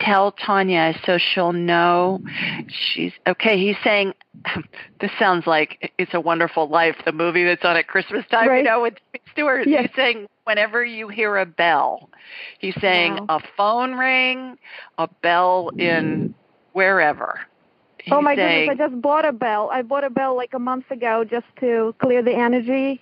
tell 0.00 0.32
Tanya 0.32 0.94
so 1.04 1.18
she'll 1.18 1.52
know 1.52 2.20
she's 2.68 3.12
okay? 3.26 3.58
He's 3.58 3.76
saying 3.82 4.14
this 5.00 5.10
sounds 5.18 5.46
like 5.46 5.92
it's 5.98 6.14
a 6.14 6.20
wonderful 6.20 6.68
life, 6.68 6.96
the 7.04 7.12
movie 7.12 7.44
that's 7.44 7.64
on 7.64 7.76
at 7.76 7.86
Christmas 7.88 8.24
time, 8.30 8.54
you 8.56 8.62
know, 8.62 8.82
with 8.82 8.94
Stewart. 9.32 9.66
Yes. 9.66 9.86
He's 9.88 9.96
saying 9.96 10.26
whenever 10.44 10.84
you 10.84 11.08
hear 11.08 11.36
a 11.36 11.46
bell, 11.46 12.10
he's 12.58 12.78
saying 12.80 13.14
Wow. 13.14 13.26
a 13.28 13.40
phone 13.56 13.94
ring, 13.94 14.58
a 14.98 15.08
bell 15.22 15.70
in 15.78 16.34
wherever. 16.72 17.40
Oh 17.40 18.02
he's 18.02 18.12
oh 18.12 18.20
my 18.22 18.36
saying, 18.36 18.68
goodness, 18.68 18.86
I 18.86 18.88
just 18.90 19.02
bought 19.02 19.24
a 19.24 19.32
bell. 19.32 19.70
I 19.72 19.82
bought 19.82 20.04
a 20.04 20.10
bell 20.10 20.36
like 20.36 20.54
a 20.54 20.58
month 20.58 20.90
ago 20.90 21.24
just 21.24 21.46
to 21.60 21.94
clear 21.98 22.22
the 22.22 22.34
energy. 22.34 23.00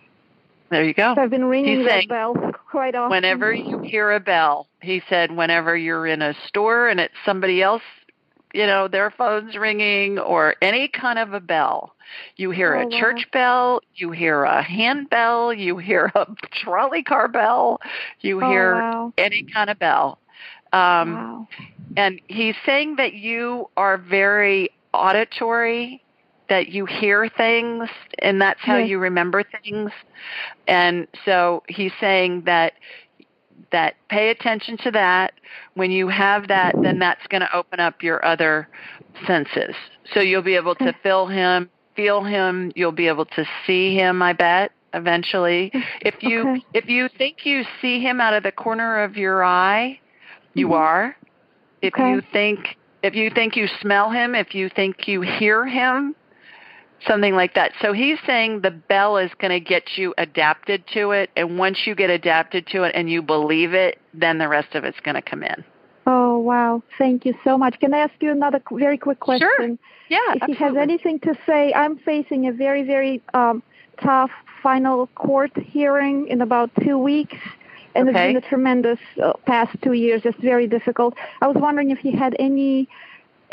There 0.71 0.85
you 0.85 0.95
go. 0.95 1.15
So 1.15 1.23
I've 1.23 1.31
been 1.31 1.45
ringing 1.45 1.77
He's 1.77 1.87
that 1.87 2.01
saying 2.01 2.09
bell 2.09 2.35
quite 2.71 2.95
often. 2.95 3.11
whenever 3.11 3.53
you 3.53 3.79
hear 3.81 4.13
a 4.13 4.21
bell, 4.21 4.69
he 4.81 5.03
said, 5.09 5.31
whenever 5.31 5.77
you're 5.77 6.07
in 6.07 6.23
a 6.23 6.35
store 6.49 6.89
and 6.89 7.01
it's 7.01 7.15
somebody 7.25 7.63
else, 7.63 7.83
you 8.53 8.67
know, 8.67 8.87
their 8.89 9.11
phone's 9.11 9.57
ringing 9.57 10.19
or 10.19 10.55
any 10.63 10.89
kind 10.89 11.19
of 11.19 11.33
a 11.33 11.41
bell, 11.41 11.95
you 12.37 12.51
hear 12.51 12.75
Oh, 12.75 12.81
a 12.81 12.91
wow. 12.91 12.99
church 13.01 13.27
bell, 13.33 13.81
you 13.95 14.11
hear 14.13 14.45
a 14.45 14.63
hand 14.63 15.11
bell, 15.11 15.53
you 15.53 15.77
hear 15.79 16.11
a 16.15 16.27
trolley 16.53 17.03
car 17.03 17.29
bell, 17.29 17.81
you 18.21 18.41
Oh, 18.41 18.47
hear 18.49 18.75
wow. 18.75 19.13
any 19.19 19.45
kind 19.53 19.71
of 19.71 19.79
bell. 19.79 20.19
Um, 20.73 21.15
wow. 21.15 21.49
and 21.97 22.21
he's 22.29 22.57
saying 22.65 22.97
that 22.97 23.15
you 23.15 23.69
are 23.77 23.97
very 23.99 24.71
auditory, 24.93 26.04
that 26.49 26.69
you 26.69 26.87
hear 26.87 27.29
things, 27.29 27.89
and 28.21 28.41
that's 28.41 28.61
how 28.61 28.77
Yes. 28.79 28.91
you 28.91 28.99
remember 28.99 29.43
things. 29.63 29.91
And 30.67 31.07
so 31.25 31.63
he's 31.69 31.93
saying 32.01 32.43
that 32.47 32.75
that 33.73 33.95
pay 34.09 34.31
attention 34.31 34.77
to 34.79 34.91
that. 34.91 35.33
When 35.75 35.91
you 35.91 36.09
have 36.09 36.49
that, 36.49 36.77
then 36.83 36.99
that's 36.99 37.27
going 37.29 37.41
to 37.43 37.57
open 37.57 37.81
up 37.81 38.03
your 38.03 38.25
other 38.25 38.69
senses. 39.27 39.75
So 40.13 40.21
you'll 40.21 40.43
be 40.43 40.57
able 40.57 40.75
to 40.77 40.93
feel 41.03 41.27
him, 41.27 41.71
feel 41.97 42.23
him. 42.25 42.73
You'll 42.75 42.93
be 42.93 43.09
able 43.09 43.27
to 43.27 43.45
see 43.67 43.95
him. 43.97 44.23
I 44.23 44.33
bet 44.33 44.73
eventually. 44.93 45.73
If 46.01 46.23
you 46.23 46.43
Okay. 46.43 46.63
if 46.75 46.89
you 46.89 47.09
think 47.09 47.45
you 47.45 47.65
see 47.81 48.01
him 48.01 48.21
out 48.21 48.35
of 48.35 48.43
the 48.43 48.53
corner 48.53 49.03
of 49.03 49.17
your 49.17 49.45
eye, 49.45 50.01
You 50.55 50.69
Mhm. 50.69 50.75
are. 50.75 51.17
If 51.83 51.95
Okay. 51.95 52.11
you 52.11 52.21
think 52.33 52.77
if 53.03 53.15
you 53.15 53.31
think 53.31 53.57
you 53.57 53.67
smell 53.81 54.11
him, 54.11 54.35
if 54.35 54.55
you 54.55 54.69
think 54.69 55.07
you 55.09 55.21
hear 55.21 55.67
him, 55.67 56.15
something 57.07 57.35
like 57.35 57.55
that. 57.55 57.73
So 57.81 57.93
he's 57.93 58.19
saying 58.27 58.61
the 58.61 58.71
bell 58.71 59.17
is 59.17 59.31
going 59.39 59.51
to 59.51 59.61
get 59.61 59.97
you 59.97 60.15
adapted 60.19 60.85
to 60.95 61.13
it 61.13 61.31
and 61.37 61.59
once 61.59 61.87
you 61.87 61.95
get 61.95 62.11
adapted 62.11 62.67
to 62.69 62.85
it 62.85 62.95
and 62.95 63.11
you 63.11 63.23
believe 63.23 63.75
it, 63.75 63.99
then 64.13 64.39
the 64.39 64.49
rest 64.49 64.75
of 64.75 64.85
it's 64.85 65.01
going 65.01 65.15
to 65.15 65.23
come 65.23 65.43
in. 65.43 65.65
Oh 66.07 66.39
wow! 66.39 66.83
Thank 66.99 67.25
you 67.25 67.35
so 67.45 67.57
much. 67.57 67.81
Can 67.81 67.95
I 67.95 67.99
ask 67.99 68.13
you 68.21 68.31
another 68.31 68.61
very 68.71 68.99
quick 68.99 69.21
question? 69.21 69.49
Sure. 69.57 69.79
Yeah, 70.11 70.35
if 70.35 70.43
he 70.47 70.55
has 70.55 70.77
anything 70.77 71.19
to 71.21 71.35
say, 71.47 71.73
I'm 71.73 71.97
facing 71.97 72.47
a 72.47 72.53
very, 72.53 72.83
very 72.83 73.23
um, 73.33 73.63
tough 74.03 74.31
final 74.63 75.07
court 75.15 75.53
hearing 75.57 76.29
in 76.29 76.43
about 76.43 76.71
two 76.83 76.99
weeks, 76.99 77.39
and 77.95 78.09
Okay. 78.09 78.19
it's 78.19 78.35
been 78.35 78.45
a 78.45 78.49
tremendous 78.49 78.99
uh, 79.23 79.33
past 79.47 79.77
two 79.83 79.95
years, 79.95 80.21
just 80.23 80.37
very 80.39 80.67
difficult. 80.67 81.15
I 81.41 81.47
was 81.47 81.57
wondering 81.57 81.91
if 81.91 81.99
he 81.99 82.13
had 82.13 82.37
any 82.39 82.87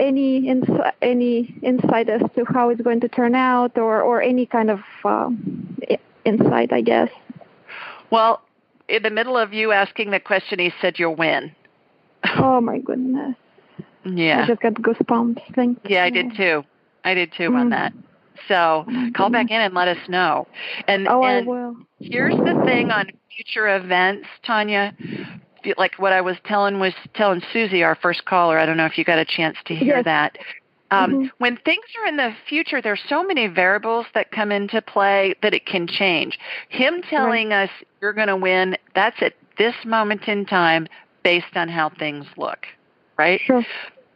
any 0.02 0.47
ins- 0.49 0.82
any 1.02 1.54
insight 1.62 2.10
as 2.10 2.22
to 2.36 2.43
how 2.45 2.70
it's 2.70 2.82
going 2.82 2.99
to 3.02 3.08
turn 3.08 3.36
out, 3.36 3.78
or 3.78 4.02
or 4.02 4.22
any 4.22 4.45
kind 4.45 4.70
of 4.70 4.80
um, 5.06 5.78
insight, 6.26 6.74
I 6.74 6.82
guess. 6.82 7.10
Well, 8.12 8.41
in 8.89 9.04
the 9.04 9.10
middle 9.12 9.38
of 9.38 9.54
you 9.54 9.72
asking 9.72 10.12
the 10.12 10.20
question, 10.20 10.60
he 10.60 10.74
said 10.82 10.99
you'll 10.99 11.16
win. 11.16 11.52
Oh 12.38 12.60
my 12.62 12.80
goodness! 12.80 13.36
Yeah, 14.04 14.43
I 14.43 14.47
just 14.47 14.62
got 14.62 14.74
goosebumps. 14.74 15.41
Thank 15.56 15.80
Yeah, 15.86 16.04
I 16.04 16.10
did 16.10 16.36
too. 16.36 16.64
I 17.04 17.14
did 17.14 17.32
too 17.38 17.54
on 17.56 17.68
Mm. 17.68 17.72
that. 17.72 17.93
So 18.47 18.86
Oh, 18.88 19.10
call 19.16 19.30
back 19.30 19.52
in 19.52 19.62
and 19.62 19.74
let 19.74 19.88
us 19.88 20.10
know. 20.10 20.47
And 20.88 21.08
Oh, 21.08 21.22
I 21.22 21.38
and 21.38 21.47
will. 21.47 21.76
here's 21.99 22.36
the 22.43 22.56
thing 22.66 22.89
on 22.91 23.12
future 23.36 23.76
events, 23.76 24.28
Tanya. 24.43 24.93
Like 25.78 25.95
what 25.97 26.14
I 26.14 26.22
was 26.22 26.38
telling 26.45 26.80
was 26.80 26.93
telling 27.14 27.41
Susie, 27.53 27.84
our 27.84 27.95
first 27.95 28.26
caller. 28.26 28.57
I 28.57 28.66
don't 28.66 28.78
know 28.78 28.86
if 28.86 28.97
you 28.97 29.03
got 29.03 29.20
a 29.20 29.26
chance 29.26 29.57
to 29.66 29.76
hear 29.76 29.97
Yes. 29.97 30.05
that. 30.05 30.38
Um, 30.91 31.14
Mhm. 31.14 31.32
When 31.38 31.57
things 31.57 31.86
are 32.01 32.07
in 32.07 32.18
the 32.18 32.36
future, 32.47 32.82
there's 32.82 33.01
so 33.07 33.24
many 33.24 33.47
variables 33.47 34.05
that 34.14 34.32
come 34.32 34.51
into 34.51 34.82
play 34.82 35.34
that 35.41 35.53
it 35.53 35.66
can 35.66 35.88
change. 35.88 36.38
Him 36.70 37.01
telling 37.01 37.53
us 37.53 37.70
you're 38.01 38.12
going 38.14 38.28
to 38.28 38.36
win, 38.36 38.78
that's 38.93 39.22
at 39.22 39.34
this 39.57 39.76
moment 39.86 40.28
in 40.28 40.45
time 40.45 40.88
based 41.24 41.55
on 41.55 41.70
how 41.70 41.89
things 41.89 42.26
look, 42.36 42.68
right? 43.18 43.39
Sure. 43.41 43.66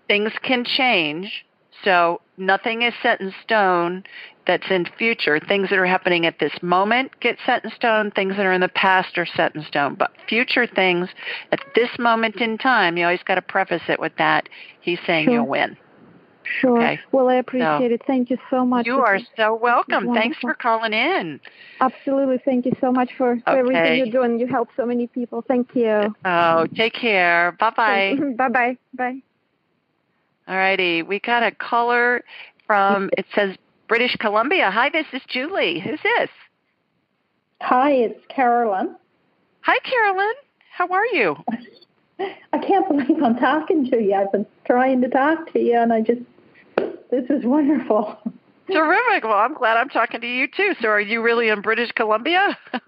things 0.08 0.34
can 0.44 0.64
change. 0.66 1.46
So 1.84 2.22
nothing 2.38 2.82
is 2.84 2.94
set 3.02 3.22
in 3.22 3.34
stone 3.42 4.04
that's 4.48 4.70
in 4.70 4.86
future. 4.98 5.40
Things 5.40 5.70
that 5.70 5.80
are 5.80 5.86
happening 5.86 6.26
at 6.26 6.40
this 6.40 6.54
moment 6.62 7.12
get 7.20 7.38
set 7.46 7.64
in 7.64 7.72
stone. 7.72 8.12
Things 8.12 8.36
that 8.38 8.46
are 8.46 8.54
in 8.54 8.62
the 8.62 8.70
past 8.70 9.18
are 9.18 9.26
set 9.26 9.56
in 9.56 9.64
stone. 9.64 9.96
But 9.96 10.12
future 10.28 10.68
things 10.68 11.10
at 11.52 11.60
this 11.76 11.90
moment 12.00 12.38
in 12.38 12.58
time, 12.58 12.98
you 12.98 13.06
always 13.06 13.24
got 13.24 13.36
to 13.36 13.42
preface 13.42 13.84
it 13.88 14.00
with 14.00 14.14
that. 14.18 14.50
He's 14.82 15.00
saying 15.06 15.26
Sure. 15.26 15.34
you'll 15.34 15.48
win. 15.48 15.78
Sure. 16.44 16.78
Okay. 16.78 17.00
Well, 17.12 17.28
I 17.28 17.36
appreciate 17.36 17.92
it. 17.92 18.02
Thank 18.06 18.30
you 18.30 18.38
so 18.50 18.66
much. 18.66 18.86
You 18.86 19.00
are 19.00 19.20
so 19.36 19.56
welcome. 19.56 20.14
Thanks 20.14 20.38
for 20.40 20.54
calling 20.54 20.94
in. 20.94 21.40
Absolutely. 21.82 22.38
Thank 22.46 22.66
you 22.66 22.74
so 22.80 22.92
much 22.92 23.10
for, 23.18 23.40
for 23.40 23.50
Okay. 23.50 23.60
everything 23.60 23.98
you're 23.98 24.12
doing. 24.12 24.40
You 24.40 24.48
help 24.48 24.70
so 24.78 24.86
many 24.86 25.08
people. 25.08 25.44
Thank 25.48 25.76
you. 25.76 26.16
Oh, 26.24 26.68
take 26.76 26.94
care. 26.94 27.54
Bye 27.60 27.72
bye. 27.76 28.20
bye 28.38 28.50
bye. 28.50 28.78
Bye. 28.94 29.22
All 30.48 30.56
righty. 30.56 31.02
We 31.02 31.20
got 31.20 31.42
a 31.42 31.52
caller 31.52 32.24
from, 32.68 33.10
it 33.18 33.26
says 33.34 33.56
British 33.88 34.16
Columbia. 34.18 34.72
Hi, 34.72 34.90
this 34.90 35.06
is 35.14 35.22
Julie. 35.28 35.80
Who's 35.80 36.00
this? 36.02 36.30
Hi, 37.62 37.92
it's 37.92 38.20
Carolyn. 38.30 38.96
Hi, 39.62 39.78
Carolyn. 39.80 40.34
How 40.72 40.88
are 40.88 41.06
you? 41.08 41.36
I 42.20 42.58
can't 42.58 42.88
believe 42.88 43.22
I'm 43.24 43.38
talking 43.38 43.90
to 43.92 44.02
you. 44.02 44.16
I've 44.16 44.32
been 44.32 44.46
trying 44.66 45.02
to 45.02 45.10
talk 45.10 45.52
to 45.54 45.60
you, 45.60 45.78
and 45.78 45.92
I 45.94 46.02
just, 46.02 46.22
this 47.12 47.30
is 47.30 47.46
wonderful. 47.46 48.18
Terrific. 48.72 49.24
Well, 49.24 49.38
I'm 49.38 49.54
glad 49.54 49.78
I'm 49.78 49.90
talking 49.90 50.22
to 50.22 50.28
you 50.28 50.48
too. 50.48 50.74
So, 50.82 50.88
are 50.88 51.00
you 51.00 51.22
really 51.22 51.50
in 51.50 51.62
British 51.62 51.92
Columbia? 51.92 52.58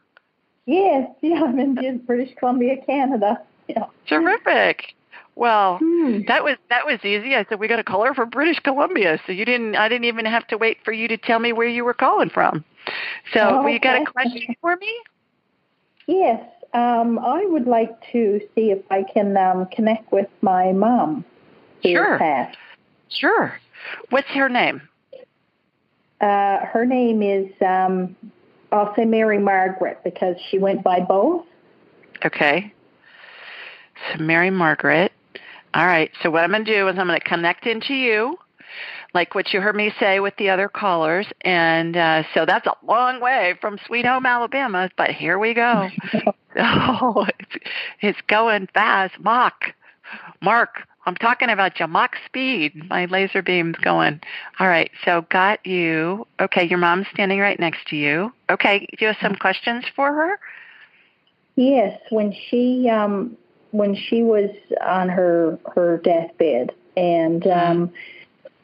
Yes, 0.70 1.10
yeah, 1.22 1.44
I'm 1.46 1.58
in 1.58 2.00
British 2.00 2.36
Columbia, 2.36 2.76
Canada. 2.86 3.42
Yeah. 3.70 3.86
Terrific. 4.06 4.96
Well, 5.38 5.78
Hmm. 5.78 6.22
that 6.28 6.44
was 6.44 6.58
that 6.70 6.88
was 6.88 7.06
easy. 7.06 7.36
I 7.36 7.46
said 7.48 7.60
we 7.60 7.68
got 7.68 7.78
a 7.78 7.84
caller 7.84 8.16
from 8.16 8.32
British 8.32 8.60
Columbia, 8.60 9.20
so 9.28 9.32
you 9.32 9.46
didn't. 9.46 9.76
I 9.76 9.88
didn't 9.88 10.06
even 10.06 10.26
have 10.26 10.48
to 10.48 10.58
wait 10.58 10.80
for 10.84 10.92
you 10.92 11.08
to 11.10 11.18
tell 11.18 11.38
me 11.38 11.54
where 11.54 11.68
you 11.68 11.86
were 11.86 11.94
calling 11.94 12.32
from. 12.32 12.66
So, 13.34 13.40
Oh, 13.42 13.64
well, 13.64 13.70
you 13.70 13.80
got 13.80 14.02
a 14.02 14.06
question 14.06 14.56
for 14.62 14.76
me? 14.78 14.92
Yes, 16.08 16.42
um, 16.74 17.20
I 17.20 17.46
would 17.46 17.68
like 17.68 17.92
to 18.14 18.42
see 18.56 18.72
if 18.72 18.80
I 18.90 19.04
can 19.04 19.38
um, 19.38 19.68
connect 19.68 20.12
with 20.12 20.28
my 20.42 20.72
mom. 20.72 21.24
Sure. 21.84 22.18
passed. 22.18 22.58
Sure. 23.10 23.60
What's 24.10 24.30
her 24.30 24.50
name? 24.50 24.82
Uh, 26.20 26.66
her 26.66 26.86
name 26.86 27.22
is, 27.22 27.52
um, 27.62 28.16
I'll 28.72 28.96
say 28.96 29.06
Mary 29.06 29.38
Margaret 29.38 30.00
because 30.04 30.36
she 30.50 30.58
went 30.58 30.84
by 30.84 31.00
both. 31.00 31.46
Okay. 32.26 32.74
So, 34.12 34.24
Mary 34.24 34.50
Margaret. 34.50 35.07
All 35.78 35.86
right. 35.86 36.10
So, 36.24 36.32
what 36.32 36.44
I'm 36.44 36.50
going 36.50 36.66
to 36.66 36.74
do 36.74 36.88
is 36.88 36.98
I'm 36.98 37.06
going 37.06 37.20
to 37.20 37.24
connect 37.24 37.68
into 37.68 37.94
you, 37.94 38.40
like 39.14 39.36
what 39.36 39.54
you 39.54 39.62
heard 39.62 39.76
me 39.76 39.94
say 40.00 40.20
with 40.20 40.36
the 40.38 40.50
other 40.50 40.68
callers. 40.68 41.28
And 41.42 41.96
uh, 41.96 42.24
so 42.34 42.48
that's 42.48 42.66
a 42.66 42.74
long 42.84 43.22
way 43.22 43.54
from 43.62 43.78
Sweet 43.86 44.04
Home, 44.04 44.26
Alabama, 44.26 44.90
but 44.98 45.12
here 45.12 45.38
we 45.38 45.54
go. 45.54 45.88
oh, 46.60 47.28
it's, 47.40 47.66
it's 48.02 48.20
going 48.28 48.68
fast. 48.74 49.20
Mach. 49.20 49.54
Mark, 50.42 50.80
I'm 51.06 51.16
talking 51.16 51.50
about 51.50 51.78
your 51.78 51.90
Mach 51.90 52.16
speed. 52.26 52.90
My 52.90 53.06
laser 53.06 53.44
beam's 53.44 53.78
going. 53.78 54.20
All 54.60 54.68
right. 54.68 54.90
So, 55.06 55.28
got 55.30 55.64
you. 55.64 56.26
Okay. 56.40 56.68
Your 56.68 56.80
mom's 56.80 57.06
standing 57.14 57.38
right 57.40 57.60
next 57.60 57.86
to 57.90 57.96
you. 57.96 58.34
Okay. 58.50 58.80
Do 58.80 58.98
you 59.06 59.08
have 59.10 59.18
some 59.22 59.36
questions 59.36 59.86
for 59.96 60.12
her? 60.12 60.40
Yes, 61.56 62.00
when 62.10 62.34
she 62.50 62.90
um 62.90 63.38
when 63.72 63.96
she 63.96 64.24
was 64.24 64.50
on 64.82 65.10
her 65.10 65.60
her 65.76 65.98
deathbed. 65.98 66.74
And 66.96 67.46
um 67.48 67.92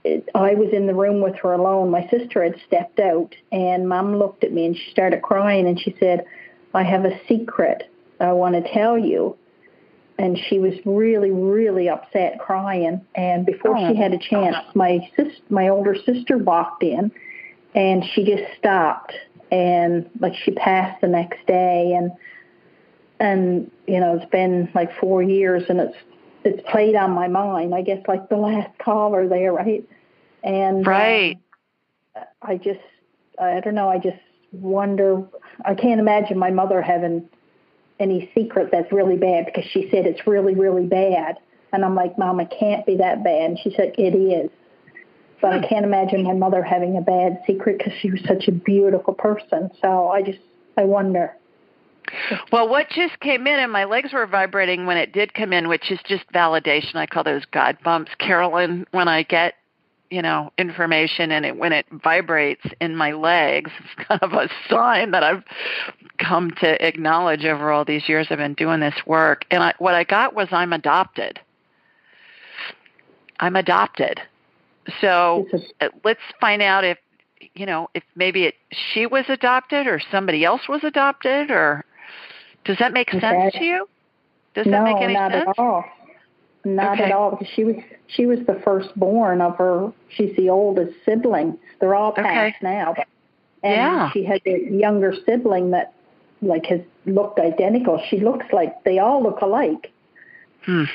it, 0.04 0.28
I 0.36 0.54
was 0.56 0.74
in 0.74 0.86
the 0.86 0.94
room 0.94 1.22
with 1.22 1.36
her 1.38 1.54
alone. 1.54 1.90
My 1.90 2.08
sister 2.10 2.44
had 2.44 2.60
stepped 2.68 3.00
out 3.00 3.36
and 3.52 3.88
mom 3.88 4.18
looked 4.18 4.44
at 4.44 4.52
me 4.52 4.66
and 4.66 4.76
she 4.76 4.92
started 4.92 5.22
crying 5.22 5.68
and 5.68 5.80
she 5.80 5.96
said, 6.00 6.26
"I 6.74 6.84
have 6.84 7.06
a 7.06 7.20
secret 7.28 7.90
I 8.20 8.34
want 8.34 8.56
to 8.56 8.74
tell 8.74 8.98
you." 8.98 9.38
And 10.20 10.38
she 10.38 10.60
was 10.60 10.74
really 10.86 11.32
really 11.32 11.90
upset 11.90 12.40
crying. 12.40 13.02
And 13.16 13.46
before 13.46 13.78
she 13.78 13.96
had 13.96 14.14
a 14.14 14.20
chance, 14.20 14.58
my 14.74 15.10
sis 15.16 15.34
my 15.50 15.70
older 15.70 15.96
sister 15.96 16.38
walked 16.38 16.84
in 16.84 17.12
and 17.76 18.04
she 18.14 18.24
just 18.24 18.44
stopped. 18.58 19.14
And 19.52 20.10
like 20.20 20.36
she 20.36 20.52
passed 20.52 21.02
the 21.02 21.08
next 21.08 21.46
day 21.46 21.94
and 21.94 22.12
and 23.24 23.72
you 23.88 24.00
know 24.00 24.18
it's 24.18 24.30
been 24.30 24.70
like 24.76 24.96
four 25.00 25.24
years 25.24 25.64
and 25.70 25.80
it's 25.80 25.98
it's 26.44 26.62
played 26.70 26.96
on 26.96 27.12
my 27.12 27.30
mind. 27.30 27.74
I 27.74 27.82
guess 27.82 28.04
like 28.08 28.28
the 28.28 28.36
last 28.36 28.78
caller 28.78 29.28
there 29.28 29.54
right? 29.54 29.88
And 30.44 30.86
Right. 30.86 31.38
um, 32.16 32.24
i 32.44 32.58
just 32.58 32.82
i 33.40 33.60
don't 33.62 33.74
know 33.74 33.90
i 33.90 33.98
just 33.98 34.20
wonder 34.52 35.24
i 35.66 35.74
can't 35.74 36.00
imagine 36.00 36.38
my 36.38 36.52
mother 36.52 36.80
having 36.80 37.28
any 38.00 38.30
secret 38.36 38.70
that's 38.72 38.92
really 38.92 39.18
bad 39.18 39.46
because 39.46 39.64
she 39.72 39.90
said 39.90 40.06
it's 40.06 40.28
really 40.28 40.54
really 40.54 40.86
bad. 40.86 41.38
And 41.72 41.84
i'm 41.86 41.96
like 41.96 42.18
mom 42.18 42.40
it 42.40 42.54
can't 42.60 42.86
be 42.86 42.98
that 42.98 43.24
bad. 43.24 43.52
And 43.52 43.60
she 43.60 43.74
said 43.76 43.96
it 43.98 44.16
is. 44.16 44.52
But 45.42 45.54
i 45.54 45.68
can't 45.68 45.86
imagine 45.86 46.24
my 46.24 46.34
mother 46.34 46.62
having 46.62 46.98
a 46.98 47.02
bad 47.02 47.42
secret 47.48 47.78
because 47.78 47.94
she 48.00 48.12
was 48.12 48.22
such 48.28 48.48
a 48.48 48.52
beautiful 48.52 49.14
person. 49.14 49.72
So 49.82 50.10
i 50.10 50.22
just 50.22 50.40
i 50.78 50.84
wonder 50.84 51.36
Well, 52.52 52.70
what 52.70 52.90
just 52.90 53.20
came 53.20 53.48
in, 53.48 53.60
and 53.60 53.72
my 53.72 53.86
legs 53.86 54.14
were 54.14 54.28
vibrating 54.28 54.86
when 54.86 54.98
it 54.98 55.14
did 55.14 55.34
come 55.34 55.54
in, 55.54 55.68
which 55.68 55.92
is 55.92 56.00
just 56.06 56.24
validation. 56.34 56.96
I 56.96 57.06
call 57.06 57.24
those 57.24 57.46
God 57.46 57.78
bumps, 57.84 58.12
Carolyn. 58.20 58.86
When 58.92 59.08
I 59.08 59.24
get, 59.24 59.56
you 60.10 60.22
know, 60.22 60.52
information 60.58 61.32
and 61.32 61.46
it 61.46 61.58
when 61.58 61.74
it 61.74 61.86
vibrates 61.92 62.66
in 62.80 62.96
my 62.96 63.12
legs, 63.12 63.72
it's 63.80 64.08
kind 64.08 64.22
of 64.22 64.34
a 64.34 64.50
sign 64.70 65.12
that 65.12 65.24
I've 65.24 65.44
come 66.18 66.52
to 66.62 66.86
acknowledge 66.86 67.46
over 67.46 67.72
all 67.72 67.86
these 67.86 68.08
years 68.08 68.28
I've 68.30 68.38
been 68.38 68.54
doing 68.54 68.80
this 68.80 68.96
work. 69.06 69.46
And 69.52 69.64
I, 69.64 69.74
what 69.80 69.96
I 69.96 70.04
got 70.04 70.36
was 70.36 70.48
I'm 70.52 70.74
adopted. 70.74 71.40
I'm 73.40 73.56
adopted. 73.56 74.22
So 75.02 75.48
uh, 75.82 75.90
let's 76.04 76.20
find 76.40 76.62
out 76.62 76.84
if 76.84 76.98
you 77.56 77.66
know 77.66 77.90
if 77.94 78.04
maybe 78.16 78.46
it 78.46 78.56
she 78.72 79.06
was 79.06 79.26
adopted 79.28 79.88
or 79.88 80.02
somebody 80.12 80.46
else 80.46 80.62
was 80.70 80.84
adopted 80.84 81.52
or 81.52 81.84
does 82.66 82.78
that 82.80 82.94
make 82.94 83.10
sense 83.12 83.22
that- 83.24 83.54
to 83.54 83.64
you? 83.64 83.88
Does 84.54 84.68
no, 84.68 84.72
that 84.74 84.84
make 84.84 85.02
any 85.02 85.14
not 85.16 85.32
sense? 85.32 85.50
at 85.50 85.60
all. 85.60 85.84
Not 86.66 86.94
Okay. 86.94 87.06
at 87.06 87.12
all, 87.12 87.32
because 87.32 87.48
she 87.48 87.64
was 87.66 87.76
she 88.08 88.26
was 88.26 88.40
the 88.46 88.56
firstborn 88.64 89.42
of 89.42 89.58
her. 89.58 89.92
She's 90.10 90.36
the 90.36 90.50
oldest 90.50 90.94
sibling. 91.04 91.58
They're 91.80 91.96
all 91.96 92.12
Okay. 92.12 92.22
passed 92.22 92.62
now, 92.62 92.94
but 92.96 93.08
and 93.64 93.76
Yeah. 93.76 94.10
she 94.12 94.24
had 94.24 94.42
a 94.46 94.60
younger 94.72 95.14
sibling 95.26 95.72
that 95.72 95.94
like 96.42 96.66
has 96.68 96.82
looked 97.06 97.40
identical. 97.40 97.98
She 98.10 98.20
looks 98.20 98.46
like 98.54 98.84
they 98.84 99.00
all 99.00 99.22
look 99.24 99.42
alike. 99.42 99.92
Hmm. 100.66 100.86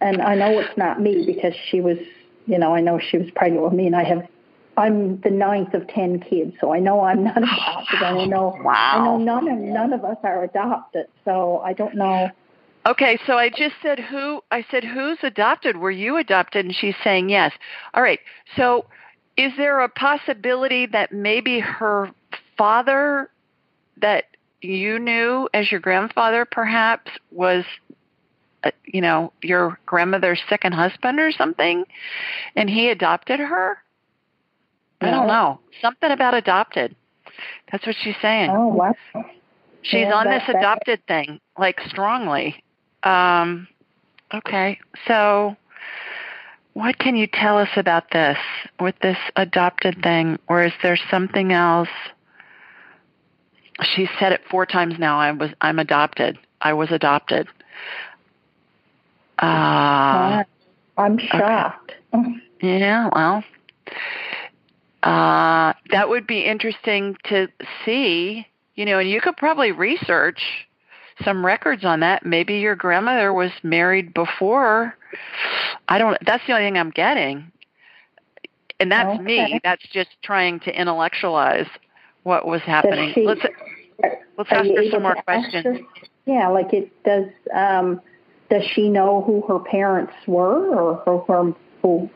and 0.00 0.20
I 0.22 0.34
know 0.34 0.58
it's 0.58 0.76
not 0.76 1.00
me 1.00 1.24
because 1.26 1.54
she 1.54 1.80
was, 1.80 1.98
you 2.46 2.58
know, 2.58 2.74
I 2.74 2.80
know 2.80 2.98
she 2.98 3.18
was 3.18 3.30
pregnant 3.32 3.62
with 3.62 3.72
me, 3.72 3.86
and 3.86 3.94
I 3.94 4.02
have, 4.02 4.26
I'm 4.76 5.20
the 5.20 5.30
ninth 5.30 5.74
of 5.74 5.86
ten 5.88 6.20
kids, 6.20 6.54
so 6.60 6.72
I 6.72 6.78
know 6.78 7.02
I'm 7.02 7.24
not 7.24 7.36
adopted. 7.42 8.02
I 8.02 8.24
know, 8.24 8.56
wow. 8.62 8.72
I 8.72 9.04
know 9.04 9.18
none 9.18 9.48
of 9.48 9.58
none 9.58 9.92
of 9.92 10.04
us 10.04 10.16
are 10.22 10.44
adopted, 10.44 11.06
so 11.24 11.58
I 11.58 11.72
don't 11.72 11.94
know. 11.94 12.30
Okay, 12.84 13.18
so 13.26 13.34
I 13.34 13.48
just 13.48 13.76
said 13.82 14.00
who 14.00 14.42
I 14.50 14.64
said 14.70 14.82
who's 14.82 15.18
adopted? 15.22 15.76
Were 15.76 15.90
you 15.90 16.16
adopted? 16.16 16.64
And 16.64 16.74
she's 16.74 16.96
saying 17.04 17.28
yes. 17.28 17.52
All 17.94 18.02
right. 18.02 18.18
So 18.56 18.86
is 19.36 19.52
there 19.56 19.80
a 19.80 19.88
possibility 19.88 20.86
that 20.86 21.12
maybe 21.12 21.60
her 21.60 22.10
father 22.56 23.30
that 23.98 24.24
you 24.60 24.98
knew 24.98 25.48
as 25.54 25.70
your 25.70 25.80
grandfather 25.80 26.44
perhaps 26.44 27.10
was 27.30 27.64
uh, 28.64 28.70
you 28.84 29.00
know 29.00 29.32
your 29.42 29.78
grandmother's 29.86 30.40
second 30.48 30.72
husband 30.72 31.18
or 31.18 31.32
something 31.32 31.84
and 32.56 32.70
he 32.70 32.88
adopted 32.88 33.40
her 33.40 33.78
i 35.02 35.10
don't 35.10 35.26
know. 35.26 35.60
Something 35.80 36.10
about 36.10 36.34
adopted. 36.34 36.94
That's 37.70 37.86
what 37.86 37.96
she's 38.00 38.14
saying. 38.22 38.50
Oh 38.52 38.68
wow. 38.68 38.94
she's 39.82 40.02
yeah, 40.02 40.14
on 40.14 40.24
that- 40.26 40.40
this 40.40 40.46
that- 40.46 40.56
adopted 40.56 41.06
thing 41.06 41.40
like 41.58 41.80
strongly. 41.86 42.62
Um 43.02 43.66
okay 44.32 44.78
so 45.08 45.56
what 46.74 46.98
can 46.98 47.16
you 47.16 47.26
tell 47.26 47.58
us 47.58 47.68
about 47.76 48.10
this 48.12 48.38
with 48.80 48.94
this 49.02 49.18
adopted 49.36 50.02
thing? 50.02 50.38
Or 50.48 50.64
is 50.64 50.72
there 50.82 50.98
something 51.10 51.52
else? 51.52 51.88
She 53.82 54.08
said 54.18 54.32
it 54.32 54.40
four 54.50 54.64
times 54.66 54.94
now 54.98 55.18
i 55.18 55.30
was 55.32 55.50
i'm 55.60 55.78
adopted. 55.78 56.38
I 56.60 56.72
was 56.74 56.90
adopted. 56.92 57.48
Uh 59.38 60.44
I'm 60.98 61.18
shocked. 61.18 61.92
Okay. 62.14 62.34
yeah 62.60 63.08
well 63.14 63.42
uh 65.02 65.72
that 65.90 66.08
would 66.08 66.26
be 66.26 66.44
interesting 66.44 67.16
to 67.24 67.48
see 67.84 68.46
you 68.74 68.84
know 68.84 68.98
and 68.98 69.10
you 69.10 69.20
could 69.20 69.36
probably 69.36 69.72
research 69.72 70.66
some 71.24 71.44
records 71.44 71.84
on 71.84 72.00
that 72.00 72.24
maybe 72.24 72.54
your 72.54 72.76
grandmother 72.76 73.32
was 73.32 73.50
married 73.62 74.14
before 74.14 74.96
i 75.88 75.98
don't 75.98 76.16
that's 76.24 76.46
the 76.46 76.52
only 76.52 76.66
thing 76.66 76.78
i'm 76.78 76.90
getting 76.90 77.50
and 78.80 78.90
that's 78.90 79.20
me 79.20 79.60
that's 79.62 79.86
just 79.92 80.10
trying 80.22 80.60
to 80.60 80.78
intellectualize 80.78 81.66
what 82.22 82.46
was 82.46 82.62
happening 82.62 83.12
she- 83.14 83.26
let's 83.26 83.42
let's 84.38 84.50
ask 84.50 84.68
her 84.68 84.90
some 84.90 85.02
more 85.02 85.16
questions 85.24 85.64
her? 85.64 85.78
Yeah, 86.26 86.48
like 86.48 86.72
it 86.72 86.90
does. 87.04 87.26
Um, 87.54 88.00
does 88.50 88.62
she 88.64 88.88
know 88.88 89.22
who 89.22 89.42
her 89.48 89.58
parents 89.58 90.12
were, 90.26 90.74
or 90.74 91.02
who? 91.04 91.32
Her, 91.32 91.54
who 91.82 92.10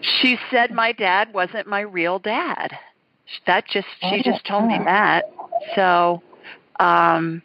She 0.00 0.38
said 0.50 0.70
my 0.70 0.92
dad 0.92 1.32
wasn't 1.32 1.66
my 1.66 1.80
real 1.80 2.18
dad. 2.18 2.78
That 3.46 3.66
just 3.68 3.86
she 4.00 4.20
Oh, 4.20 4.22
just 4.22 4.44
told 4.44 4.66
me 4.66 4.78
that. 4.84 5.24
So, 5.74 6.22
um, 6.78 7.42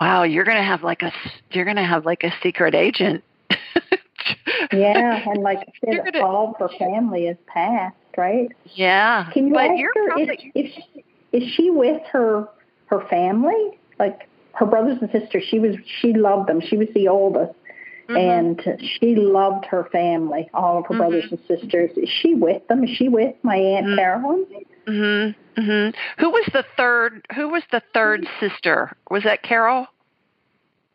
wow, 0.00 0.22
you're 0.24 0.44
gonna 0.44 0.62
have 0.64 0.82
like 0.82 1.02
a 1.02 1.06
s- 1.06 1.40
you're 1.52 1.64
gonna 1.64 1.84
have 1.86 2.04
like 2.04 2.24
a 2.24 2.32
secret 2.42 2.74
agent. 2.74 3.22
yeah, 4.72 5.22
and 5.26 5.42
like 5.42 5.58
I 5.58 5.72
said, 5.84 6.04
gonna- 6.12 6.24
all 6.24 6.50
of 6.50 6.56
her 6.70 6.76
family 6.78 7.26
is 7.26 7.36
passed, 7.46 7.96
right? 8.16 8.48
yeah, 8.74 9.30
Can 9.32 9.48
you 9.48 9.54
but 9.54 9.70
ask 9.70 9.78
you're 9.78 9.92
her 9.94 10.08
probably 10.08 10.52
if, 10.54 10.66
if 10.66 10.74
she, 10.74 11.04
is 11.32 11.52
she 11.54 11.70
with 11.70 12.02
her 12.12 12.48
her 12.86 13.00
family, 13.08 13.78
like 13.98 14.28
her 14.54 14.66
brothers 14.66 14.98
and 15.00 15.10
sisters? 15.10 15.44
She 15.48 15.58
was 15.58 15.76
she 16.00 16.12
loved 16.12 16.48
them. 16.48 16.60
She 16.60 16.76
was 16.76 16.88
the 16.94 17.08
oldest, 17.08 17.52
Mhm. 18.10 18.16
and 18.18 18.78
she 18.80 19.14
loved 19.14 19.64
her 19.66 19.84
family, 19.92 20.48
all 20.52 20.78
of 20.78 20.86
her 20.86 20.94
Mhm. 20.94 20.98
brothers 20.98 21.30
and 21.30 21.40
sisters. 21.46 21.90
Is 21.96 22.08
she 22.08 22.34
with 22.34 22.66
them? 22.68 22.84
Is 22.84 22.90
she 22.90 23.08
with 23.08 23.34
my 23.42 23.56
aunt 23.56 23.86
Mhm. 23.86 23.96
Carolyn? 23.96 24.46
Mhm. 24.86 25.34
Mhm. 25.56 25.94
Who 26.18 26.30
was 26.30 26.46
the 26.52 26.64
third? 26.76 27.24
Who 27.34 27.48
was 27.48 27.62
the 27.70 27.82
third 27.94 28.26
sister? 28.40 28.92
Was 29.10 29.22
that 29.24 29.42
Carol? 29.42 29.86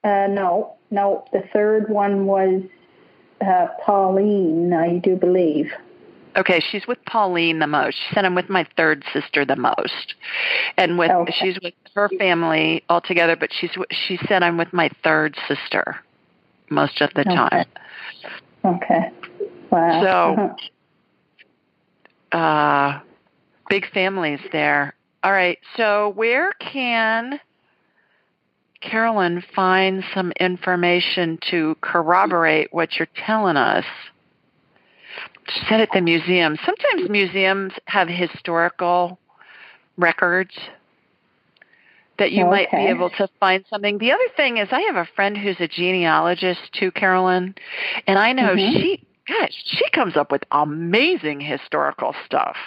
Uh, 0.03 0.28
no, 0.30 0.74
no. 0.91 1.26
The 1.32 1.41
third 1.53 1.89
one 1.89 2.26
was 2.26 2.61
uh, 3.41 3.68
Pauline, 3.82 4.74
I 4.74 4.97
do 4.97 5.16
believe. 5.18 5.74
Okay, 6.38 6.59
she's 6.59 6.88
with 6.88 7.03
Pauline 7.05 7.59
the 7.59 7.68
most. 7.68 7.97
She 7.97 8.13
said 8.16 8.26
I'm 8.26 8.36
with 8.36 8.49
my 8.49 8.66
third 8.76 9.03
sister 9.13 9.45
the 9.45 9.55
most, 9.55 10.16
and 10.78 10.97
with 10.97 11.11
Okay. 11.11 11.34
she's 11.34 11.59
with 11.61 11.74
her 11.95 12.09
family 12.18 12.84
altogether. 12.89 13.36
But 13.36 13.51
she's 13.53 13.72
she 13.91 14.18
said 14.28 14.41
I'm 14.43 14.57
with 14.57 14.74
my 14.74 14.89
third 15.03 15.38
sister 15.47 15.97
most 16.70 17.01
of 17.01 17.09
the 17.16 17.22
Okay. 17.22 17.36
time. 17.36 17.66
Okay. 18.66 19.11
Wow. 19.72 20.01
So- 20.01 20.55
Uh, 22.32 22.99
big 23.70 23.89
families 23.93 24.41
there. 24.51 24.93
All 25.24 25.32
right, 25.32 25.57
so 25.78 26.11
where 26.16 26.51
can 26.53 27.39
Carolyn 28.82 29.41
find 29.55 30.03
some 30.13 30.34
information 30.39 31.39
to 31.49 31.78
corroborate 31.82 32.74
what 32.74 32.97
you're 32.99 33.07
telling 33.26 33.55
us? 33.55 33.86
She 35.47 35.61
said 35.70 35.80
at 35.80 35.89
the 35.93 36.01
museum. 36.01 36.57
Sometimes 36.66 37.09
museums 37.09 37.72
have 37.86 38.09
historical 38.09 39.18
records 39.97 40.51
that 42.18 42.32
you 42.32 42.45
might 42.45 42.72
be 42.72 42.88
able 42.88 43.09
to 43.11 43.28
find 43.39 43.66
something. 43.70 43.97
The 43.97 44.11
other 44.11 44.28
thing 44.36 44.57
is 44.57 44.70
I 44.72 44.82
have 44.82 44.95
a 44.95 45.07
friend 45.16 45.38
who's 45.38 45.59
a 45.59 45.68
genealogist 45.68 46.72
too, 46.74 46.91
Carolyn, 46.91 47.55
and 48.07 48.18
I 48.18 48.32
know 48.34 48.55
Mhm. 48.55 48.72
she 48.74 48.99
gosh, 49.28 49.63
she 49.66 49.89
comes 49.89 50.16
up 50.16 50.32
with 50.32 50.43
amazing 50.51 51.39
historical 51.41 52.16
stuff 52.26 52.57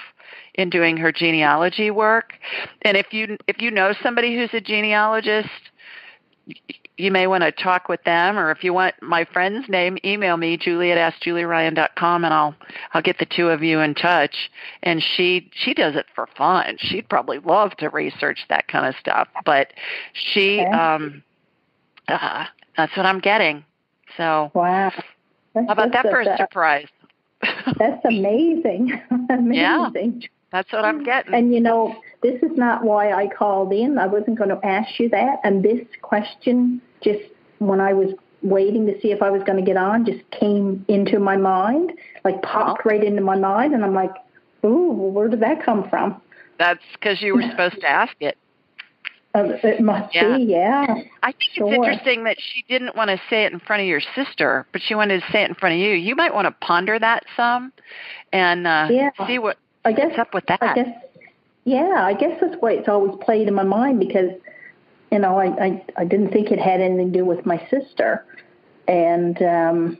in 0.55 0.71
doing 0.71 0.97
her 0.97 1.13
genealogy 1.13 1.91
work. 1.91 2.35
And 2.83 2.97
if 2.97 3.13
you 3.13 3.39
if 3.47 3.63
you 3.63 3.71
know 3.71 3.93
somebody 4.03 4.37
who's 4.37 4.53
a 4.53 4.61
genealogist, 4.61 5.71
you 6.99 7.13
may 7.13 7.27
want 7.29 7.45
to 7.45 7.53
talk 7.53 7.89
with 7.89 8.03
them 8.03 8.39
or 8.39 8.51
if 8.51 8.65
you 8.65 8.75
want 8.75 8.95
my 9.01 9.25
friend's 9.25 9.69
name, 9.69 9.97
email 10.05 10.37
me, 10.37 10.57
Julie 10.57 10.91
at 10.91 11.15
AskJulieRyan.com 11.15 12.25
and 12.25 12.35
I'll 12.35 12.55
I'll 12.93 13.03
get 13.03 13.19
the 13.19 13.27
two 13.27 13.49
of 13.49 13.63
you 13.63 13.81
in 13.81 13.95
touch. 13.95 14.51
And 14.83 15.03
she 15.03 15.51
she 15.55 15.75
does 15.75 15.95
it 15.95 16.07
for 16.15 16.29
fun. 16.37 16.77
She'd 16.79 17.09
probably 17.09 17.39
love 17.39 17.77
to 17.77 17.89
research 17.89 18.41
that 18.49 18.67
kind 18.69 18.87
of 18.87 18.95
stuff. 19.01 19.29
But 19.45 19.73
she 20.13 20.61
Okay. 20.61 20.71
um 20.71 21.23
uh, 22.09 22.47
that's 22.77 22.97
what 22.97 23.07
I'm 23.07 23.21
getting. 23.21 23.65
So 24.17 24.51
wow. 24.55 24.93
That's, 25.55 25.67
how 25.67 25.73
about 25.73 25.93
that 25.93 26.03
for 26.03 26.21
a 26.21 26.37
surprise? 26.37 26.89
That's 27.79 28.05
amazing. 28.05 29.01
amazing. 29.31 30.25
That's 30.51 30.73
what 30.73 30.85
I'm 30.85 31.05
getting. 31.05 31.35
And 31.35 31.55
you 31.55 31.61
know, 31.61 31.95
this 32.23 32.43
is 32.43 32.57
not 32.57 32.83
why 32.83 33.13
I 33.13 33.29
called 33.29 33.73
in. 33.73 33.99
I 33.99 34.07
wasn't 34.07 34.39
going 34.39 34.51
to 34.51 34.67
ask 34.67 34.99
you 34.99 35.09
that. 35.11 35.41
And 35.45 35.63
this 35.63 35.87
question 36.03 36.81
just 37.03 37.21
when 37.59 37.81
I 37.81 37.93
was 37.93 38.13
waiting 38.43 38.87
to 38.87 39.01
see 39.01 39.11
if 39.11 39.23
I 39.23 39.31
was 39.31 39.43
going 39.43 39.59
to 39.59 39.65
get 39.65 39.77
on 39.77 40.05
just 40.05 40.29
came 40.31 40.85
into 40.89 41.19
my 41.19 41.37
mind, 41.37 41.93
like 42.25 42.41
popped 42.43 42.85
right 42.85 43.03
into 43.03 43.23
my 43.23 43.37
mind. 43.37 43.75
And 43.75 43.85
I'm 43.85 43.95
like, 43.95 44.13
ooh, 44.65 44.93
where 44.93 45.29
did 45.29 45.41
that 45.41 45.65
come 45.65 45.89
from? 45.89 46.21
That's 46.59 46.83
because 46.93 47.21
you 47.21 47.35
were 47.35 47.43
supposed 47.51 47.81
to 47.81 47.89
ask 47.89 48.15
it. 48.21 48.37
Uh, 49.35 49.45
it 49.63 49.81
must 49.81 50.15
Yeah. 50.15 50.37
be, 50.37 50.45
yeah. 50.45 50.87
I 51.23 51.33
think 51.33 51.51
Sure. 51.53 51.67
it's 51.67 51.75
interesting 51.75 52.25
that 52.25 52.39
she 52.41 52.65
didn't 52.69 52.97
want 52.97 53.11
to 53.11 53.21
say 53.29 53.45
it 53.45 53.53
in 53.53 53.61
front 53.61 53.83
of 53.83 53.89
your 53.89 54.01
sister, 54.15 54.67
but 54.73 54.81
she 54.83 54.95
wanted 54.95 55.23
to 55.23 55.33
say 55.33 55.43
it 55.43 55.49
in 55.49 55.55
front 55.55 55.75
of 55.75 55.81
you. 55.81 55.91
You 55.93 56.17
might 56.17 56.33
want 56.35 56.47
to 56.47 56.53
ponder 56.67 56.99
that 56.99 57.25
some 57.37 57.73
and 58.33 58.67
uh, 58.67 58.89
Yeah. 58.91 59.11
see 59.27 59.39
what 59.39 59.59
I 59.85 59.93
guess 59.93 60.07
what's 60.09 60.19
up 60.19 60.35
with 60.35 60.47
that. 60.47 60.63
I 60.63 60.75
guess, 60.75 60.89
yeah, 61.65 61.95
I 62.05 62.15
guess 62.15 62.39
that's 62.41 62.57
why 62.61 62.73
it's 62.73 62.89
always 62.89 63.17
played 63.21 63.49
in 63.49 63.55
my 63.55 63.63
mind 63.65 64.01
because, 64.01 64.31
you 65.11 65.19
know, 65.19 65.39
I, 65.39 65.47
I, 65.65 65.85
I 65.97 66.05
didn't 66.05 66.33
think 66.33 66.51
it 66.51 66.59
had 66.59 66.81
anything 66.81 67.13
to 67.13 67.19
do 67.19 67.25
with 67.25 67.47
my 67.47 67.67
sister. 67.71 68.25
And, 68.87 69.41
um, 69.43 69.99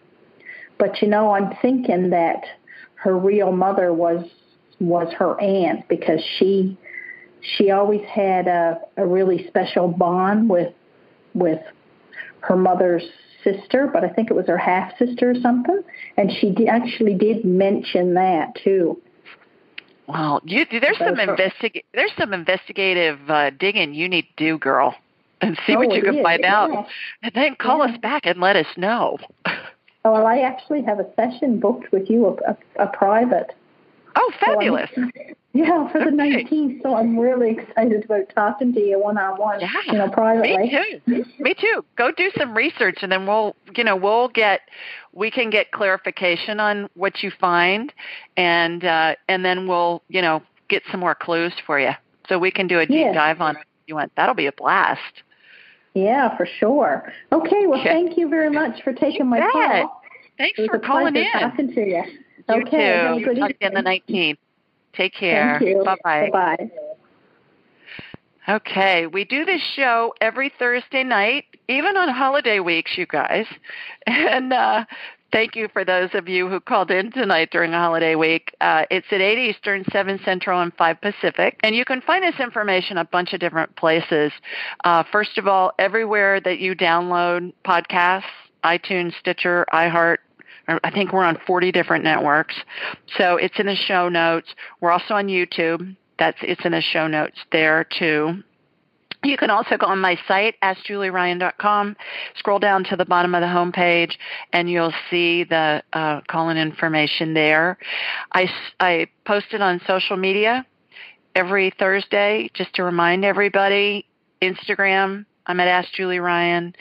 but 0.79 1.01
you 1.03 1.09
know, 1.09 1.33
I'm 1.33 1.57
thinking 1.63 2.11
that 2.11 2.45
her 2.95 3.17
real 3.17 3.53
mother 3.53 3.93
was, 3.93 4.27
was 4.81 5.13
her 5.15 5.41
aunt 5.41 5.89
because 5.89 6.21
she, 6.39 6.77
she 7.41 7.71
always 7.71 8.05
had 8.07 8.49
a, 8.49 8.81
a 8.97 9.07
really 9.07 9.47
special 9.49 9.89
bond 9.89 10.49
with, 10.49 10.73
with 11.35 11.61
her 12.41 12.57
mother's 12.57 13.05
sister, 13.45 13.89
but 13.93 14.05
I 14.05 14.09
think 14.09 14.31
it 14.31 14.35
was 14.35 14.47
her 14.47 14.59
half 14.59 14.97
sister 14.99 15.31
or 15.31 15.35
something. 15.41 15.83
And 16.17 16.31
she 16.41 16.67
actually 16.69 17.15
did 17.15 17.45
mention 17.45 18.15
that 18.15 18.55
too. 18.63 19.01
Well, 20.09 20.41
you 20.45 20.65
there's 20.71 20.97
some 20.99 21.17
Those 21.17 21.29
are- 21.29 21.37
investig 21.37 21.83
there's 21.95 22.13
some 22.19 22.33
investigative 22.33 23.19
uh, 23.31 23.51
digging 23.51 23.95
you 23.95 24.09
need 24.09 24.23
to 24.23 24.45
do, 24.45 24.59
girl, 24.59 24.95
and 25.43 25.59
see 25.67 25.77
Oh, 25.77 25.81
what 25.81 25.95
you 25.95 26.03
can 26.03 26.17
is, 26.17 26.23
find 26.23 26.41
yeah. 26.41 26.57
out, 26.57 26.89
and 27.23 27.33
then 27.35 27.55
call 27.57 27.79
Yeah. 27.87 27.93
us 27.93 27.99
back 27.99 28.25
and 28.25 28.41
let 28.41 28.57
us 28.57 28.67
know. 28.77 29.19
Well, 30.05 30.27
I 30.27 30.39
actually 30.39 30.81
have 30.83 31.01
a 31.01 31.07
session 31.17 31.61
booked 31.61 31.93
with 31.93 32.09
you, 32.09 32.27
a, 32.29 32.53
a, 32.53 32.85
a 32.85 32.87
private. 32.87 33.53
Oh, 34.17 34.33
fabulous. 34.41 34.91
So 34.95 35.03
yeah, 35.53 35.91
for 35.91 35.99
the 35.99 36.07
okay. 36.07 36.45
19th. 36.45 36.83
So 36.83 36.95
I'm 36.95 37.19
really 37.19 37.51
excited 37.51 38.05
about 38.05 38.29
talking 38.35 38.73
to 38.75 38.81
you 38.81 39.01
one 39.01 39.19
on 39.19 39.39
one, 39.39 39.61
you 39.87 39.93
know, 39.93 40.09
privately. 40.09 40.57
Me 40.57 41.01
too. 41.07 41.25
Me 41.39 41.55
too. 41.55 41.85
Go 41.97 42.13
do 42.13 42.31
some 42.37 42.55
research 42.55 42.99
and 43.03 43.11
then 43.11 43.27
we'll, 43.27 43.57
you 43.77 43.85
know, 43.85 43.97
we'll 43.97 44.29
get, 44.29 44.61
we 45.13 45.31
can 45.31 45.51
get 45.51 45.73
clarification 45.73 46.61
on 46.61 46.89
what 46.95 47.23
you 47.23 47.31
find 47.41 47.93
and, 48.37 48.85
uh, 48.85 49.15
and 49.29 49.45
then 49.45 49.67
we'll, 49.67 50.03
you 50.09 50.23
know, 50.23 50.43
get 50.69 50.83
some 50.91 51.01
more 51.01 51.15
clues 51.15 51.53
for 51.67 51.81
you. 51.81 51.93
So 52.29 52.39
we 52.39 52.51
can 52.51 52.67
do 52.67 52.79
a 52.79 52.87
deep 52.87 52.97
yes. 52.97 53.15
dive 53.15 53.41
on 53.41 53.57
it 53.57 53.61
if 53.61 53.89
you 53.89 53.95
want. 53.95 54.13
That'll 54.17 54.35
be 54.35 54.47
a 54.47 54.53
blast. 54.53 55.23
Yeah, 55.95 56.37
for 56.37 56.47
sure. 56.47 57.13
Okay, 57.33 57.67
well, 57.67 57.81
okay. 57.81 57.89
thank 57.89 58.19
you 58.19 58.29
very 58.29 58.51
much 58.51 58.83
for 58.83 58.93
taking 58.93 59.27
my 59.27 59.41
call. 59.41 60.03
Thanks 60.37 60.61
for 60.67 60.79
calling 60.79 61.17
in. 61.17 61.27
Talking 61.33 61.75
to 61.75 61.81
you. 61.81 62.05
You 62.49 62.63
okay, 62.63 62.71
too. 62.71 62.77
Have 62.77 63.17
a 63.17 63.21
good 63.21 63.37
Talk 63.39 63.51
evening. 63.61 63.85
the 63.85 64.13
19th. 64.13 64.39
Take 64.95 65.15
care. 65.15 65.59
Thank 65.59 65.71
you. 65.71 65.85
Bye-bye. 65.85 66.31
Bye-bye. 66.33 66.71
Okay, 68.49 69.07
we 69.07 69.25
do 69.27 69.45
this 69.45 69.61
show 69.77 70.15
every 70.23 70.51
Thursday 70.59 71.05
night, 71.05 71.45
even 71.69 71.99
on 71.99 72.09
holiday 72.09 72.61
weeks, 72.61 72.97
you 72.97 73.07
guys. 73.07 73.47
And 74.07 74.55
uh, 74.55 74.87
thank 75.33 75.55
you 75.55 75.69
for 75.71 75.85
those 75.85 76.09
of 76.15 76.29
you 76.29 76.49
who 76.49 76.61
called 76.61 76.91
in 76.91 77.13
tonight 77.13 77.51
during 77.51 77.75
a 77.75 77.79
holiday 77.79 78.15
week. 78.15 78.55
Uh, 78.63 78.85
it's 78.91 79.07
at 79.11 79.21
8 79.21 79.51
Eastern, 79.51 79.85
7 79.93 80.19
Central, 80.25 80.63
and 80.63 80.73
5 80.73 81.01
Pacific. 81.03 81.61
And 81.63 81.77
you 81.77 81.85
can 81.85 82.01
find 82.01 82.25
this 82.25 82.41
information 82.41 82.97
a 82.97 83.05
bunch 83.05 83.35
of 83.35 83.41
different 83.41 83.77
places. 83.77 84.33
Uh, 84.85 85.05
first 85.13 85.37
of 85.37 85.47
all, 85.47 85.73
everywhere 85.79 86.41
that 86.41 86.59
you 86.59 86.75
download 86.75 87.53
podcasts, 87.67 88.23
iTunes, 88.65 89.13
Stitcher, 89.21 89.67
iHeart, 89.75 90.19
I 90.69 90.91
think 90.91 91.13
we're 91.13 91.25
on 91.25 91.39
40 91.47 91.73
different 91.73 92.05
networks. 92.05 92.55
So 93.17 93.37
it's 93.37 93.59
in 93.59 93.67
the 93.67 93.77
show 93.77 94.09
notes. 94.09 94.49
We're 94.81 94.91
also 94.91 95.15
on 95.15 95.27
YouTube. 95.27 95.97
That's 96.19 96.39
it's 96.43 96.65
in 96.65 96.73
the 96.73 96.81
show 96.81 97.07
notes 97.07 97.39
there 97.53 97.85
too. 97.85 98.43
You 99.25 99.37
can 99.37 99.51
also 99.51 99.77
go 99.77 99.87
on 99.87 99.99
my 99.99 100.17
site, 100.29 100.55
AskJulieRyan.com, 100.63 101.97
scroll 102.37 102.61
down 102.61 102.85
to 102.85 102.97
the 102.97 103.05
bottom 103.05 103.35
of 103.35 103.41
the 103.41 103.49
homepage, 103.49 104.13
and 104.53 104.71
you'll 104.71 104.95
see 105.11 105.43
the 105.43 105.83
uh, 105.93 106.21
call-in 106.29 106.57
information 106.57 107.35
there. 107.35 107.79
I, 108.33 108.49
I 108.79 109.09
post 109.27 109.47
it 109.53 109.61
on 109.61 109.81
social 109.89 110.17
media 110.17 110.65
every 111.35 111.73
Thursday 111.79 112.49
just 112.55 112.75
to 112.75 112.85
remind 112.85 113.25
everybody. 113.25 114.07
Instagram, 114.41 115.27
I'm 115.47 115.59
at 115.59 115.67
Ask 115.67 115.93
Julie 115.95 116.21
Ryan. 116.21 116.77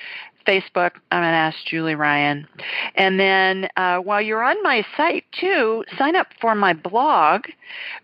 Facebook, 0.48 0.92
I'm 1.12 1.24
at 1.24 1.34
Ask 1.34 1.58
Julie 1.66 1.96
Ryan. 1.96 2.48
And 2.96 3.20
then 3.20 3.68
uh, 3.76 3.98
while 3.98 4.22
you're 4.22 4.44
on 4.44 4.62
my 4.64 4.86
site 4.96 5.26
too, 5.40 5.84
sign 5.98 6.16
up 6.16 6.28
for 6.40 6.56
my 6.56 6.74
blog 6.74 7.44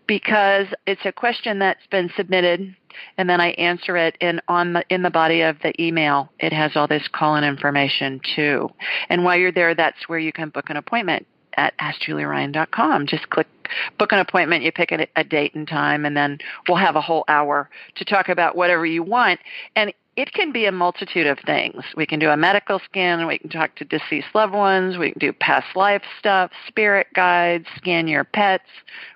because 0.06 0.66
it's 0.86 1.04
a 1.04 1.12
question 1.12 1.58
that's 1.58 1.86
been 1.90 2.10
submitted 2.16 2.76
and 3.18 3.28
then 3.28 3.40
I 3.40 3.48
answer 3.52 3.96
it 3.96 4.16
in 4.20 4.40
on 4.46 4.74
the 4.74 4.84
in 4.88 5.02
the 5.02 5.10
body 5.10 5.40
of 5.40 5.56
the 5.62 5.72
email. 5.82 6.30
It 6.38 6.52
has 6.52 6.72
all 6.76 6.86
this 6.86 7.08
call-in 7.12 7.42
information 7.42 8.20
too. 8.36 8.70
And 9.08 9.24
while 9.24 9.36
you're 9.36 9.50
there, 9.52 9.74
that's 9.74 10.08
where 10.08 10.18
you 10.18 10.32
can 10.32 10.50
book 10.50 10.70
an 10.70 10.76
appointment 10.76 11.26
at 11.56 11.76
AskJulieRyan.com. 11.78 13.06
Just 13.06 13.28
click 13.30 13.46
book 13.98 14.12
an 14.12 14.18
appointment, 14.18 14.62
you 14.62 14.72
pick 14.72 14.92
a, 14.92 15.06
a, 15.16 15.24
date 15.24 15.54
and 15.54 15.66
time, 15.66 16.04
and 16.04 16.16
then 16.16 16.38
we'll 16.68 16.76
have 16.76 16.96
a 16.96 17.00
whole 17.00 17.24
hour 17.28 17.70
to 17.96 18.04
talk 18.04 18.28
about 18.28 18.56
whatever 18.56 18.84
you 18.84 19.02
want. 19.02 19.40
And 19.74 19.92
it 20.16 20.32
can 20.32 20.52
be 20.52 20.66
a 20.66 20.72
multitude 20.72 21.26
of 21.26 21.38
things. 21.40 21.82
We 21.96 22.06
can 22.06 22.18
do 22.18 22.30
a 22.30 22.36
medical 22.36 22.78
scan, 22.78 23.26
we 23.26 23.38
can 23.38 23.50
talk 23.50 23.74
to 23.76 23.84
deceased 23.84 24.28
loved 24.34 24.54
ones, 24.54 24.96
we 24.96 25.10
can 25.10 25.18
do 25.18 25.32
past 25.32 25.74
life 25.74 26.02
stuff, 26.18 26.50
spirit 26.68 27.08
guides, 27.14 27.66
scan 27.76 28.06
your 28.06 28.24
pets, 28.24 28.68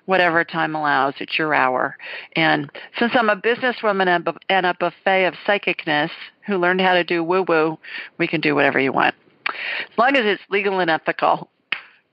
whatever 0.05 0.43
time 0.43 0.75
allows. 0.75 1.15
It's 1.19 1.37
your 1.37 1.53
hour. 1.53 1.97
And 2.35 2.69
since 2.97 3.13
I'm 3.15 3.29
a 3.29 3.35
businesswoman 3.35 4.07
and 4.49 4.65
a 4.65 4.73
buffet 4.73 5.25
of 5.25 5.35
psychicness 5.47 6.11
who 6.45 6.57
learned 6.57 6.81
how 6.81 6.93
to 6.93 7.03
do 7.03 7.23
woo 7.23 7.45
woo, 7.47 7.77
we 8.17 8.27
can 8.27 8.41
do 8.41 8.55
whatever 8.55 8.79
you 8.79 8.91
want. 8.91 9.15
As 9.47 9.97
long 9.97 10.15
as 10.15 10.25
it's 10.25 10.43
legal 10.49 10.79
and 10.79 10.89
ethical. 10.89 11.49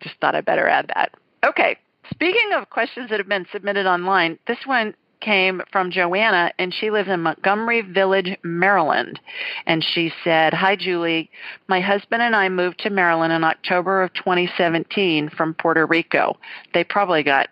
Just 0.01 0.17
thought 0.21 0.35
I'd 0.35 0.45
better 0.45 0.69
add 0.69 0.91
that. 0.95 1.15
Okay. 1.45 1.77
Speaking 2.11 2.53
of 2.55 2.71
questions 2.71 3.11
that 3.11 3.19
have 3.19 3.29
been 3.29 3.47
submitted 3.51 3.87
online, 3.87 4.39
this 4.47 4.59
one 4.67 4.95
came 5.21 5.63
from 5.73 5.91
Joanna, 5.91 6.53
and 6.59 6.73
she 6.73 6.91
lives 6.91 7.09
in 7.09 7.21
Montgomery 7.21 7.83
Village, 7.83 8.37
Maryland. 8.43 9.21
And 9.67 9.85
she 9.85 10.13
said, 10.25 10.55
Hi, 10.55 10.77
Julie. 10.77 11.31
My 11.69 11.81
husband 11.81 12.23
and 12.23 12.37
I 12.37 12.49
moved 12.49 12.81
to 12.81 12.91
Maryland 12.91 13.33
in 13.33 13.45
October 13.45 14.03
of 14.03 14.13
2017 14.15 15.31
from 15.31 15.55
Puerto 15.55 15.87
Rico. 15.87 16.37
They 16.75 16.85
probably 16.85 17.23
got 17.23 17.49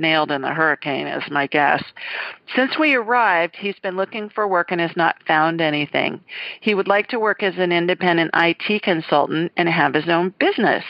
nailed 0.00 0.32
in 0.32 0.42
the 0.42 0.54
hurricane, 0.54 1.06
is 1.06 1.30
my 1.30 1.46
guess. 1.46 1.84
Since 2.56 2.78
we 2.78 2.94
arrived, 2.94 3.54
he's 3.56 3.78
been 3.82 3.96
looking 3.96 4.30
for 4.30 4.48
work 4.48 4.72
and 4.72 4.80
has 4.80 4.96
not 4.96 5.22
found 5.26 5.60
anything. 5.60 6.20
He 6.60 6.74
would 6.74 6.88
like 6.88 7.08
to 7.08 7.20
work 7.20 7.42
as 7.42 7.54
an 7.58 7.70
independent 7.70 8.30
IT 8.34 8.82
consultant 8.82 9.52
and 9.56 9.68
have 9.68 9.94
his 9.94 10.08
own 10.08 10.34
business. 10.40 10.84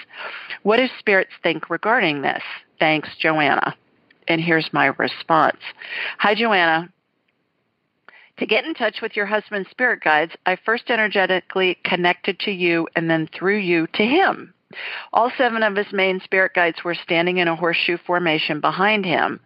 What 0.62 0.76
do 0.76 0.86
spirits 0.98 1.32
think 1.42 1.68
regarding 1.68 2.22
this? 2.22 2.42
Thanks, 2.78 3.08
Joanna. 3.18 3.74
And 4.30 4.40
here's 4.40 4.72
my 4.72 4.86
response. 4.96 5.58
Hi, 6.18 6.36
Joanna. 6.36 6.88
To 8.38 8.46
get 8.46 8.64
in 8.64 8.74
touch 8.74 9.00
with 9.02 9.16
your 9.16 9.26
husband's 9.26 9.68
spirit 9.70 10.04
guides, 10.04 10.30
I 10.46 10.56
first 10.64 10.88
energetically 10.88 11.78
connected 11.82 12.38
to 12.40 12.52
you 12.52 12.86
and 12.94 13.10
then 13.10 13.28
through 13.34 13.58
you 13.58 13.88
to 13.88 14.04
him. 14.04 14.54
All 15.12 15.32
seven 15.36 15.64
of 15.64 15.74
his 15.74 15.92
main 15.92 16.20
spirit 16.20 16.54
guides 16.54 16.84
were 16.84 16.94
standing 16.94 17.38
in 17.38 17.48
a 17.48 17.56
horseshoe 17.56 17.98
formation 18.06 18.60
behind 18.60 19.04
him. 19.04 19.40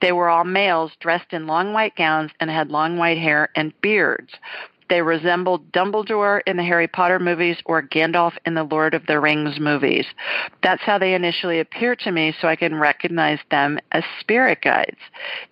They 0.00 0.12
were 0.12 0.28
all 0.28 0.44
males 0.44 0.92
dressed 1.00 1.32
in 1.32 1.48
long 1.48 1.72
white 1.72 1.96
gowns 1.96 2.30
and 2.38 2.48
had 2.48 2.70
long 2.70 2.96
white 2.96 3.18
hair 3.18 3.48
and 3.56 3.72
beards. 3.80 4.32
They 4.88 5.02
resembled 5.02 5.70
Dumbledore 5.72 6.40
in 6.46 6.56
the 6.56 6.64
Harry 6.64 6.88
Potter 6.88 7.18
movies 7.18 7.58
or 7.66 7.82
Gandalf 7.82 8.32
in 8.46 8.54
the 8.54 8.64
Lord 8.64 8.94
of 8.94 9.06
the 9.06 9.20
Rings 9.20 9.60
movies. 9.60 10.06
That's 10.62 10.82
how 10.82 10.98
they 10.98 11.14
initially 11.14 11.60
appear 11.60 11.94
to 11.96 12.10
me 12.10 12.34
so 12.40 12.48
I 12.48 12.56
can 12.56 12.74
recognize 12.74 13.38
them 13.50 13.78
as 13.92 14.04
spirit 14.20 14.62
guides. 14.62 14.98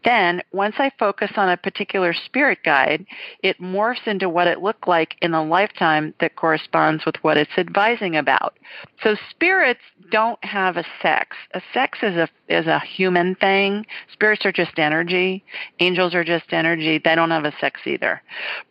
Then, 0.05 0.43
once 0.53 0.77
I 0.79 0.91
focus 0.99 1.33
on 1.37 1.49
a 1.49 1.57
particular 1.57 2.15
spirit 2.15 2.59
guide, 2.65 3.07
it 3.43 3.61
morphs 3.61 4.07
into 4.07 4.29
what 4.29 4.47
it 4.47 4.63
looked 4.63 4.89
like 4.89 5.17
in 5.21 5.35
a 5.35 5.45
lifetime 5.45 6.15
that 6.21 6.37
corresponds 6.37 7.05
with 7.05 7.17
what 7.23 7.37
it's 7.37 7.59
advising 7.59 8.17
about. 8.17 8.57
So 9.03 9.17
spirits 9.31 9.81
don't 10.11 10.43
have 10.45 10.77
a 10.77 10.85
sex. 11.03 11.37
A 11.53 11.61
sex 11.75 11.99
is 12.03 12.17
a 12.17 12.29
is 12.49 12.67
a 12.67 12.79
human 12.79 13.35
thing. 13.35 13.87
Spirits 14.13 14.47
are 14.47 14.53
just 14.53 14.79
energy. 14.79 15.45
Angels 15.81 16.15
are 16.15 16.25
just 16.25 16.53
energy. 16.53 17.01
They 17.03 17.15
don't 17.15 17.31
have 17.31 17.45
a 17.45 17.55
sex 17.61 17.81
either. 17.87 18.23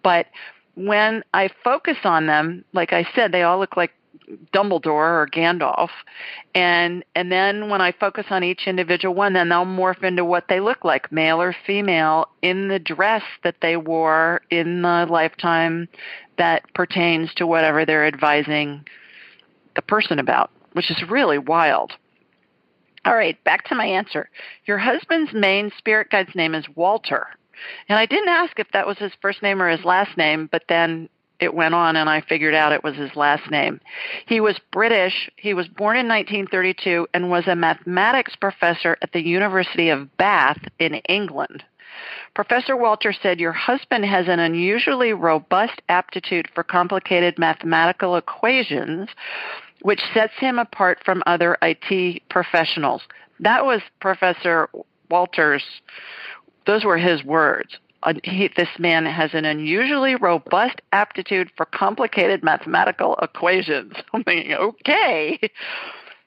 But 0.02 0.28
when 0.76 1.24
I 1.34 1.50
focus 1.64 1.98
on 2.04 2.28
them, 2.28 2.66
like 2.74 2.94
I 2.94 3.08
said, 3.16 3.32
they 3.32 3.44
all 3.44 3.60
look 3.60 3.78
like 3.78 3.92
Dumbledore 4.54 5.22
or 5.22 5.28
Gandalf. 5.32 5.90
And 6.54 7.04
and 7.16 7.32
then 7.32 7.70
when 7.70 7.82
I 7.82 7.92
focus 7.92 8.26
on 8.30 8.44
each 8.44 8.68
individual 8.68 9.14
one, 9.14 9.34
then 9.34 9.50
they'll 9.50 9.66
morph 9.66 10.04
into 10.04 10.26
what 10.26 10.46
they 10.48 10.60
look 10.60 10.84
like, 10.84 11.12
male 11.12 11.42
or 11.42 11.56
female, 11.66 12.28
in 12.42 12.68
the 12.68 12.80
dress 12.80 13.24
that 13.44 13.58
they 13.62 13.78
wore 13.78 14.42
in 14.50 14.82
the 14.82 15.08
lifetime 15.10 15.88
that 16.38 16.64
pertains 16.74 17.34
to 17.36 17.48
whatever 17.48 17.86
they're 17.86 18.08
advising 18.08 18.86
the 19.76 19.82
person 19.82 20.20
about, 20.20 20.52
which 20.74 20.92
is 20.92 21.10
really 21.10 21.38
wild. 21.38 21.94
All 23.06 23.16
right, 23.16 23.42
back 23.44 23.66
to 23.66 23.76
my 23.76 23.86
answer. 23.86 24.30
Your 24.66 24.80
husband's 24.80 25.32
main 25.32 25.72
spirit 25.78 26.10
guide's 26.10 26.34
name 26.34 26.56
is 26.56 26.66
Walter. 26.76 27.28
And 27.90 27.98
I 27.98 28.06
didn't 28.06 28.30
ask 28.30 28.60
if 28.60 28.72
that 28.74 28.88
was 28.88 28.98
his 28.98 29.12
first 29.22 29.42
name 29.42 29.62
or 29.62 29.70
his 29.70 29.86
last 29.86 30.18
name, 30.18 30.48
but 30.52 30.64
then 30.70 31.10
it 31.40 31.54
went 31.54 31.74
on 31.74 31.96
and 31.96 32.10
I 32.10 32.22
figured 32.22 32.54
out 32.54 32.72
it 32.72 32.84
was 32.84 32.96
his 32.96 33.16
last 33.16 33.50
name. 33.52 33.82
He 34.26 34.40
was 34.40 34.60
British. 34.72 35.30
He 35.36 35.54
was 35.54 35.68
born 35.68 35.98
in 35.98 36.08
1932 36.08 37.08
and 37.14 37.30
was 37.30 37.48
a 37.48 37.56
mathematics 37.56 38.36
professor 38.36 38.98
at 39.02 39.12
the 39.12 39.26
University 39.26 39.90
of 39.90 40.16
Bath 40.18 40.60
in 40.80 40.96
England. 40.96 41.64
Professor 42.34 42.76
Walter 42.76 43.14
said 43.14 43.40
your 43.40 43.54
husband 43.54 44.06
has 44.06 44.28
an 44.28 44.40
unusually 44.40 45.14
robust 45.14 45.82
aptitude 45.88 46.50
for 46.54 46.64
complicated 46.64 47.40
mathematical 47.40 48.18
equations, 48.18 49.10
which 49.82 50.02
sets 50.14 50.34
him 50.38 50.60
apart 50.60 51.00
from 51.06 51.24
other 51.26 51.58
IT 51.62 52.22
professionals. 52.30 53.02
That 53.40 53.66
was 53.66 53.82
Professor 54.00 54.70
Walter's 55.10 55.64
those 56.66 56.84
were 56.84 56.98
his 56.98 57.24
words. 57.24 57.78
Uh, 58.04 58.14
he, 58.24 58.50
this 58.56 58.70
man 58.78 59.06
has 59.06 59.34
an 59.34 59.46
unusually 59.46 60.16
robust 60.16 60.82
aptitude 60.92 61.50
for 61.58 61.66
complicated 61.66 62.44
mathematical 62.44 63.16
equations. 63.22 63.94
I'm 64.14 64.24
thinking, 64.24 64.54
okay. 64.54 65.40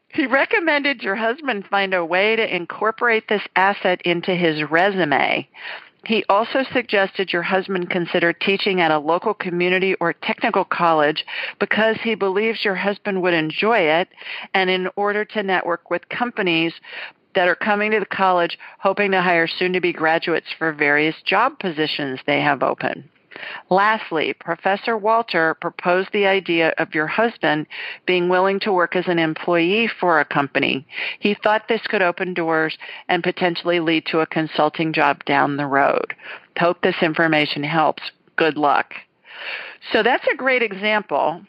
He 0.09 0.26
recommended 0.26 1.03
your 1.03 1.16
husband 1.16 1.66
find 1.70 1.95
a 1.95 2.05
way 2.05 2.34
to 2.34 2.57
incorporate 2.57 3.28
this 3.28 3.43
asset 3.55 4.01
into 4.03 4.34
his 4.34 4.68
resume. 4.68 5.47
He 6.05 6.24
also 6.28 6.64
suggested 6.72 7.32
your 7.32 7.43
husband 7.43 7.91
consider 7.91 8.32
teaching 8.32 8.80
at 8.80 8.91
a 8.91 8.99
local 8.99 9.34
community 9.34 9.95
or 9.97 10.12
technical 10.12 10.64
college 10.64 11.26
because 11.59 11.97
he 12.03 12.14
believes 12.14 12.64
your 12.64 12.76
husband 12.76 13.20
would 13.22 13.34
enjoy 13.34 13.80
it 13.80 14.09
and 14.55 14.70
in 14.70 14.89
order 14.97 15.24
to 15.26 15.43
network 15.43 15.91
with 15.91 16.09
companies 16.09 16.72
that 17.39 17.47
are 17.47 17.55
coming 17.55 17.93
to 17.93 18.01
the 18.01 18.07
college 18.07 18.59
hoping 18.80 19.12
to 19.12 19.22
hire 19.22 19.47
soon 19.47 19.72
to 19.72 19.80
be 19.80 19.93
graduates 19.93 20.49
for 20.59 20.72
various 20.72 21.14
job 21.24 21.57
positions 21.61 22.18
they 22.26 22.41
have 22.41 22.64
open. 22.64 23.09
Lastly, 23.70 24.34
Professor 24.41 24.97
Walter 24.97 25.55
proposed 25.61 26.09
the 26.12 26.26
idea 26.26 26.74
of 26.78 26.97
your 26.97 27.07
husband 27.07 27.68
being 28.07 28.28
willing 28.28 28.59
to 28.59 28.72
work 28.72 28.97
as 28.97 29.07
an 29.07 29.20
employee 29.20 29.89
for 30.01 30.18
a 30.18 30.24
company. 30.24 30.84
He 31.20 31.36
thought 31.41 31.68
this 31.68 31.86
could 31.86 32.03
open 32.03 32.34
doors 32.34 32.76
and 33.09 33.22
potentially 33.22 33.78
lead 33.78 34.07
to 34.07 34.18
a 34.18 34.26
consulting 34.26 34.93
job 34.93 35.24
down 35.24 35.59
the 35.59 35.66
road. 35.66 36.16
Hope 36.59 36.82
this 36.82 37.01
information 37.03 37.62
helps. 37.62 38.03
Good 38.34 38.57
luck. 38.57 38.95
So 39.93 40.03
that's 40.03 40.26
a 40.26 40.36
great 40.36 40.62
example 40.62 41.43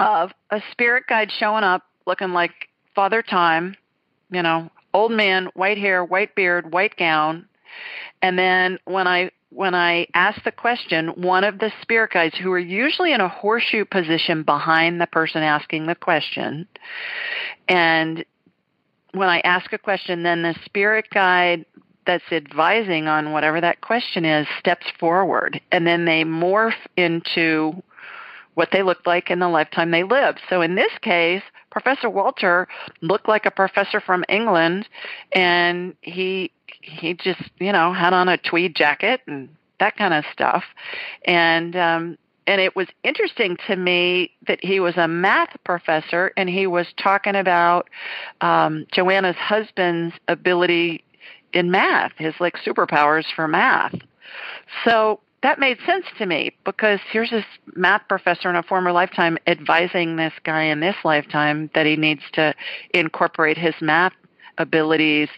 of 0.00 0.32
a 0.50 0.60
spirit 0.72 1.04
guide 1.08 1.30
showing 1.30 1.62
up 1.62 1.84
looking 2.08 2.32
like 2.32 2.50
Father 2.96 3.22
Time, 3.22 3.76
you 4.32 4.42
know, 4.42 4.68
old 4.92 5.12
man, 5.12 5.48
white 5.54 5.78
hair, 5.78 6.04
white 6.04 6.34
beard, 6.34 6.72
white 6.72 6.96
gown. 6.96 7.46
And 8.22 8.38
then 8.38 8.78
when 8.84 9.06
I 9.06 9.30
when 9.52 9.74
I 9.74 10.06
asked 10.14 10.44
the 10.44 10.52
question, 10.52 11.08
one 11.08 11.42
of 11.42 11.58
the 11.58 11.72
spirit 11.82 12.12
guides 12.12 12.36
who 12.36 12.52
are 12.52 12.58
usually 12.58 13.12
in 13.12 13.20
a 13.20 13.28
horseshoe 13.28 13.84
position 13.84 14.44
behind 14.44 15.00
the 15.00 15.08
person 15.08 15.42
asking 15.42 15.86
the 15.86 15.96
question, 15.96 16.68
and 17.68 18.24
when 19.12 19.28
I 19.28 19.40
ask 19.40 19.72
a 19.72 19.78
question, 19.78 20.22
then 20.22 20.42
the 20.42 20.54
spirit 20.64 21.06
guide 21.12 21.66
that's 22.06 22.30
advising 22.30 23.08
on 23.08 23.32
whatever 23.32 23.60
that 23.60 23.80
question 23.80 24.24
is 24.24 24.46
steps 24.58 24.86
forward, 24.98 25.60
and 25.72 25.86
then 25.86 26.04
they 26.04 26.24
morph 26.24 26.72
into 26.96 27.82
what 28.60 28.72
they 28.72 28.82
looked 28.82 29.06
like 29.06 29.30
in 29.30 29.38
the 29.38 29.48
lifetime 29.48 29.90
they 29.90 30.02
lived. 30.02 30.38
So 30.50 30.60
in 30.60 30.74
this 30.74 30.92
case, 31.00 31.42
Professor 31.70 32.10
Walter 32.10 32.68
looked 33.00 33.26
like 33.26 33.46
a 33.46 33.50
professor 33.50 34.00
from 34.00 34.22
England, 34.28 34.86
and 35.32 35.94
he 36.02 36.52
he 36.82 37.14
just 37.14 37.40
you 37.58 37.72
know 37.72 37.94
had 37.94 38.12
on 38.12 38.28
a 38.28 38.36
tweed 38.36 38.76
jacket 38.76 39.22
and 39.26 39.48
that 39.78 39.96
kind 39.96 40.12
of 40.12 40.26
stuff, 40.30 40.62
and 41.24 41.74
um, 41.74 42.18
and 42.46 42.60
it 42.60 42.76
was 42.76 42.86
interesting 43.02 43.56
to 43.66 43.76
me 43.76 44.30
that 44.46 44.62
he 44.62 44.78
was 44.78 44.98
a 44.98 45.08
math 45.08 45.56
professor 45.64 46.30
and 46.36 46.50
he 46.50 46.66
was 46.66 46.86
talking 47.02 47.36
about 47.36 47.88
um, 48.42 48.84
Joanna's 48.92 49.36
husband's 49.36 50.14
ability 50.28 51.02
in 51.54 51.70
math, 51.70 52.12
his 52.18 52.34
like 52.40 52.56
superpowers 52.58 53.24
for 53.34 53.48
math. 53.48 53.94
So 54.84 55.20
that 55.42 55.58
made 55.58 55.78
sense 55.86 56.04
to 56.18 56.26
me 56.26 56.52
because 56.64 57.00
here's 57.10 57.30
this 57.30 57.44
math 57.74 58.02
professor 58.08 58.50
in 58.50 58.56
a 58.56 58.62
former 58.62 58.92
lifetime 58.92 59.38
advising 59.46 60.16
this 60.16 60.34
guy 60.44 60.64
in 60.64 60.80
this 60.80 60.96
lifetime 61.04 61.70
that 61.74 61.86
he 61.86 61.96
needs 61.96 62.22
to 62.32 62.54
incorporate 62.92 63.56
his 63.56 63.74
math 63.80 64.12
abilities 64.58 65.28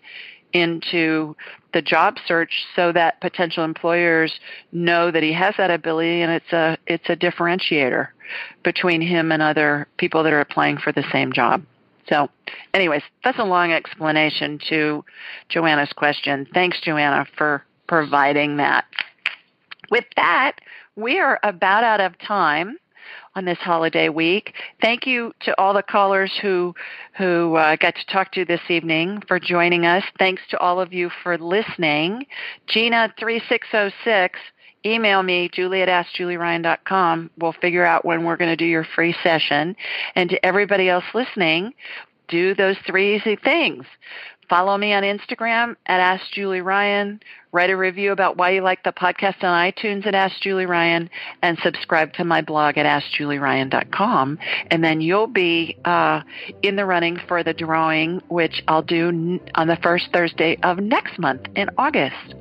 into 0.52 1.34
the 1.72 1.80
job 1.80 2.16
search 2.26 2.64
so 2.76 2.92
that 2.92 3.20
potential 3.20 3.64
employers 3.64 4.40
know 4.72 5.10
that 5.10 5.22
he 5.22 5.32
has 5.32 5.54
that 5.56 5.70
ability 5.70 6.20
and 6.20 6.30
it's 6.30 6.52
a 6.52 6.76
it's 6.86 7.08
a 7.08 7.16
differentiator 7.16 8.08
between 8.62 9.00
him 9.00 9.32
and 9.32 9.40
other 9.40 9.86
people 9.96 10.22
that 10.22 10.32
are 10.32 10.40
applying 10.40 10.76
for 10.76 10.92
the 10.92 11.04
same 11.12 11.32
job. 11.32 11.64
So, 12.08 12.28
anyways, 12.74 13.02
that's 13.24 13.38
a 13.38 13.44
long 13.44 13.72
explanation 13.72 14.58
to 14.68 15.04
Joanna's 15.48 15.92
question. 15.92 16.46
Thanks, 16.52 16.80
Joanna, 16.80 17.26
for 17.38 17.64
providing 17.86 18.56
that. 18.56 18.84
With 19.92 20.06
that, 20.16 20.52
we 20.96 21.20
are 21.20 21.38
about 21.42 21.84
out 21.84 22.00
of 22.00 22.18
time 22.18 22.78
on 23.36 23.44
this 23.44 23.58
holiday 23.58 24.08
week. 24.08 24.54
Thank 24.80 25.06
you 25.06 25.34
to 25.40 25.54
all 25.60 25.74
the 25.74 25.82
callers 25.82 26.32
who 26.40 26.74
who 27.18 27.56
uh, 27.56 27.76
got 27.76 27.94
to 27.96 28.06
talk 28.06 28.32
to 28.32 28.40
you 28.40 28.46
this 28.46 28.62
evening 28.70 29.22
for 29.28 29.38
joining 29.38 29.84
us. 29.84 30.02
Thanks 30.18 30.40
to 30.48 30.58
all 30.60 30.80
of 30.80 30.94
you 30.94 31.10
for 31.22 31.36
listening. 31.36 32.24
Gina 32.68 33.12
three 33.20 33.42
six 33.50 33.68
zero 33.70 33.90
oh 33.90 33.90
six. 34.02 34.38
Email 34.82 35.22
me, 35.22 35.50
julie 35.52 35.82
at 35.82 35.88
askjulieryan.com. 35.90 37.28
We'll 37.36 37.52
figure 37.52 37.84
out 37.84 38.06
when 38.06 38.24
we're 38.24 38.38
going 38.38 38.50
to 38.50 38.56
do 38.56 38.64
your 38.64 38.86
free 38.94 39.14
session. 39.22 39.76
And 40.14 40.30
to 40.30 40.42
everybody 40.42 40.88
else 40.88 41.04
listening, 41.12 41.74
do 42.28 42.54
those 42.54 42.76
three 42.86 43.16
easy 43.16 43.36
things. 43.36 43.84
Follow 44.52 44.76
me 44.76 44.92
on 44.92 45.02
Instagram 45.02 45.76
at 45.86 45.98
Ask 45.98 46.30
Julie 46.30 46.60
Ryan. 46.60 47.20
Write 47.52 47.70
a 47.70 47.76
review 47.76 48.12
about 48.12 48.36
why 48.36 48.50
you 48.50 48.60
like 48.60 48.84
the 48.84 48.92
podcast 48.92 49.42
on 49.42 49.72
iTunes 49.72 50.06
at 50.06 50.14
Ask 50.14 50.42
Julie 50.42 50.66
Ryan, 50.66 51.08
and 51.40 51.56
subscribe 51.62 52.12
to 52.12 52.24
my 52.24 52.42
blog 52.42 52.76
at 52.76 52.84
AskJulieRyan.com. 52.84 54.38
And 54.70 54.84
then 54.84 55.00
you'll 55.00 55.26
be 55.26 55.78
uh, 55.86 56.20
in 56.60 56.76
the 56.76 56.84
running 56.84 57.18
for 57.26 57.42
the 57.42 57.54
drawing, 57.54 58.20
which 58.28 58.62
I'll 58.68 58.82
do 58.82 59.40
on 59.54 59.68
the 59.68 59.78
first 59.82 60.08
Thursday 60.12 60.58
of 60.62 60.76
next 60.76 61.18
month 61.18 61.46
in 61.56 61.70
August. 61.78 62.34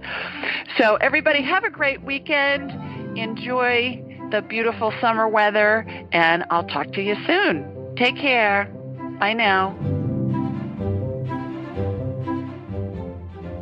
So 0.78 0.96
everybody, 0.96 1.42
have 1.44 1.64
a 1.64 1.70
great 1.70 2.04
weekend. 2.04 2.72
Enjoy 3.18 4.04
the 4.32 4.42
beautiful 4.42 4.92
summer 5.00 5.30
weather, 5.30 5.86
and 6.12 6.44
I'll 6.50 6.68
talk 6.68 6.92
to 6.92 7.02
you 7.02 7.16
soon. 7.26 7.96
Take 7.96 8.18
care. 8.18 8.66
Bye 9.18 9.32
now. 9.32 10.01